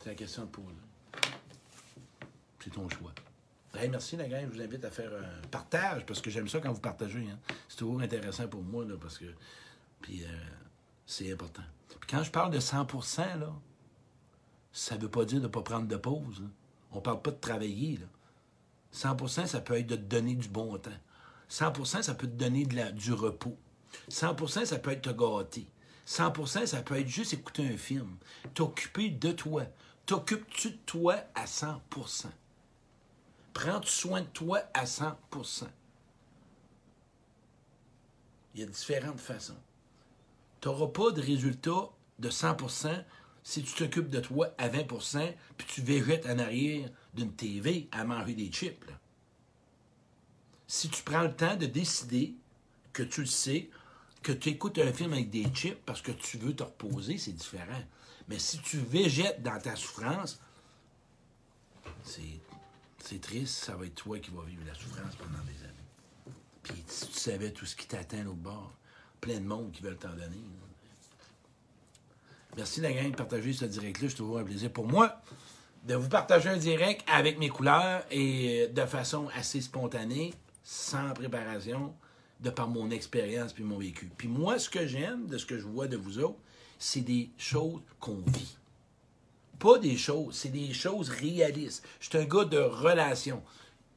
C'est 0.00 0.10
la 0.10 0.14
question 0.14 0.44
de 0.44 0.48
poser. 0.48 0.74
C'est 2.62 2.70
ton 2.70 2.88
choix. 2.88 3.12
merci 3.74 4.16
la 4.16 4.28
gang. 4.28 4.46
Je 4.50 4.56
vous 4.56 4.62
invite 4.62 4.84
à 4.84 4.90
faire 4.90 5.10
un 5.12 5.46
partage 5.48 6.06
parce 6.06 6.20
que 6.20 6.30
j'aime 6.30 6.48
ça 6.48 6.60
quand 6.60 6.72
vous 6.72 6.80
partagez. 6.80 7.26
Hein. 7.30 7.38
C'est 7.68 7.76
toujours 7.76 8.00
intéressant 8.00 8.48
pour 8.48 8.62
moi 8.62 8.84
là, 8.84 8.94
parce 9.00 9.18
que 9.18 9.26
puis 10.00 10.22
euh, 10.24 10.28
c'est 11.06 11.32
important. 11.32 11.62
Puis 11.88 12.10
quand 12.10 12.22
je 12.22 12.30
parle 12.30 12.50
de 12.52 12.60
100 12.60 12.86
là, 13.18 13.52
ça 14.72 14.96
ne 14.96 15.02
veut 15.02 15.10
pas 15.10 15.24
dire 15.24 15.38
de 15.38 15.44
ne 15.44 15.48
pas 15.48 15.62
prendre 15.62 15.88
de 15.88 15.96
pause. 15.96 16.42
On 16.92 16.96
ne 16.96 17.00
parle 17.00 17.22
pas 17.22 17.30
de 17.30 17.40
travailler. 17.40 17.98
Là. 17.98 18.06
100% 18.94 19.46
ça 19.46 19.60
peut 19.60 19.78
être 19.78 19.86
de 19.86 19.96
te 19.96 20.02
donner 20.02 20.34
du 20.34 20.48
bon 20.48 20.76
temps. 20.78 20.90
100% 21.50 22.02
ça 22.02 22.14
peut 22.14 22.26
te 22.26 22.36
donner 22.36 22.64
de 22.64 22.76
la, 22.76 22.92
du 22.92 23.12
repos. 23.12 23.56
100% 24.10 24.64
ça 24.64 24.78
peut 24.78 24.90
être 24.90 25.02
te 25.02 25.10
gâter. 25.10 25.66
100% 26.06 26.66
ça 26.66 26.82
peut 26.82 26.98
être 26.98 27.08
juste 27.08 27.32
écouter 27.32 27.66
un 27.66 27.76
film. 27.76 28.16
T'occuper 28.54 29.10
de 29.10 29.32
toi. 29.32 29.64
T'occupes-tu 30.06 30.70
de 30.70 30.78
toi 30.86 31.16
à 31.34 31.46
100% 31.46 32.26
Prends-tu 33.54 33.90
soin 33.90 34.20
de 34.20 34.26
toi 34.26 34.60
à 34.74 34.84
100% 34.84 35.64
Il 38.54 38.60
y 38.60 38.64
a 38.64 38.66
différentes 38.66 39.20
façons. 39.20 39.56
Tu 40.60 40.68
n'auras 40.68 40.88
pas 40.88 41.10
de 41.10 41.22
résultat 41.22 41.90
de 42.18 42.30
100% 42.30 43.04
si 43.42 43.62
tu 43.62 43.74
t'occupes 43.74 44.10
de 44.10 44.20
toi 44.20 44.54
à 44.58 44.68
20% 44.68 45.34
puis 45.56 45.66
tu 45.66 45.82
végètes 45.82 46.26
en 46.26 46.38
arrière 46.38 46.88
d'une 47.14 47.32
TV 47.32 47.88
à 47.92 48.04
manger 48.04 48.34
des 48.34 48.50
chips. 48.50 48.84
Si 50.66 50.88
tu 50.88 51.02
prends 51.02 51.22
le 51.22 51.34
temps 51.34 51.56
de 51.56 51.66
décider 51.66 52.34
que 52.92 53.02
tu 53.02 53.20
le 53.20 53.26
sais, 53.26 53.68
que 54.24 54.32
tu 54.32 54.48
écoutes 54.48 54.78
un 54.78 54.92
film 54.92 55.12
avec 55.12 55.30
des 55.30 55.44
chips 55.54 55.78
parce 55.86 56.02
que 56.02 56.10
tu 56.10 56.38
veux 56.38 56.56
te 56.56 56.64
reposer, 56.64 57.18
c'est 57.18 57.32
différent. 57.32 57.82
Mais 58.26 58.38
si 58.38 58.58
tu 58.58 58.78
végètes 58.78 59.42
dans 59.42 59.60
ta 59.60 59.76
souffrance, 59.76 60.40
c'est 62.02 63.20
triste, 63.20 63.54
ça 63.64 63.76
va 63.76 63.84
être 63.84 63.94
toi 63.94 64.18
qui 64.18 64.30
vas 64.30 64.42
vivre 64.42 64.62
la 64.66 64.74
souffrance 64.74 65.14
pendant 65.16 65.44
des 65.44 65.62
années. 65.62 66.34
Puis 66.62 66.82
si 66.88 67.08
tu 67.08 67.18
savais 67.18 67.52
tout 67.52 67.66
ce 67.66 67.76
qui 67.76 67.86
t'atteint 67.86 68.26
au 68.26 68.32
bord, 68.32 68.72
plein 69.20 69.38
de 69.38 69.46
monde 69.46 69.70
qui 69.72 69.82
veulent 69.82 69.98
t'en 69.98 70.08
donner. 70.10 70.42
Merci 72.56 72.80
la 72.80 72.92
gang 72.92 73.10
de 73.10 73.16
partager 73.16 73.52
ce 73.52 73.66
direct-là. 73.66 74.08
C'est 74.08 74.16
toujours 74.16 74.38
un 74.38 74.44
plaisir 74.44 74.72
pour 74.72 74.86
moi 74.86 75.20
de 75.84 75.94
vous 75.96 76.08
partager 76.08 76.48
un 76.48 76.56
direct 76.56 77.04
avec 77.12 77.38
mes 77.38 77.50
couleurs 77.50 78.04
et 78.10 78.68
de 78.68 78.86
façon 78.86 79.28
assez 79.36 79.60
spontanée, 79.60 80.32
sans 80.62 81.12
préparation, 81.12 81.94
de 82.44 82.50
par 82.50 82.68
mon 82.68 82.90
expérience 82.90 83.52
puis 83.52 83.64
mon 83.64 83.78
vécu. 83.78 84.10
Puis 84.16 84.28
moi, 84.28 84.58
ce 84.58 84.68
que 84.68 84.86
j'aime 84.86 85.26
de 85.26 85.38
ce 85.38 85.46
que 85.46 85.58
je 85.58 85.64
vois 85.64 85.88
de 85.88 85.96
vous 85.96 86.18
autres, 86.18 86.38
c'est 86.78 87.00
des 87.00 87.30
choses 87.38 87.80
qu'on 87.98 88.22
vit. 88.26 88.56
Pas 89.58 89.78
des 89.78 89.96
choses, 89.96 90.34
c'est 90.34 90.50
des 90.50 90.72
choses 90.72 91.08
réalistes. 91.08 91.84
Je 92.00 92.10
suis 92.10 92.18
un 92.18 92.24
gars 92.24 92.44
de 92.44 92.58
relation. 92.58 93.42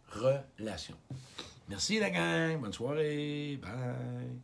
Relation. 0.10 0.95
Merci 1.68 2.00
la 2.00 2.10
gang. 2.10 2.62
Bonne 2.62 2.74
soirée. 2.74 3.60
Bye. 3.62 4.39